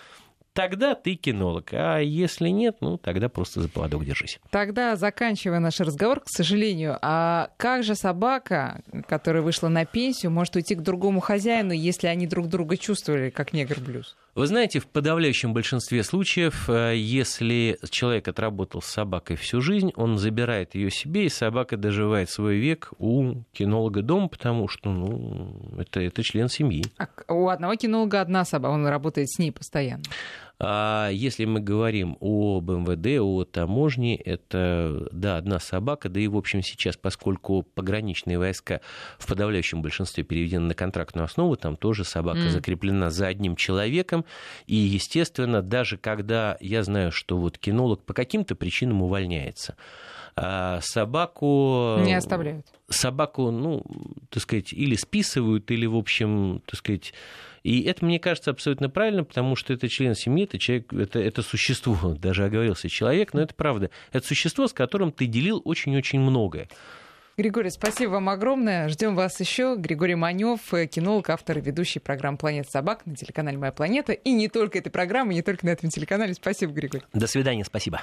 тогда 0.55 0.95
ты 0.95 1.17
кинолог. 1.17 1.73
А 1.73 1.99
если 1.99 2.49
нет, 2.49 2.77
ну 2.81 2.97
тогда 2.97 3.29
просто 3.29 3.61
за 3.61 3.69
поводок 3.69 4.05
держись. 4.05 4.41
Тогда, 4.51 4.97
заканчивая 4.97 5.59
наш 5.59 5.81
разговор, 5.81 6.21
к 6.21 6.29
сожалению, 6.29 6.99
а 7.03 7.51
как 7.59 7.83
же 7.83 7.95
собака, 7.95 8.83
которая 9.07 9.43
вышла 9.43 9.69
на 9.69 9.85
пенсию, 9.85 10.33
может 10.33 10.57
уйти 10.57 10.75
к 10.75 10.81
другому 10.81 11.21
хозяину, 11.21 11.73
если 11.73 12.07
они 12.07 12.27
друг 12.27 12.49
друга 12.49 12.77
чувствовали, 12.79 13.29
как 13.31 13.53
негр-блюз? 13.53 14.17
Вы 14.35 14.49
знаете, 14.49 14.80
в 14.80 14.89
подавляющем 14.89 15.55
большинстве 15.55 16.03
случаев, 16.03 16.68
э, 16.68 16.97
если 16.97 17.78
человек 17.89 18.26
отработал 18.26 18.82
с 18.82 18.87
собакой 18.87 19.37
всю 19.37 19.61
жизнь, 19.61 19.93
он 19.95 20.18
забирает 20.18 20.74
ее 20.74 20.91
себе, 20.91 21.26
и 21.26 21.28
собака 21.28 21.76
доживает 21.76 22.28
свой 22.30 22.57
век 22.57 22.91
у 22.99 23.45
кинолога 23.53 24.03
дома, 24.03 24.26
потому 24.26 24.66
что 24.66 24.91
ну, 24.91 25.57
это, 25.78 26.01
это 26.01 26.24
член 26.24 26.49
семьи. 26.49 26.85
А 26.99 27.32
у 27.32 27.49
одного 27.49 27.76
кинолога 27.76 28.20
одна 28.20 28.45
собака, 28.45 28.72
он 28.72 28.87
работает 28.89 29.30
с 29.30 29.39
ней 29.39 29.53
постоянно. 29.53 30.03
А 30.61 31.09
если 31.11 31.47
мы 31.47 31.61
говорим 31.61 32.17
об 32.21 32.71
МВД, 32.71 33.21
о 33.21 33.45
таможне, 33.45 34.17
это, 34.17 35.09
да, 35.11 35.37
одна 35.37 35.59
собака, 35.59 36.09
да 36.09 36.21
и, 36.21 36.29
в 36.29 36.37
общем, 36.37 36.63
сейчас, 36.63 36.97
поскольку 36.97 37.63
пограничные 37.63 38.39
войска 38.39 38.81
в 39.19 39.27
подавляющем 39.27 39.83
большинстве 39.83 40.23
переведены 40.23 40.69
на 40.69 40.75
контрактную 40.75 41.25
основу, 41.25 41.57
там 41.57 41.77
тоже 41.77 42.05
собака 42.05 42.39
mm. 42.39 42.51
закреплена 42.51 43.11
за 43.11 43.27
одним 43.27 43.57
человеком, 43.57 44.25
и, 44.67 44.77
естественно, 44.77 45.61
даже 45.61 45.97
когда 45.97 46.57
я 46.61 46.85
знаю, 46.85 47.11
что 47.11 47.37
вот 47.37 47.59
кинолог 47.59 48.05
по 48.05 48.15
каким-то 48.15 48.55
причинам 48.55 49.03
увольняется, 49.03 49.77
а 50.37 50.81
собаку... 50.83 51.97
Не 52.05 52.15
оставляют. 52.15 52.67
Собаку, 52.89 53.51
ну, 53.51 53.85
так 54.31 54.43
сказать, 54.43 54.73
или 54.73 54.95
списывают, 54.95 55.71
или, 55.71 55.87
в 55.87 55.97
общем, 55.97 56.63
так 56.67 56.79
сказать, 56.79 57.13
и 57.65 57.83
это, 57.83 58.05
мне 58.05 58.21
кажется, 58.21 58.51
абсолютно 58.51 58.91
правильно, 58.91 59.25
потому 59.25 59.57
что 59.57 59.73
это 59.73 59.89
член 59.89 60.15
семьи, 60.15 60.45
это 60.45 60.59
человек, 60.59 60.93
это, 60.93 61.19
это 61.19 61.43
существо, 61.43 62.15
даже 62.21 62.45
оговорился 62.45 62.89
человек, 62.89 63.33
но 63.33 63.41
это 63.41 63.55
правда. 63.55 63.91
Это 64.12 64.25
существо, 64.27 64.69
с 64.69 64.75
которым 64.75 65.11
ты 65.11 65.27
делил 65.27 65.62
очень-очень 65.65 66.21
многое. 66.21 66.69
Григорий, 67.37 67.71
спасибо 67.71 68.12
вам 68.12 68.29
огромное. 68.29 68.89
Ждем 68.89 69.17
вас 69.17 69.41
еще. 69.41 69.75
Григорий 69.77 70.15
Манев, 70.15 70.61
кинолог, 70.89 71.31
автор 71.31 71.59
и 71.59 71.61
ведущий 71.61 71.99
программы 71.99 72.37
«Планета 72.39 72.71
собак» 72.71 73.05
на 73.07 73.17
телеканале 73.17 73.59
«Моя 73.59 73.73
планета». 73.73 74.12
И 74.12 74.31
не 74.31 74.49
только 74.49 74.79
этой 74.79 74.91
программы, 74.91 75.35
не 75.35 75.43
только 75.43 75.67
на 75.67 75.71
этом 75.71 75.89
телеканале. 75.89 76.35
Спасибо, 76.35 76.73
Григорий. 76.73 77.03
До 77.12 77.27
свидания, 77.27 77.65
спасибо. 77.65 78.03